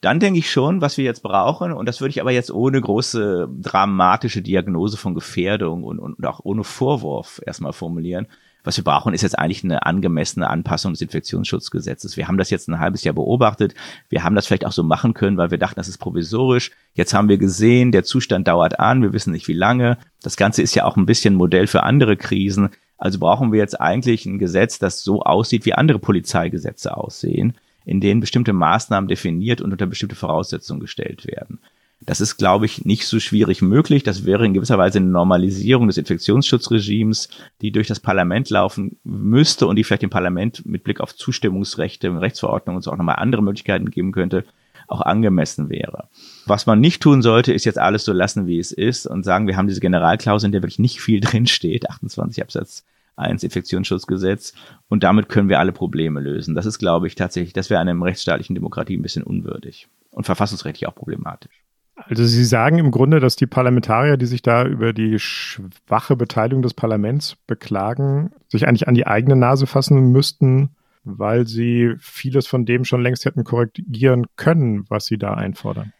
Dann 0.04 0.20
denke 0.20 0.38
ich 0.38 0.50
schon, 0.50 0.82
was 0.82 0.98
wir 0.98 1.04
jetzt 1.04 1.22
brauchen, 1.22 1.72
und 1.72 1.88
das 1.88 2.02
würde 2.02 2.10
ich 2.10 2.20
aber 2.20 2.30
jetzt 2.30 2.50
ohne 2.50 2.78
große 2.78 3.48
dramatische 3.58 4.42
Diagnose 4.42 4.98
von 4.98 5.14
Gefährdung 5.14 5.82
und, 5.82 5.98
und 5.98 6.26
auch 6.26 6.40
ohne 6.44 6.62
Vorwurf 6.62 7.40
erstmal 7.46 7.72
formulieren. 7.72 8.26
Was 8.64 8.76
wir 8.76 8.84
brauchen, 8.84 9.14
ist 9.14 9.22
jetzt 9.22 9.38
eigentlich 9.38 9.64
eine 9.64 9.86
angemessene 9.86 10.50
Anpassung 10.50 10.92
des 10.92 11.00
Infektionsschutzgesetzes. 11.00 12.18
Wir 12.18 12.28
haben 12.28 12.36
das 12.36 12.50
jetzt 12.50 12.68
ein 12.68 12.80
halbes 12.80 13.02
Jahr 13.02 13.14
beobachtet. 13.14 13.74
Wir 14.10 14.24
haben 14.24 14.34
das 14.34 14.46
vielleicht 14.46 14.66
auch 14.66 14.72
so 14.72 14.82
machen 14.82 15.14
können, 15.14 15.38
weil 15.38 15.50
wir 15.50 15.58
dachten, 15.58 15.76
das 15.76 15.88
ist 15.88 15.96
provisorisch. 15.96 16.70
Jetzt 16.92 17.14
haben 17.14 17.30
wir 17.30 17.38
gesehen, 17.38 17.90
der 17.90 18.04
Zustand 18.04 18.46
dauert 18.46 18.80
an. 18.80 19.00
Wir 19.00 19.14
wissen 19.14 19.32
nicht, 19.32 19.48
wie 19.48 19.54
lange. 19.54 19.96
Das 20.22 20.36
Ganze 20.36 20.60
ist 20.60 20.74
ja 20.74 20.84
auch 20.84 20.98
ein 20.98 21.06
bisschen 21.06 21.34
Modell 21.34 21.66
für 21.66 21.82
andere 21.82 22.18
Krisen. 22.18 22.68
Also 22.98 23.18
brauchen 23.18 23.52
wir 23.52 23.58
jetzt 23.58 23.80
eigentlich 23.80 24.26
ein 24.26 24.38
Gesetz, 24.38 24.78
das 24.78 25.02
so 25.02 25.22
aussieht, 25.22 25.64
wie 25.64 25.72
andere 25.72 25.98
Polizeigesetze 25.98 26.94
aussehen 26.94 27.54
in 27.84 28.00
denen 28.00 28.20
bestimmte 28.20 28.52
Maßnahmen 28.52 29.08
definiert 29.08 29.60
und 29.60 29.72
unter 29.72 29.86
bestimmte 29.86 30.16
Voraussetzungen 30.16 30.80
gestellt 30.80 31.26
werden. 31.26 31.58
Das 32.00 32.20
ist, 32.20 32.36
glaube 32.36 32.66
ich, 32.66 32.84
nicht 32.84 33.06
so 33.06 33.18
schwierig 33.18 33.62
möglich. 33.62 34.02
Das 34.02 34.26
wäre 34.26 34.44
in 34.44 34.52
gewisser 34.52 34.76
Weise 34.76 34.98
eine 34.98 35.08
Normalisierung 35.08 35.86
des 35.86 35.96
Infektionsschutzregimes, 35.96 37.28
die 37.62 37.72
durch 37.72 37.86
das 37.86 38.00
Parlament 38.00 38.50
laufen 38.50 38.98
müsste 39.04 39.66
und 39.66 39.76
die 39.76 39.84
vielleicht 39.84 40.02
dem 40.02 40.10
Parlament 40.10 40.66
mit 40.66 40.84
Blick 40.84 41.00
auf 41.00 41.16
Zustimmungsrechte, 41.16 42.20
Rechtsverordnungen 42.20 42.76
und 42.76 42.82
so 42.82 42.92
auch 42.92 42.96
nochmal 42.96 43.16
andere 43.16 43.42
Möglichkeiten 43.42 43.90
geben 43.90 44.12
könnte. 44.12 44.44
auch 44.86 45.00
angemessen 45.00 45.70
wäre. 45.70 46.10
Was 46.44 46.66
man 46.66 46.78
nicht 46.78 47.02
tun 47.02 47.22
sollte, 47.22 47.54
ist 47.54 47.64
jetzt 47.64 47.78
alles 47.78 48.04
so 48.04 48.12
lassen, 48.12 48.46
wie 48.46 48.58
es 48.58 48.70
ist 48.70 49.06
und 49.06 49.24
sagen, 49.24 49.46
wir 49.46 49.56
haben 49.56 49.66
diese 49.66 49.80
Generalklausel, 49.80 50.48
in 50.48 50.52
der 50.52 50.62
wirklich 50.62 50.78
nicht 50.78 51.00
viel 51.00 51.20
drin 51.20 51.46
steht, 51.46 51.88
28 51.88 52.42
Absatz 52.42 52.84
1 53.16 53.42
Infektionsschutzgesetz 53.42 54.54
und 54.88 55.04
damit 55.04 55.28
können 55.28 55.48
wir 55.48 55.58
alle 55.58 55.72
Probleme 55.72 56.20
lösen. 56.20 56.54
Das 56.54 56.66
ist, 56.66 56.78
glaube 56.78 57.06
ich, 57.06 57.14
tatsächlich, 57.14 57.52
das 57.52 57.70
wäre 57.70 57.80
einer 57.80 58.00
rechtsstaatlichen 58.00 58.54
Demokratie 58.54 58.96
ein 58.96 59.02
bisschen 59.02 59.22
unwürdig 59.22 59.88
und 60.10 60.24
verfassungsrechtlich 60.24 60.88
auch 60.88 60.94
problematisch. 60.94 61.64
Also 61.96 62.24
Sie 62.24 62.44
sagen 62.44 62.78
im 62.78 62.90
Grunde, 62.90 63.20
dass 63.20 63.36
die 63.36 63.46
Parlamentarier, 63.46 64.16
die 64.16 64.26
sich 64.26 64.42
da 64.42 64.66
über 64.66 64.92
die 64.92 65.18
schwache 65.18 66.16
Beteiligung 66.16 66.62
des 66.62 66.74
Parlaments 66.74 67.36
beklagen, 67.46 68.32
sich 68.48 68.66
eigentlich 68.66 68.88
an 68.88 68.94
die 68.94 69.06
eigene 69.06 69.36
Nase 69.36 69.66
fassen 69.66 70.10
müssten, 70.10 70.70
weil 71.04 71.46
sie 71.46 71.94
vieles 71.98 72.46
von 72.46 72.64
dem 72.64 72.84
schon 72.84 73.02
längst 73.02 73.24
hätten 73.24 73.44
korrigieren 73.44 74.26
können, 74.36 74.86
was 74.88 75.06
sie 75.06 75.18
da 75.18 75.34
einfordern. 75.34 75.92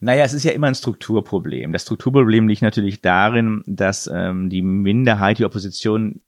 Naja, 0.00 0.24
es 0.24 0.34
ist 0.34 0.44
ja 0.44 0.50
immer 0.50 0.66
ein 0.66 0.74
Strukturproblem. 0.74 1.72
Das 1.72 1.82
Strukturproblem 1.82 2.48
liegt 2.48 2.62
natürlich 2.62 3.00
darin, 3.00 3.62
dass 3.66 4.10
ähm, 4.12 4.50
die 4.50 4.62
Minderheit, 4.62 5.38
die 5.38 5.44
Opposition 5.44 6.20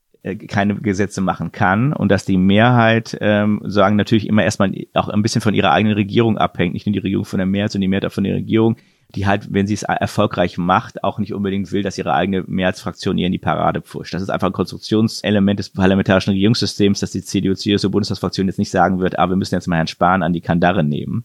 keine 0.49 0.77
Gesetze 0.77 1.21
machen 1.21 1.53
kann 1.53 1.93
und 1.93 2.11
dass 2.11 2.25
die 2.25 2.39
Mehrheit 2.39 3.17
ähm, 3.21 3.61
sagen 3.65 3.97
natürlich 3.97 4.27
immer 4.27 4.43
erstmal 4.43 4.73
auch 4.95 5.09
ein 5.09 5.23
bisschen 5.23 5.43
von 5.43 5.53
ihrer 5.53 5.73
eigenen 5.73 5.95
Regierung 5.95 6.39
abhängt, 6.39 6.73
nicht 6.73 6.87
nur 6.87 6.95
die 6.95 7.01
Regierung 7.01 7.27
von 7.27 7.39
der 7.39 7.47
Mehrheit, 7.47 7.73
sondern 7.73 7.83
die 7.83 7.89
Mehrheit 7.89 8.07
auch 8.07 8.13
von 8.13 8.25
der 8.25 8.37
Regierung, 8.37 8.77
die 9.15 9.27
halt, 9.27 9.53
wenn 9.53 9.67
sie 9.67 9.75
es 9.75 9.83
erfolgreich 9.83 10.57
macht, 10.57 11.05
auch 11.05 11.19
nicht 11.19 11.35
unbedingt 11.35 11.71
will, 11.73 11.83
dass 11.83 11.99
ihre 11.99 12.15
eigene 12.15 12.43
Mehrheitsfraktion 12.47 13.19
ihr 13.19 13.27
in 13.27 13.33
die 13.33 13.39
Parade 13.39 13.83
pfuscht. 13.83 14.15
Das 14.15 14.23
ist 14.23 14.31
einfach 14.31 14.47
ein 14.47 14.55
Konstruktionselement 14.55 15.59
des 15.59 15.69
parlamentarischen 15.69 16.33
Regierungssystems, 16.33 17.01
dass 17.01 17.11
die 17.11 17.23
CDU, 17.23 17.55
CSU 17.55 17.91
Bundestagsfraktion 17.91 18.47
jetzt 18.47 18.59
nicht 18.59 18.71
sagen 18.71 19.01
wird, 19.01 19.19
ah, 19.19 19.29
wir 19.29 19.37
müssen 19.37 19.55
jetzt 19.55 19.69
mal 19.69 19.77
Herrn 19.77 19.89
Spahn 19.89 20.23
an 20.23 20.33
die 20.33 20.41
Kandare 20.41 20.83
nehmen. 20.83 21.25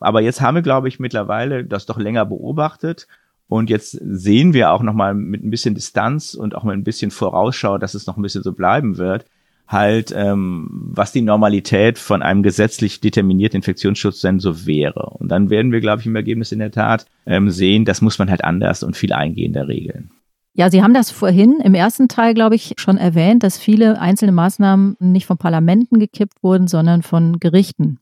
Aber 0.00 0.22
jetzt 0.22 0.40
haben 0.40 0.54
wir, 0.54 0.62
glaube 0.62 0.88
ich, 0.88 1.00
mittlerweile 1.00 1.64
das 1.64 1.84
doch 1.84 1.98
länger 1.98 2.24
beobachtet. 2.24 3.08
Und 3.48 3.70
jetzt 3.70 3.92
sehen 3.92 4.52
wir 4.52 4.72
auch 4.72 4.82
nochmal 4.82 5.14
mit 5.14 5.42
ein 5.42 5.50
bisschen 5.50 5.74
Distanz 5.74 6.34
und 6.34 6.54
auch 6.54 6.64
mit 6.64 6.74
ein 6.74 6.84
bisschen 6.84 7.10
Vorausschau, 7.10 7.78
dass 7.78 7.94
es 7.94 8.06
noch 8.06 8.16
ein 8.16 8.22
bisschen 8.22 8.42
so 8.42 8.52
bleiben 8.52 8.98
wird, 8.98 9.24
halt, 9.66 10.12
ähm, 10.14 10.68
was 10.70 11.12
die 11.12 11.22
Normalität 11.22 11.98
von 11.98 12.22
einem 12.22 12.42
gesetzlich 12.42 13.00
determinierten 13.00 13.58
Infektionsschutz 13.58 14.20
denn 14.20 14.38
so 14.38 14.66
wäre. 14.66 15.10
Und 15.18 15.28
dann 15.28 15.50
werden 15.50 15.72
wir, 15.72 15.80
glaube 15.80 16.00
ich, 16.00 16.06
im 16.06 16.16
Ergebnis 16.16 16.52
in 16.52 16.58
der 16.58 16.72
Tat 16.72 17.06
ähm, 17.26 17.50
sehen, 17.50 17.84
das 17.84 18.02
muss 18.02 18.18
man 18.18 18.30
halt 18.30 18.44
anders 18.44 18.82
und 18.82 18.96
viel 18.96 19.12
eingehender 19.12 19.66
regeln. 19.66 20.10
Ja, 20.54 20.70
Sie 20.70 20.82
haben 20.82 20.94
das 20.94 21.10
vorhin 21.10 21.60
im 21.62 21.74
ersten 21.74 22.08
Teil, 22.08 22.34
glaube 22.34 22.56
ich, 22.56 22.74
schon 22.78 22.98
erwähnt, 22.98 23.44
dass 23.44 23.58
viele 23.58 24.00
einzelne 24.00 24.32
Maßnahmen 24.32 24.96
nicht 24.98 25.26
von 25.26 25.38
Parlamenten 25.38 26.00
gekippt 26.00 26.42
wurden, 26.42 26.66
sondern 26.66 27.02
von 27.02 27.38
Gerichten. 27.38 28.00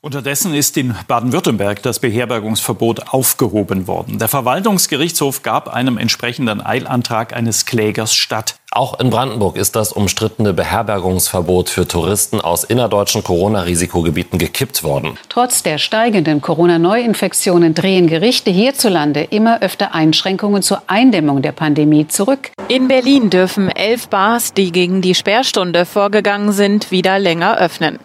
Unterdessen 0.00 0.54
ist 0.54 0.76
in 0.76 0.94
Baden-Württemberg 1.08 1.82
das 1.82 1.98
Beherbergungsverbot 1.98 3.08
aufgehoben 3.12 3.88
worden. 3.88 4.20
Der 4.20 4.28
Verwaltungsgerichtshof 4.28 5.42
gab 5.42 5.66
einem 5.66 5.98
entsprechenden 5.98 6.64
Eilantrag 6.64 7.34
eines 7.34 7.66
Klägers 7.66 8.14
statt. 8.14 8.54
Auch 8.78 9.00
in 9.00 9.10
Brandenburg 9.10 9.56
ist 9.56 9.74
das 9.74 9.90
umstrittene 9.90 10.52
Beherbergungsverbot 10.52 11.68
für 11.68 11.88
Touristen 11.88 12.40
aus 12.40 12.62
innerdeutschen 12.62 13.24
Corona-Risikogebieten 13.24 14.38
gekippt 14.38 14.84
worden. 14.84 15.18
Trotz 15.28 15.64
der 15.64 15.78
steigenden 15.78 16.40
Corona-Neuinfektionen 16.40 17.74
drehen 17.74 18.06
Gerichte 18.06 18.52
hierzulande 18.52 19.24
immer 19.24 19.62
öfter 19.62 19.96
Einschränkungen 19.96 20.62
zur 20.62 20.80
Eindämmung 20.86 21.42
der 21.42 21.50
Pandemie 21.50 22.06
zurück. 22.06 22.52
In 22.68 22.86
Berlin 22.86 23.30
dürfen 23.30 23.68
elf 23.68 24.06
Bars, 24.06 24.54
die 24.54 24.70
gegen 24.70 25.02
die 25.02 25.16
Sperrstunde 25.16 25.84
vorgegangen 25.84 26.52
sind, 26.52 26.92
wieder 26.92 27.18
länger 27.18 27.58
öffnen. 27.58 27.98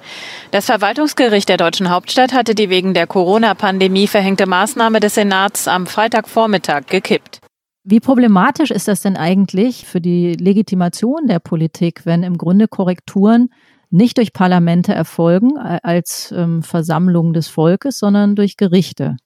Das 0.49 0.65
Verwaltungsgericht 0.65 1.49
der 1.49 1.57
deutschen 1.57 1.91
Hauptstadt 1.91 2.33
hatte 2.33 2.55
die 2.55 2.71
wegen 2.71 2.95
der 2.95 3.05
Corona-Pandemie 3.05 4.07
verhängte 4.07 4.47
Maßnahme 4.47 4.99
des 4.99 5.13
Senats 5.13 5.67
am 5.67 5.85
Freitagvormittag 5.85 6.87
gekippt. 6.87 7.42
Wie 7.83 7.99
problematisch 7.99 8.71
ist 8.71 8.87
das 8.87 9.01
denn 9.01 9.17
eigentlich 9.17 9.85
für 9.85 9.99
die 9.99 10.33
Legitimation 10.33 11.27
der 11.27 11.39
Politik, 11.39 12.05
wenn 12.05 12.23
im 12.23 12.37
Grunde 12.37 12.69
Korrekturen 12.69 13.49
nicht 13.89 14.17
durch 14.17 14.31
Parlamente 14.31 14.93
erfolgen 14.93 15.57
als 15.57 16.33
ähm, 16.35 16.63
Versammlung 16.63 17.33
des 17.33 17.47
Volkes, 17.47 17.99
sondern 17.99 18.35
durch 18.35 18.55
Gerichte? 18.57 19.17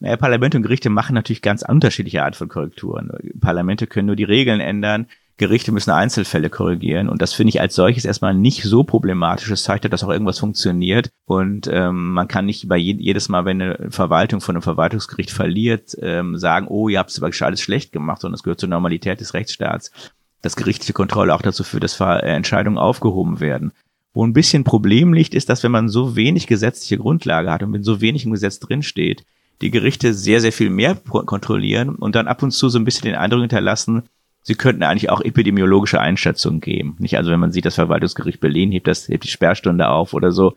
Naja, 0.00 0.16
Parlamente 0.16 0.56
und 0.56 0.62
Gerichte 0.62 0.90
machen 0.90 1.14
natürlich 1.14 1.42
ganz 1.42 1.62
unterschiedliche 1.62 2.24
Art 2.24 2.36
von 2.36 2.48
Korrekturen. 2.48 3.10
Parlamente 3.40 3.86
können 3.86 4.06
nur 4.06 4.16
die 4.16 4.24
Regeln 4.24 4.60
ändern. 4.60 5.06
Gerichte 5.38 5.70
müssen 5.70 5.90
Einzelfälle 5.90 6.48
korrigieren 6.48 7.10
und 7.10 7.20
das 7.20 7.34
finde 7.34 7.50
ich 7.50 7.60
als 7.60 7.74
solches 7.74 8.06
erstmal 8.06 8.34
nicht 8.34 8.62
so 8.62 8.84
problematisch. 8.84 9.50
Es 9.50 9.64
zeigt 9.64 9.84
ja, 9.84 9.90
dass 9.90 10.02
auch 10.02 10.08
irgendwas 10.08 10.38
funktioniert 10.38 11.10
und 11.26 11.68
ähm, 11.70 12.12
man 12.12 12.26
kann 12.26 12.46
nicht 12.46 12.68
bei 12.68 12.78
je 12.78 12.94
jedes 12.98 13.28
Mal, 13.28 13.44
wenn 13.44 13.60
eine 13.60 13.90
Verwaltung 13.90 14.40
von 14.40 14.54
einem 14.54 14.62
Verwaltungsgericht 14.62 15.30
verliert, 15.30 15.94
ähm, 16.00 16.38
sagen, 16.38 16.68
oh, 16.68 16.88
ihr 16.88 16.98
habt 16.98 17.10
es 17.10 17.22
aber 17.22 17.30
alles 17.40 17.60
schlecht 17.60 17.92
gemacht, 17.92 18.22
sondern 18.22 18.36
es 18.36 18.42
gehört 18.42 18.60
zur 18.60 18.70
Normalität 18.70 19.20
des 19.20 19.34
Rechtsstaats, 19.34 19.90
dass 20.40 20.56
gerichtliche 20.56 20.94
Kontrolle 20.94 21.34
auch 21.34 21.42
dazu 21.42 21.64
führt, 21.64 21.84
dass 21.84 22.00
Entscheidungen 22.00 22.78
aufgehoben 22.78 23.40
werden. 23.40 23.72
Wo 24.14 24.24
ein 24.24 24.32
bisschen 24.32 24.64
Problem 24.64 25.12
liegt, 25.12 25.34
ist, 25.34 25.50
dass 25.50 25.62
wenn 25.62 25.72
man 25.72 25.90
so 25.90 26.16
wenig 26.16 26.46
gesetzliche 26.46 26.96
Grundlage 26.96 27.52
hat 27.52 27.62
und 27.62 27.74
wenn 27.74 27.82
so 27.82 28.00
wenig 28.00 28.24
im 28.24 28.32
Gesetz 28.32 28.58
drinsteht, 28.58 29.26
die 29.60 29.70
Gerichte 29.70 30.14
sehr, 30.14 30.40
sehr 30.40 30.52
viel 30.52 30.70
mehr 30.70 30.94
kontrollieren 30.94 31.94
und 31.94 32.14
dann 32.14 32.26
ab 32.26 32.42
und 32.42 32.52
zu 32.52 32.70
so 32.70 32.78
ein 32.78 32.84
bisschen 32.84 33.04
den 33.04 33.14
Eindruck 33.14 33.40
hinterlassen, 33.42 34.04
sie 34.46 34.54
könnten 34.54 34.84
eigentlich 34.84 35.10
auch 35.10 35.20
epidemiologische 35.20 36.00
Einschätzungen 36.00 36.60
geben. 36.60 36.94
Nicht 37.00 37.16
also, 37.16 37.32
wenn 37.32 37.40
man 37.40 37.50
sieht, 37.50 37.64
das 37.64 37.74
Verwaltungsgericht 37.74 38.40
Berlin 38.40 38.70
hebt 38.70 38.86
das, 38.86 39.08
hebt 39.08 39.24
die 39.24 39.28
Sperrstunde 39.28 39.88
auf 39.88 40.14
oder 40.14 40.30
so. 40.30 40.54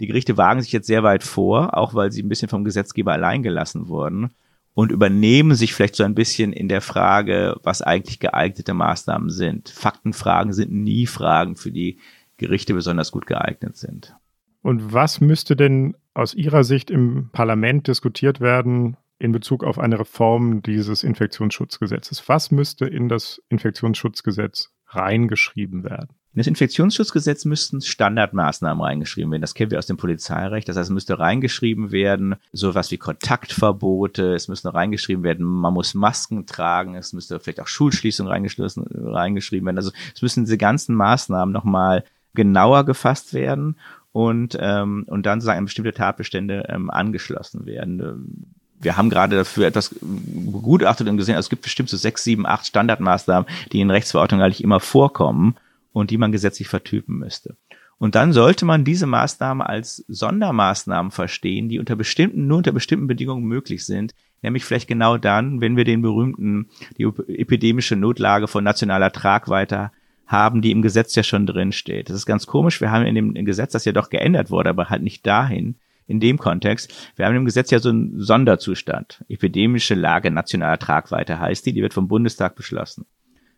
Die 0.00 0.06
Gerichte 0.06 0.38
wagen 0.38 0.62
sich 0.62 0.72
jetzt 0.72 0.86
sehr 0.86 1.02
weit 1.02 1.22
vor, 1.22 1.76
auch 1.76 1.94
weil 1.94 2.10
sie 2.12 2.22
ein 2.22 2.30
bisschen 2.30 2.48
vom 2.48 2.64
Gesetzgeber 2.64 3.12
allein 3.12 3.42
gelassen 3.42 3.88
wurden 3.88 4.30
und 4.72 4.90
übernehmen 4.90 5.54
sich 5.54 5.74
vielleicht 5.74 5.96
so 5.96 6.04
ein 6.04 6.14
bisschen 6.14 6.54
in 6.54 6.68
der 6.68 6.80
Frage, 6.80 7.56
was 7.62 7.82
eigentlich 7.82 8.20
geeignete 8.20 8.72
Maßnahmen 8.72 9.28
sind. 9.28 9.68
Faktenfragen 9.68 10.54
sind 10.54 10.72
nie 10.72 11.06
Fragen, 11.06 11.56
für 11.56 11.70
die 11.70 11.98
Gerichte 12.38 12.72
besonders 12.72 13.12
gut 13.12 13.26
geeignet 13.26 13.76
sind. 13.76 14.14
Und 14.62 14.94
was 14.94 15.20
müsste 15.20 15.56
denn 15.56 15.94
aus 16.14 16.32
Ihrer 16.32 16.64
Sicht 16.64 16.90
im 16.90 17.28
Parlament 17.32 17.86
diskutiert 17.86 18.40
werden, 18.40 18.96
in 19.18 19.32
Bezug 19.32 19.64
auf 19.64 19.78
eine 19.78 19.98
Reform 19.98 20.62
dieses 20.62 21.02
Infektionsschutzgesetzes? 21.02 22.28
Was 22.28 22.50
müsste 22.50 22.86
in 22.86 23.08
das 23.08 23.42
Infektionsschutzgesetz 23.48 24.70
reingeschrieben 24.88 25.84
werden? 25.84 26.10
In 26.32 26.40
das 26.40 26.48
Infektionsschutzgesetz 26.48 27.46
müssten 27.46 27.80
Standardmaßnahmen 27.80 28.84
reingeschrieben 28.84 29.32
werden. 29.32 29.40
Das 29.40 29.54
kennen 29.54 29.70
wir 29.70 29.78
aus 29.78 29.86
dem 29.86 29.96
Polizeirecht. 29.96 30.68
Das 30.68 30.76
heißt, 30.76 30.90
es 30.90 30.94
müsste 30.94 31.18
reingeschrieben 31.18 31.92
werden, 31.92 32.36
sowas 32.52 32.90
wie 32.90 32.98
Kontaktverbote. 32.98 34.34
Es 34.34 34.46
müsste 34.46 34.74
reingeschrieben 34.74 35.24
werden, 35.24 35.46
man 35.46 35.72
muss 35.72 35.94
Masken 35.94 36.44
tragen. 36.44 36.94
Es 36.94 37.14
müsste 37.14 37.40
vielleicht 37.40 37.60
auch 37.60 37.68
Schulschließung 37.68 38.26
reingeschrieben 38.28 39.66
werden. 39.66 39.78
Also 39.78 39.92
es 40.14 40.20
müssen 40.20 40.44
diese 40.44 40.58
ganzen 40.58 40.94
Maßnahmen 40.94 41.54
nochmal 41.54 42.04
genauer 42.34 42.84
gefasst 42.84 43.32
werden 43.32 43.78
und, 44.12 44.58
ähm, 44.60 45.04
und 45.08 45.24
dann 45.24 45.40
sagen 45.40 45.64
bestimmte 45.64 45.94
Tatbestände 45.94 46.64
ähm, 46.68 46.90
angeschlossen 46.90 47.64
werden 47.64 48.55
wir 48.86 48.96
haben 48.96 49.10
gerade 49.10 49.34
dafür 49.34 49.66
etwas 49.66 49.96
begutachtet 50.00 51.08
und 51.08 51.16
gesehen, 51.16 51.34
also 51.34 51.46
es 51.46 51.50
gibt 51.50 51.62
bestimmt 51.62 51.88
so 51.88 51.96
sechs, 51.96 52.22
sieben, 52.22 52.46
acht 52.46 52.66
Standardmaßnahmen, 52.66 53.48
die 53.72 53.80
in 53.80 53.90
Rechtsverordnungen 53.90 54.44
eigentlich 54.44 54.62
immer 54.62 54.78
vorkommen 54.78 55.56
und 55.92 56.12
die 56.12 56.18
man 56.18 56.30
gesetzlich 56.30 56.68
vertypen 56.68 57.18
müsste. 57.18 57.56
Und 57.98 58.14
dann 58.14 58.32
sollte 58.32 58.64
man 58.64 58.84
diese 58.84 59.06
Maßnahmen 59.06 59.66
als 59.66 60.04
Sondermaßnahmen 60.06 61.10
verstehen, 61.10 61.68
die 61.68 61.80
unter 61.80 61.96
bestimmten, 61.96 62.46
nur 62.46 62.58
unter 62.58 62.70
bestimmten 62.70 63.08
Bedingungen 63.08 63.44
möglich 63.44 63.84
sind. 63.84 64.14
Nämlich 64.40 64.64
vielleicht 64.64 64.86
genau 64.86 65.16
dann, 65.18 65.60
wenn 65.60 65.76
wir 65.76 65.84
den 65.84 66.02
berühmten, 66.02 66.68
die 66.96 67.04
epidemische 67.26 67.96
Notlage 67.96 68.46
von 68.46 68.62
nationaler 68.62 69.10
Tragweite 69.10 69.90
haben, 70.28 70.62
die 70.62 70.70
im 70.70 70.82
Gesetz 70.82 71.16
ja 71.16 71.24
schon 71.24 71.46
drin 71.46 71.72
steht. 71.72 72.08
Das 72.08 72.16
ist 72.16 72.26
ganz 72.26 72.46
komisch. 72.46 72.80
Wir 72.80 72.92
haben 72.92 73.04
in 73.04 73.16
dem 73.16 73.34
Gesetz, 73.44 73.72
das 73.72 73.84
ja 73.84 73.92
doch 73.92 74.10
geändert 74.10 74.52
wurde, 74.52 74.70
aber 74.70 74.90
halt 74.90 75.02
nicht 75.02 75.26
dahin, 75.26 75.74
in 76.06 76.20
dem 76.20 76.38
Kontext. 76.38 76.92
Wir 77.16 77.26
haben 77.26 77.36
im 77.36 77.44
Gesetz 77.44 77.70
ja 77.70 77.78
so 77.78 77.88
einen 77.88 78.20
Sonderzustand. 78.20 79.24
Epidemische 79.28 79.94
Lage 79.94 80.30
nationaler 80.30 80.78
Tragweite 80.78 81.38
heißt 81.38 81.66
die, 81.66 81.72
die 81.72 81.82
wird 81.82 81.94
vom 81.94 82.08
Bundestag 82.08 82.54
beschlossen. 82.54 83.06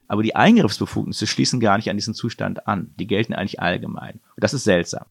Aber 0.06 0.22
die 0.22 0.34
Eingriffsbefugnisse 0.34 1.26
schließen 1.26 1.60
gar 1.60 1.76
nicht 1.76 1.90
an 1.90 1.96
diesen 1.96 2.14
Zustand 2.14 2.66
an. 2.66 2.94
Die 2.98 3.06
gelten 3.06 3.34
eigentlich 3.34 3.60
allgemein. 3.60 4.14
Und 4.14 4.42
das 4.42 4.54
ist 4.54 4.64
seltsam. 4.64 5.04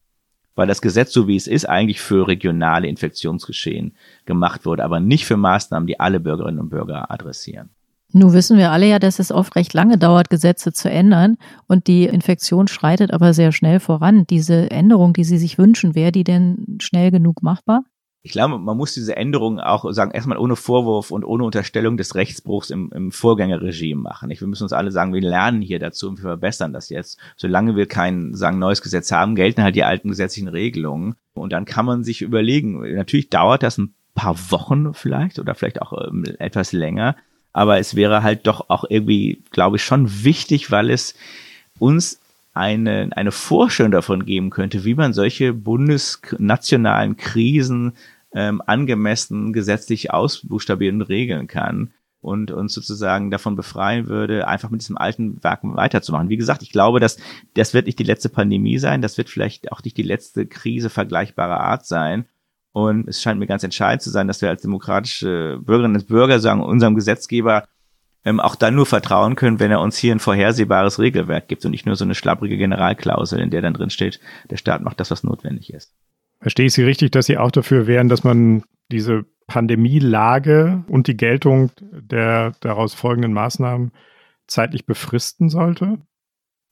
Weil 0.56 0.66
das 0.66 0.82
Gesetz, 0.82 1.12
so 1.12 1.28
wie 1.28 1.36
es 1.36 1.46
ist, 1.46 1.68
eigentlich 1.68 2.00
für 2.00 2.26
regionale 2.26 2.88
Infektionsgeschehen 2.88 3.94
gemacht 4.26 4.66
wurde, 4.66 4.82
aber 4.82 4.98
nicht 4.98 5.24
für 5.24 5.36
Maßnahmen, 5.36 5.86
die 5.86 6.00
alle 6.00 6.18
Bürgerinnen 6.18 6.58
und 6.58 6.70
Bürger 6.70 7.12
adressieren. 7.12 7.70
Nun 8.12 8.32
wissen 8.32 8.56
wir 8.56 8.72
alle 8.72 8.86
ja, 8.86 8.98
dass 8.98 9.18
es 9.18 9.30
oft 9.30 9.54
recht 9.54 9.74
lange 9.74 9.98
dauert, 9.98 10.30
Gesetze 10.30 10.72
zu 10.72 10.90
ändern 10.90 11.36
und 11.66 11.86
die 11.86 12.04
Infektion 12.04 12.66
schreitet 12.66 13.12
aber 13.12 13.34
sehr 13.34 13.52
schnell 13.52 13.80
voran. 13.80 14.26
Diese 14.26 14.70
Änderung, 14.70 15.12
die 15.12 15.24
Sie 15.24 15.38
sich 15.38 15.58
wünschen, 15.58 15.94
wäre 15.94 16.12
die 16.12 16.24
denn 16.24 16.78
schnell 16.80 17.10
genug 17.10 17.42
machbar? 17.42 17.82
ich 18.28 18.32
glaube, 18.32 18.58
man 18.58 18.76
muss 18.76 18.92
diese 18.92 19.16
Änderungen 19.16 19.58
auch 19.58 19.90
sagen, 19.92 20.10
erstmal 20.10 20.36
ohne 20.36 20.54
Vorwurf 20.54 21.10
und 21.10 21.24
ohne 21.24 21.44
Unterstellung 21.44 21.96
des 21.96 22.14
Rechtsbruchs 22.14 22.68
im, 22.68 22.90
im 22.92 23.10
Vorgängerregime 23.10 24.02
machen. 24.02 24.28
Wir 24.28 24.46
müssen 24.46 24.64
uns 24.64 24.74
alle 24.74 24.90
sagen, 24.90 25.14
wir 25.14 25.22
lernen 25.22 25.62
hier 25.62 25.78
dazu 25.78 26.08
und 26.08 26.18
wir 26.18 26.28
verbessern 26.28 26.74
das 26.74 26.90
jetzt. 26.90 27.18
Solange 27.36 27.74
wir 27.74 27.86
kein 27.86 28.34
sagen, 28.34 28.58
neues 28.58 28.82
Gesetz 28.82 29.12
haben, 29.12 29.34
gelten 29.34 29.62
halt 29.62 29.76
die 29.76 29.84
alten 29.84 30.08
gesetzlichen 30.10 30.48
Regelungen. 30.48 31.14
Und 31.32 31.54
dann 31.54 31.64
kann 31.64 31.86
man 31.86 32.04
sich 32.04 32.20
überlegen, 32.20 32.80
natürlich 32.96 33.30
dauert 33.30 33.62
das 33.62 33.78
ein 33.78 33.94
paar 34.14 34.36
Wochen 34.50 34.92
vielleicht 34.92 35.38
oder 35.38 35.54
vielleicht 35.54 35.80
auch 35.80 35.92
ähm, 36.08 36.24
etwas 36.38 36.72
länger. 36.72 37.16
Aber 37.58 37.80
es 37.80 37.96
wäre 37.96 38.22
halt 38.22 38.46
doch 38.46 38.70
auch 38.70 38.84
irgendwie, 38.88 39.42
glaube 39.50 39.78
ich, 39.78 39.82
schon 39.82 40.22
wichtig, 40.22 40.70
weil 40.70 40.90
es 40.90 41.16
uns 41.80 42.20
eine, 42.54 43.08
eine 43.16 43.32
Vorstellung 43.32 43.90
davon 43.90 44.24
geben 44.24 44.50
könnte, 44.50 44.84
wie 44.84 44.94
man 44.94 45.12
solche 45.12 45.54
bundesnationalen 45.54 47.16
Krisen 47.16 47.94
ähm, 48.32 48.62
angemessen 48.64 49.52
gesetzlich 49.52 50.12
ausbuchstabieren 50.12 51.02
regeln 51.02 51.48
kann 51.48 51.90
und 52.20 52.52
uns 52.52 52.74
sozusagen 52.74 53.32
davon 53.32 53.56
befreien 53.56 54.06
würde, 54.06 54.46
einfach 54.46 54.70
mit 54.70 54.82
diesem 54.82 54.96
alten 54.96 55.42
Werk 55.42 55.62
weiterzumachen. 55.64 56.28
Wie 56.28 56.36
gesagt, 56.36 56.62
ich 56.62 56.70
glaube, 56.70 57.00
dass 57.00 57.16
das 57.54 57.74
wird 57.74 57.86
nicht 57.86 57.98
die 57.98 58.04
letzte 58.04 58.28
Pandemie 58.28 58.78
sein, 58.78 59.02
das 59.02 59.18
wird 59.18 59.30
vielleicht 59.30 59.72
auch 59.72 59.82
nicht 59.82 59.96
die 59.96 60.02
letzte 60.04 60.46
Krise 60.46 60.90
vergleichbarer 60.90 61.58
Art 61.58 61.86
sein. 61.86 62.26
Und 62.72 63.08
es 63.08 63.22
scheint 63.22 63.40
mir 63.40 63.46
ganz 63.46 63.64
entscheidend 63.64 64.02
zu 64.02 64.10
sein, 64.10 64.28
dass 64.28 64.42
wir 64.42 64.48
als 64.48 64.62
demokratische 64.62 65.58
Bürgerinnen 65.62 65.96
und 65.96 66.08
Bürger 66.08 66.38
sagen, 66.38 66.62
unserem 66.62 66.94
Gesetzgeber 66.94 67.64
ähm, 68.24 68.40
auch 68.40 68.56
dann 68.56 68.74
nur 68.74 68.86
vertrauen 68.86 69.36
können, 69.36 69.60
wenn 69.60 69.70
er 69.70 69.80
uns 69.80 69.96
hier 69.96 70.14
ein 70.14 70.20
vorhersehbares 70.20 70.98
Regelwerk 70.98 71.48
gibt 71.48 71.64
und 71.64 71.70
nicht 71.70 71.86
nur 71.86 71.96
so 71.96 72.04
eine 72.04 72.14
schlapprige 72.14 72.58
Generalklausel, 72.58 73.40
in 73.40 73.50
der 73.50 73.62
dann 73.62 73.74
drin 73.74 73.90
steht, 73.90 74.20
der 74.50 74.56
Staat 74.56 74.82
macht 74.82 75.00
das, 75.00 75.10
was 75.10 75.24
notwendig 75.24 75.72
ist. 75.72 75.94
Verstehe 76.40 76.66
ich 76.66 76.74
Sie 76.74 76.84
richtig, 76.84 77.10
dass 77.10 77.26
Sie 77.26 77.38
auch 77.38 77.50
dafür 77.50 77.86
wären, 77.86 78.08
dass 78.08 78.24
man 78.24 78.64
diese 78.90 79.24
Pandemielage 79.46 80.84
und 80.88 81.06
die 81.06 81.16
Geltung 81.16 81.70
der 81.80 82.52
daraus 82.60 82.94
folgenden 82.94 83.32
Maßnahmen 83.32 83.92
zeitlich 84.46 84.86
befristen 84.86 85.48
sollte? 85.48 85.98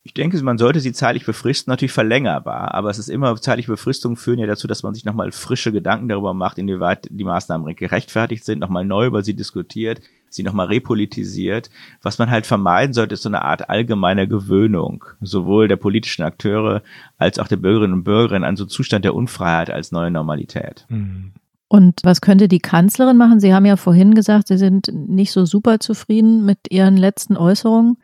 Ich 0.07 0.15
denke, 0.15 0.41
man 0.45 0.57
sollte 0.57 0.79
sie 0.79 0.93
zeitlich 0.93 1.27
befristen, 1.27 1.69
natürlich 1.69 1.91
verlängerbar, 1.91 2.73
aber 2.75 2.91
es 2.91 2.99
ist 3.01 3.09
immer, 3.09 3.35
zeitliche 3.41 3.73
Befristungen 3.73 4.15
führen 4.15 4.39
ja 4.39 4.47
dazu, 4.47 4.69
dass 4.69 4.85
man 4.85 4.95
sich 4.95 5.05
nochmal 5.05 5.33
frische 5.33 5.73
Gedanken 5.73 6.09
darüber 6.09 6.33
macht, 6.33 6.59
inwieweit 6.59 7.09
die 7.11 7.25
Maßnahmen 7.25 7.75
gerechtfertigt 7.75 8.45
sind, 8.45 8.61
nochmal 8.61 8.85
neu 8.85 9.07
über 9.07 9.25
sie 9.25 9.35
diskutiert, 9.35 10.01
sie 10.29 10.45
nochmal 10.45 10.69
repolitisiert. 10.69 11.71
Was 12.03 12.21
man 12.21 12.31
halt 12.31 12.47
vermeiden 12.47 12.93
sollte, 12.93 13.15
ist 13.15 13.25
so 13.25 13.29
eine 13.29 13.43
Art 13.43 13.69
allgemeiner 13.69 14.29
Gewöhnung, 14.29 15.03
sowohl 15.21 15.67
der 15.67 15.75
politischen 15.75 16.23
Akteure 16.23 16.85
als 17.19 17.41
auch 17.41 17.49
der 17.49 17.57
Bürgerinnen 17.57 17.95
und 17.95 18.05
Bürger 18.05 18.37
an 18.37 18.57
so 18.57 18.63
einen 18.63 18.71
Zustand 18.71 19.05
der 19.05 19.15
Unfreiheit 19.17 19.71
als 19.71 19.91
neue 19.91 20.13
Normalität. 20.13 20.87
Mhm. 20.89 21.33
Und 21.67 21.99
was 22.05 22.21
könnte 22.21 22.47
die 22.47 22.61
Kanzlerin 22.61 23.17
machen? 23.17 23.41
Sie 23.41 23.53
haben 23.53 23.67
ja 23.67 23.75
vorhin 23.75 24.15
gesagt, 24.15 24.47
Sie 24.47 24.57
sind 24.57 24.89
nicht 24.95 25.33
so 25.33 25.45
super 25.47 25.81
zufrieden 25.81 26.47
mit 26.47 26.59
Ihren 26.71 26.97
letzten 26.97 27.37
Äußerungen. 27.37 27.97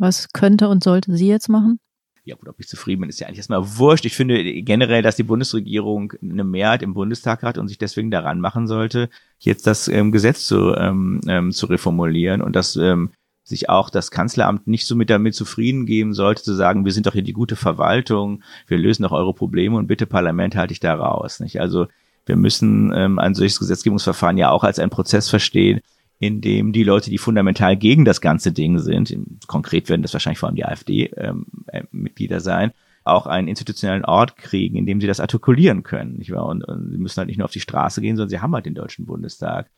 Was 0.00 0.32
könnte 0.32 0.68
und 0.68 0.82
sollte 0.82 1.14
sie 1.14 1.28
jetzt 1.28 1.48
machen? 1.48 1.78
ja 2.24 2.36
gut, 2.36 2.48
ob 2.48 2.60
ich 2.60 2.68
zufrieden 2.68 3.00
bin, 3.00 3.10
ist 3.10 3.20
ja 3.20 3.26
eigentlich 3.26 3.38
erstmal 3.38 3.78
wurscht. 3.78 4.04
Ich 4.04 4.14
finde 4.14 4.62
generell, 4.62 5.02
dass 5.02 5.16
die 5.16 5.22
Bundesregierung 5.22 6.12
eine 6.22 6.44
Mehrheit 6.44 6.82
im 6.82 6.94
Bundestag 6.94 7.42
hat 7.42 7.58
und 7.58 7.68
sich 7.68 7.78
deswegen 7.78 8.10
daran 8.10 8.40
machen 8.40 8.66
sollte, 8.66 9.10
jetzt 9.38 9.66
das 9.66 9.88
ähm, 9.88 10.12
Gesetz 10.12 10.46
zu, 10.46 10.74
ähm, 10.74 11.20
ähm, 11.26 11.50
zu 11.52 11.66
reformulieren 11.66 12.40
und 12.40 12.56
dass 12.56 12.76
ähm, 12.76 13.10
sich 13.42 13.68
auch 13.68 13.90
das 13.90 14.10
Kanzleramt 14.10 14.66
nicht 14.66 14.86
so 14.86 14.94
mit 14.94 15.10
damit 15.10 15.34
zufrieden 15.34 15.86
geben 15.86 16.14
sollte, 16.14 16.42
zu 16.42 16.54
sagen, 16.54 16.84
wir 16.84 16.92
sind 16.92 17.06
doch 17.06 17.14
hier 17.14 17.22
die 17.22 17.32
gute 17.32 17.56
Verwaltung, 17.56 18.42
wir 18.66 18.78
lösen 18.78 19.02
doch 19.02 19.12
eure 19.12 19.34
Probleme 19.34 19.76
und 19.76 19.86
bitte 19.86 20.06
Parlament 20.06 20.56
halte 20.56 20.72
ich 20.72 20.80
da 20.80 20.94
raus. 20.94 21.40
Nicht? 21.40 21.60
Also 21.60 21.88
wir 22.26 22.36
müssen 22.36 22.92
ähm, 22.94 23.18
ein 23.18 23.34
solches 23.34 23.58
Gesetzgebungsverfahren 23.58 24.38
ja 24.38 24.50
auch 24.50 24.62
als 24.62 24.78
einen 24.78 24.90
Prozess 24.90 25.28
verstehen, 25.28 25.80
in 26.20 26.42
dem 26.42 26.72
die 26.72 26.84
Leute, 26.84 27.08
die 27.08 27.16
fundamental 27.18 27.76
gegen 27.76 28.04
das 28.04 28.20
ganze 28.20 28.52
Ding 28.52 28.78
sind, 28.78 29.16
konkret 29.46 29.88
werden 29.88 30.02
das 30.02 30.12
wahrscheinlich 30.12 30.38
vor 30.38 30.48
allem 30.48 30.56
die 30.56 30.66
AfD-Mitglieder 30.66 32.36
ähm, 32.36 32.38
äh, 32.38 32.40
sein, 32.40 32.72
auch 33.04 33.26
einen 33.26 33.48
institutionellen 33.48 34.04
Ort 34.04 34.36
kriegen, 34.36 34.76
in 34.76 34.84
dem 34.84 35.00
sie 35.00 35.06
das 35.06 35.18
artikulieren 35.18 35.82
können. 35.82 36.18
Nicht 36.18 36.30
wahr? 36.30 36.44
Und, 36.44 36.62
und 36.62 36.90
sie 36.90 36.98
müssen 36.98 37.16
halt 37.16 37.28
nicht 37.28 37.38
nur 37.38 37.46
auf 37.46 37.52
die 37.52 37.60
Straße 37.60 38.02
gehen, 38.02 38.16
sondern 38.16 38.28
sie 38.28 38.40
haben 38.40 38.54
halt 38.54 38.66
den 38.66 38.74
Deutschen 38.74 39.06
Bundestag. 39.06 39.70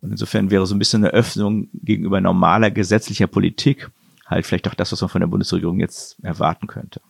Und 0.00 0.12
insofern 0.12 0.52
wäre 0.52 0.66
so 0.66 0.74
ein 0.76 0.78
bisschen 0.78 1.04
eine 1.04 1.12
Öffnung 1.12 1.68
gegenüber 1.74 2.20
normaler 2.20 2.70
gesetzlicher 2.70 3.26
Politik 3.26 3.90
halt 4.24 4.46
vielleicht 4.46 4.68
auch 4.68 4.74
das, 4.74 4.92
was 4.92 5.00
man 5.00 5.10
von 5.10 5.20
der 5.20 5.28
Bundesregierung 5.28 5.80
jetzt 5.80 6.22
erwarten 6.22 6.68
könnte. 6.68 7.00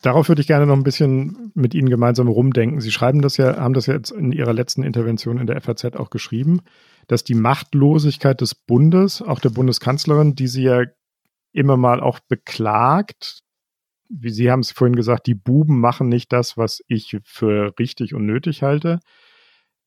Darauf 0.00 0.28
würde 0.28 0.40
ich 0.40 0.46
gerne 0.46 0.64
noch 0.64 0.76
ein 0.76 0.84
bisschen 0.84 1.52
mit 1.54 1.74
Ihnen 1.74 1.90
gemeinsam 1.90 2.28
rumdenken. 2.28 2.80
Sie 2.80 2.92
schreiben 2.92 3.20
das 3.20 3.36
ja, 3.36 3.58
haben 3.58 3.74
das 3.74 3.86
ja 3.86 3.94
jetzt 3.94 4.10
in 4.10 4.32
Ihrer 4.32 4.54
letzten 4.54 4.82
Intervention 4.82 5.36
in 5.36 5.46
der 5.46 5.60
FAZ 5.60 5.96
auch 5.96 6.08
geschrieben 6.08 6.62
dass 7.10 7.24
die 7.24 7.34
Machtlosigkeit 7.34 8.40
des 8.40 8.54
Bundes, 8.54 9.20
auch 9.20 9.40
der 9.40 9.48
Bundeskanzlerin, 9.48 10.36
die 10.36 10.46
sie 10.46 10.62
ja 10.62 10.84
immer 11.52 11.76
mal 11.76 11.98
auch 12.00 12.20
beklagt, 12.20 13.40
wie 14.08 14.30
Sie 14.30 14.48
haben 14.48 14.60
es 14.60 14.70
vorhin 14.70 14.94
gesagt, 14.94 15.26
die 15.26 15.34
Buben 15.34 15.80
machen 15.80 16.08
nicht 16.08 16.32
das, 16.32 16.56
was 16.56 16.84
ich 16.86 17.18
für 17.24 17.74
richtig 17.80 18.14
und 18.14 18.26
nötig 18.26 18.62
halte, 18.62 19.00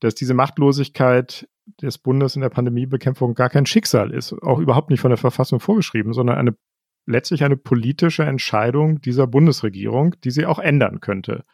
dass 0.01 0.15
diese 0.15 0.33
Machtlosigkeit 0.33 1.47
des 1.81 1.97
Bundes 1.97 2.35
in 2.35 2.41
der 2.41 2.49
Pandemiebekämpfung 2.49 3.35
gar 3.35 3.49
kein 3.49 3.65
Schicksal 3.65 4.11
ist, 4.11 4.33
auch 4.33 4.59
überhaupt 4.59 4.89
nicht 4.89 4.99
von 4.99 5.11
der 5.11 5.17
Verfassung 5.17 5.61
vorgeschrieben, 5.61 6.11
sondern 6.11 6.37
eine 6.37 6.57
letztlich 7.05 7.45
eine 7.45 7.55
politische 7.55 8.23
Entscheidung 8.23 8.99
dieser 8.99 9.27
Bundesregierung, 9.27 10.15
die 10.25 10.31
sie 10.31 10.45
auch 10.45 10.59
ändern 10.59 10.99
könnte. 10.99 11.45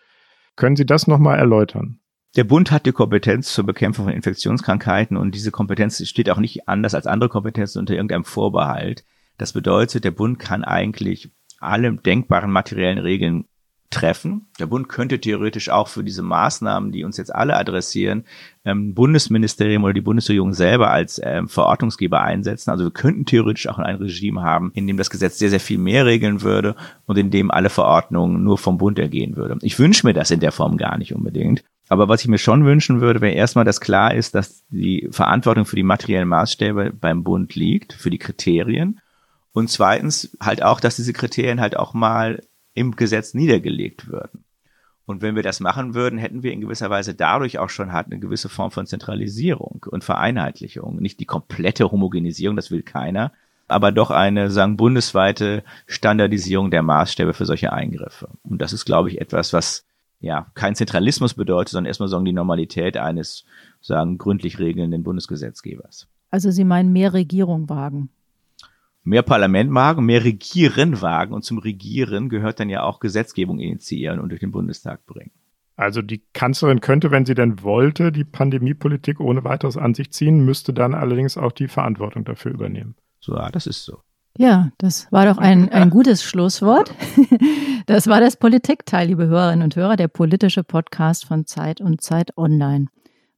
Können 0.56 0.76
Sie 0.76 0.88
das 0.88 1.06
nochmal 1.06 1.38
erläutern? 1.38 1.99
Der 2.36 2.44
Bund 2.44 2.70
hat 2.70 2.86
die 2.86 2.92
Kompetenz 2.92 3.54
zur 3.54 3.66
Bekämpfung 3.66 4.06
von 4.06 4.14
Infektionskrankheiten 4.14 5.18
und 5.18 5.34
diese 5.34 5.50
Kompetenz 5.50 6.08
steht 6.08 6.30
auch 6.30 6.38
nicht 6.38 6.70
anders 6.70 6.94
als 6.94 7.08
andere 7.08 7.30
Kompetenzen 7.30 7.80
unter 7.80 7.96
irgendeinem 7.96 8.24
Vorbehalt. 8.24 9.04
Das 9.40 9.54
bedeutet, 9.54 10.04
der 10.04 10.12
Bund 10.12 10.38
kann 10.38 10.64
eigentlich 10.64 11.32
alle 11.60 11.92
denkbaren 11.94 12.52
materiellen 12.52 13.00
Regeln 13.00 13.46
treffen. 13.90 14.48
Der 14.60 14.68
Bund 14.68 14.88
könnte 14.88 15.20
theoretisch 15.20 15.70
auch 15.70 15.88
für 15.88 16.04
diese 16.04 16.22
Maßnahmen, 16.22 16.92
die 16.92 17.04
uns 17.04 17.18
jetzt 17.18 17.34
alle 17.34 17.56
adressieren, 17.58 18.26
ähm, 18.64 18.94
Bundesministerium 18.94 19.84
oder 19.84 19.94
die 19.94 20.02
Bundesregierung 20.02 20.54
selber 20.54 20.92
als 20.92 21.20
ähm, 21.24 21.48
Verordnungsgeber 21.48 22.22
einsetzen. 22.22 22.70
Also 22.70 22.84
wir 22.84 22.92
könnten 22.92 23.26
theoretisch 23.26 23.68
auch 23.68 23.80
ein 23.80 23.96
Regime 23.96 24.44
haben, 24.44 24.72
in 24.76 24.86
dem 24.86 24.98
das 24.98 25.10
Gesetz 25.10 25.40
sehr, 25.40 25.50
sehr 25.50 25.60
viel 25.60 25.80
mehr 25.80 26.06
regeln 26.06 26.44
würde 26.44 26.76
und 27.08 27.18
in 27.18 27.32
dem 27.32 27.50
alle 27.50 27.70
Verordnungen 27.70 28.44
nur 28.44 28.60
vom 28.60 28.78
Bund 28.78 29.00
ergehen 29.00 29.36
würde. 29.36 29.58
Ich 29.64 29.80
wünsche 29.80 30.06
mir 30.06 30.14
das 30.14 30.30
in 30.30 30.40
der 30.40 30.52
Form 30.52 30.78
gar 30.78 31.00
nicht 31.00 31.16
unbedingt. 31.16 31.64
Aber 31.90 32.08
was 32.08 32.22
ich 32.22 32.28
mir 32.28 32.38
schon 32.38 32.66
wünschen 32.66 33.02
würde, 33.02 33.20
wäre 33.20 33.34
erstmal, 33.34 33.66
dass 33.66 33.82
klar 33.82 34.14
ist, 34.14 34.36
dass 34.36 34.64
die 34.70 35.10
Verantwortung 35.12 35.66
für 35.66 35.76
die 35.76 35.84
materiellen 35.84 36.28
Maßstäbe 36.28 36.94
beim 36.94 37.24
Bund 37.24 37.56
liegt, 37.56 37.94
für 37.94 38.12
die 38.12 38.20
Kriterien. 38.20 39.02
Und 39.54 39.72
zweitens 39.72 40.38
halt 40.40 40.62
auch, 40.62 40.80
dass 40.80 40.98
diese 40.98 41.14
Kriterien 41.14 41.60
halt 41.60 41.76
auch 41.76 41.96
mal 41.96 42.44
im 42.76 42.96
Gesetz 42.96 43.34
niedergelegt 43.34 44.08
würden. 44.08 44.46
Und 45.06 45.24
wenn 45.24 45.36
wir 45.36 45.42
das 45.42 45.60
machen 45.60 45.96
würden, 45.96 46.20
hätten 46.20 46.44
wir 46.44 46.54
in 46.54 46.62
gewisser 46.62 46.92
Weise 46.92 47.16
dadurch 47.16 47.58
auch 47.58 47.72
schon 47.72 47.92
halt 47.92 48.06
eine 48.06 48.20
gewisse 48.20 48.48
Form 48.48 48.70
von 48.70 48.86
Zentralisierung 48.86 49.84
und 49.90 50.04
Vereinheitlichung. 50.04 50.98
Nicht 50.98 51.20
die 51.20 51.26
komplette 51.26 51.92
Homogenisierung, 51.92 52.56
das 52.56 52.70
will 52.70 52.84
keiner, 52.84 53.34
aber 53.68 53.92
doch 53.92 54.12
eine, 54.12 54.52
sagen, 54.52 54.78
bundesweite 54.78 55.64
Standardisierung 55.88 56.70
der 56.70 56.84
Maßstäbe 56.84 57.34
für 57.34 57.48
solche 57.48 57.74
Eingriffe. 57.74 58.30
Und 58.44 58.62
das 58.62 58.72
ist, 58.72 58.86
glaube 58.86 59.10
ich, 59.10 59.20
etwas, 59.20 59.52
was 59.52 59.89
ja, 60.20 60.48
kein 60.54 60.76
Zentralismus 60.76 61.34
bedeutet, 61.34 61.70
sondern 61.70 61.88
erstmal 61.88 62.10
sagen 62.10 62.26
die 62.26 62.34
Normalität 62.34 62.98
eines, 62.98 63.46
sagen, 63.82 64.18
gründlich 64.18 64.60
regelnden 64.60 65.04
Bundesgesetzgebers. 65.04 66.08
Also 66.32 66.52
Sie 66.52 66.66
meinen 66.66 66.92
mehr 66.92 67.14
Regierung 67.14 67.70
wagen? 67.70 68.10
Mehr 69.04 69.24
Parlament 69.24 69.74
wagen, 69.74 70.06
mehr 70.06 70.24
Regieren 70.24 71.02
wagen 71.02 71.34
und 71.34 71.44
zum 71.44 71.58
Regieren 71.58 72.30
gehört 72.30 72.60
dann 72.60 72.70
ja 72.70 72.84
auch 72.84 73.00
Gesetzgebung 73.00 73.60
initiieren 73.60 74.20
und 74.20 74.30
durch 74.30 74.42
den 74.42 74.52
Bundestag 74.52 75.06
bringen. 75.06 75.32
Also 75.78 76.02
die 76.02 76.22
Kanzlerin 76.34 76.82
könnte, 76.82 77.10
wenn 77.10 77.26
sie 77.26 77.36
denn 77.36 77.64
wollte, 77.64 78.12
die 78.12 78.26
Pandemiepolitik 78.26 79.22
ohne 79.22 79.46
weiteres 79.46 79.78
an 79.78 79.94
sich 79.94 80.12
ziehen, 80.12 80.44
müsste 80.44 80.74
dann 80.74 80.94
allerdings 80.94 81.38
auch 81.38 81.54
die 81.54 81.70
Verantwortung 81.70 82.26
dafür 82.26 82.52
übernehmen. 82.52 82.96
So, 83.22 83.36
ja, 83.36 83.50
das 83.50 83.66
ist 83.66 83.86
so. 83.86 84.02
Ja, 84.40 84.72
das 84.78 85.12
war 85.12 85.26
doch 85.26 85.38
ein, 85.38 85.70
ein 85.70 85.90
gutes 85.92 86.24
Schlusswort. 86.24 86.94
Das 87.86 88.08
war 88.08 88.20
das 88.20 88.36
Politikteil, 88.38 89.08
liebe 89.08 89.26
Hörerinnen 89.26 89.64
und 89.64 89.76
Hörer, 89.76 89.96
der 89.96 90.10
politische 90.10 90.64
Podcast 90.64 91.26
von 91.26 91.48
Zeit 91.48 91.82
und 91.82 92.02
Zeit 92.02 92.38
Online. 92.38 92.86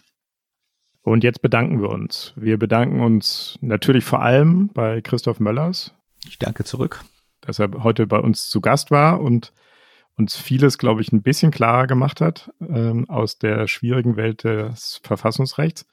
Und 1.01 1.23
jetzt 1.25 1.41
bedanken 1.41 1.81
wir 1.81 1.89
uns. 1.89 2.31
Wir 2.37 2.57
bedanken 2.57 3.01
uns 3.01 3.59
natürlich 3.59 4.05
vor 4.05 4.21
allem 4.21 4.69
bei 4.73 5.01
Christoph 5.01 5.41
Möllers. 5.41 5.93
Ich 6.25 6.39
danke 6.39 6.63
zurück. 6.63 7.03
Dass 7.41 7.59
er 7.59 7.83
heute 7.83 8.07
bei 8.07 8.19
uns 8.19 8.47
zu 8.47 8.61
Gast 8.61 8.91
war 8.91 9.19
und 9.19 9.51
uns 10.17 10.35
vieles, 10.35 10.77
glaube 10.77 11.01
ich, 11.01 11.11
ein 11.11 11.21
bisschen 11.21 11.51
klarer 11.51 11.87
gemacht 11.87 12.21
hat 12.21 12.51
ähm, 12.59 13.09
aus 13.09 13.37
der 13.37 13.67
schwierigen 13.67 14.15
Welt 14.15 14.43
des 14.43 14.99
Verfassungsrechts. 15.03 15.85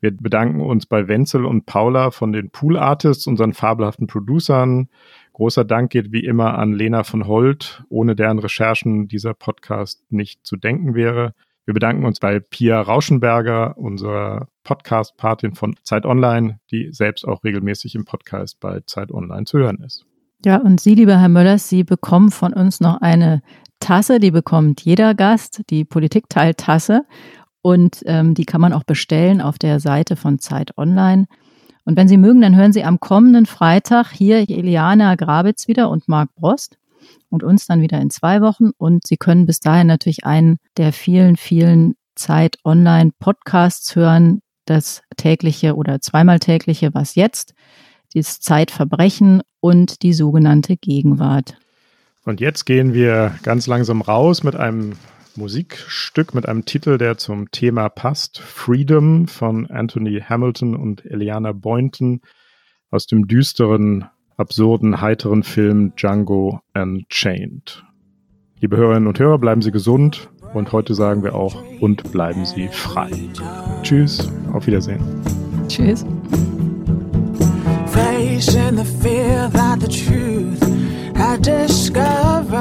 Wir 0.00 0.10
bedanken 0.10 0.60
uns 0.60 0.86
bei 0.86 1.08
Wenzel 1.08 1.44
und 1.44 1.64
Paula 1.66 2.10
von 2.10 2.32
den 2.32 2.50
Pool 2.50 2.76
Artists, 2.76 3.26
unseren 3.26 3.54
fabelhaften 3.54 4.06
Producern. 4.06 4.88
Großer 5.32 5.64
Dank 5.64 5.90
geht 5.90 6.12
wie 6.12 6.24
immer 6.24 6.58
an 6.58 6.72
Lena 6.72 7.02
von 7.02 7.26
Holt, 7.26 7.84
ohne 7.88 8.14
deren 8.14 8.38
Recherchen 8.38 9.08
dieser 9.08 9.34
Podcast 9.34 10.04
nicht 10.10 10.44
zu 10.44 10.56
denken 10.56 10.94
wäre. 10.94 11.34
Wir 11.64 11.74
bedanken 11.74 12.04
uns 12.04 12.20
bei 12.20 12.38
Pia 12.40 12.80
Rauschenberger, 12.80 13.76
unserer 13.76 14.48
Podcast-Patin 14.64 15.54
von 15.54 15.74
Zeit 15.82 16.06
Online, 16.06 16.60
die 16.70 16.92
selbst 16.92 17.26
auch 17.26 17.42
regelmäßig 17.42 17.94
im 17.94 18.04
Podcast 18.04 18.60
bei 18.60 18.80
Zeit 18.86 19.10
Online 19.10 19.46
zu 19.46 19.58
hören 19.58 19.82
ist. 19.82 20.06
Ja, 20.44 20.58
und 20.58 20.80
Sie, 20.80 20.94
lieber 20.94 21.18
Herr 21.18 21.28
Möllers, 21.28 21.68
Sie 21.68 21.82
bekommen 21.82 22.30
von 22.30 22.52
uns 22.52 22.80
noch 22.80 23.00
eine 23.00 23.42
Tasse, 23.80 24.20
die 24.20 24.30
bekommt 24.30 24.82
jeder 24.82 25.14
Gast, 25.14 25.62
die 25.70 25.84
Politikteiltasse. 25.84 27.04
Und 27.62 28.02
ähm, 28.06 28.34
die 28.34 28.44
kann 28.44 28.60
man 28.60 28.72
auch 28.72 28.84
bestellen 28.84 29.40
auf 29.40 29.58
der 29.58 29.80
Seite 29.80 30.14
von 30.14 30.38
Zeit 30.38 30.78
Online. 30.78 31.26
Und 31.84 31.96
wenn 31.96 32.08
Sie 32.08 32.16
mögen, 32.16 32.40
dann 32.40 32.56
hören 32.56 32.72
Sie 32.72 32.84
am 32.84 33.00
kommenden 33.00 33.46
Freitag 33.46 34.12
hier 34.12 34.38
Eliana 34.48 35.14
Grabitz 35.14 35.68
wieder 35.68 35.90
und 35.90 36.08
Marc 36.08 36.34
Brost 36.34 36.78
und 37.30 37.42
uns 37.42 37.66
dann 37.66 37.80
wieder 37.80 38.00
in 38.00 38.10
zwei 38.10 38.40
Wochen. 38.40 38.70
Und 38.76 39.06
Sie 39.06 39.16
können 39.16 39.46
bis 39.46 39.60
dahin 39.60 39.86
natürlich 39.86 40.24
einen 40.24 40.58
der 40.76 40.92
vielen, 40.92 41.36
vielen 41.36 41.94
Zeit 42.14 42.58
Online 42.64 43.10
Podcasts 43.18 43.94
hören. 43.96 44.42
Das 44.64 45.02
tägliche 45.16 45.76
oder 45.76 46.00
zweimal 46.00 46.40
tägliche 46.40 46.92
Was 46.92 47.14
jetzt, 47.14 47.54
das 48.14 48.40
Zeitverbrechen 48.40 49.42
und 49.60 50.02
die 50.02 50.12
sogenannte 50.12 50.76
Gegenwart. 50.76 51.56
Und 52.26 52.40
jetzt 52.40 52.66
gehen 52.66 52.92
wir 52.92 53.36
ganz 53.44 53.68
langsam 53.68 54.02
raus 54.02 54.42
mit 54.42 54.56
einem 54.56 54.94
Musikstück 55.36 56.34
mit 56.34 56.48
einem 56.48 56.64
Titel, 56.64 56.98
der 56.98 57.18
zum 57.18 57.50
Thema 57.52 57.88
passt. 57.88 58.40
Freedom 58.40 59.28
von 59.28 59.66
Anthony 59.70 60.20
Hamilton 60.20 60.74
und 60.74 61.04
Eliana 61.04 61.52
Boynton 61.52 62.20
aus 62.90 63.06
dem 63.06 63.28
düsteren, 63.28 64.06
absurden, 64.36 65.00
heiteren 65.00 65.44
Film 65.44 65.92
Django 65.94 66.60
Unchained. 66.74 67.84
Liebe 68.60 68.76
Hörerinnen 68.76 69.06
und 69.06 69.20
Hörer, 69.20 69.38
bleiben 69.38 69.62
Sie 69.62 69.70
gesund 69.70 70.28
und 70.52 70.72
heute 70.72 70.94
sagen 70.94 71.22
wir 71.22 71.34
auch 71.34 71.62
und 71.80 72.10
bleiben 72.10 72.44
Sie 72.44 72.68
frei. 72.68 73.10
Tschüss, 73.82 74.32
auf 74.52 74.66
Wiedersehen. 74.66 75.00
Tschüss. 75.68 76.04
Had 81.16 81.42
discovered 81.42 82.56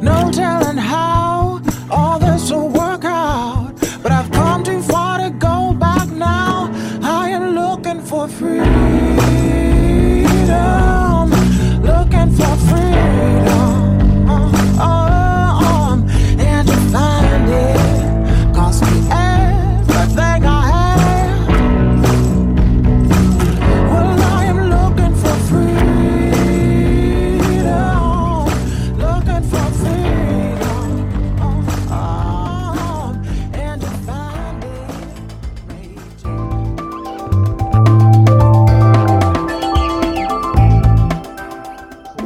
No 0.00 0.30
telling 0.32 0.78
how 0.78 1.60
all 1.90 2.18
this 2.18 2.50
will 2.50 2.68
work 2.68 3.04
out. 3.04 3.74
But 4.02 4.12
I've 4.12 4.30
come 4.32 4.64
too 4.64 4.80
far 4.82 5.18
to 5.18 5.30
go 5.30 5.74
back 5.74 6.08
now. 6.08 6.70
I 7.02 7.28
am 7.28 7.54
looking 7.54 8.00
for 8.00 8.26
freedom. 8.28 8.66
Looking 11.82 12.30
for 12.38 12.56
freedom. 12.68 13.51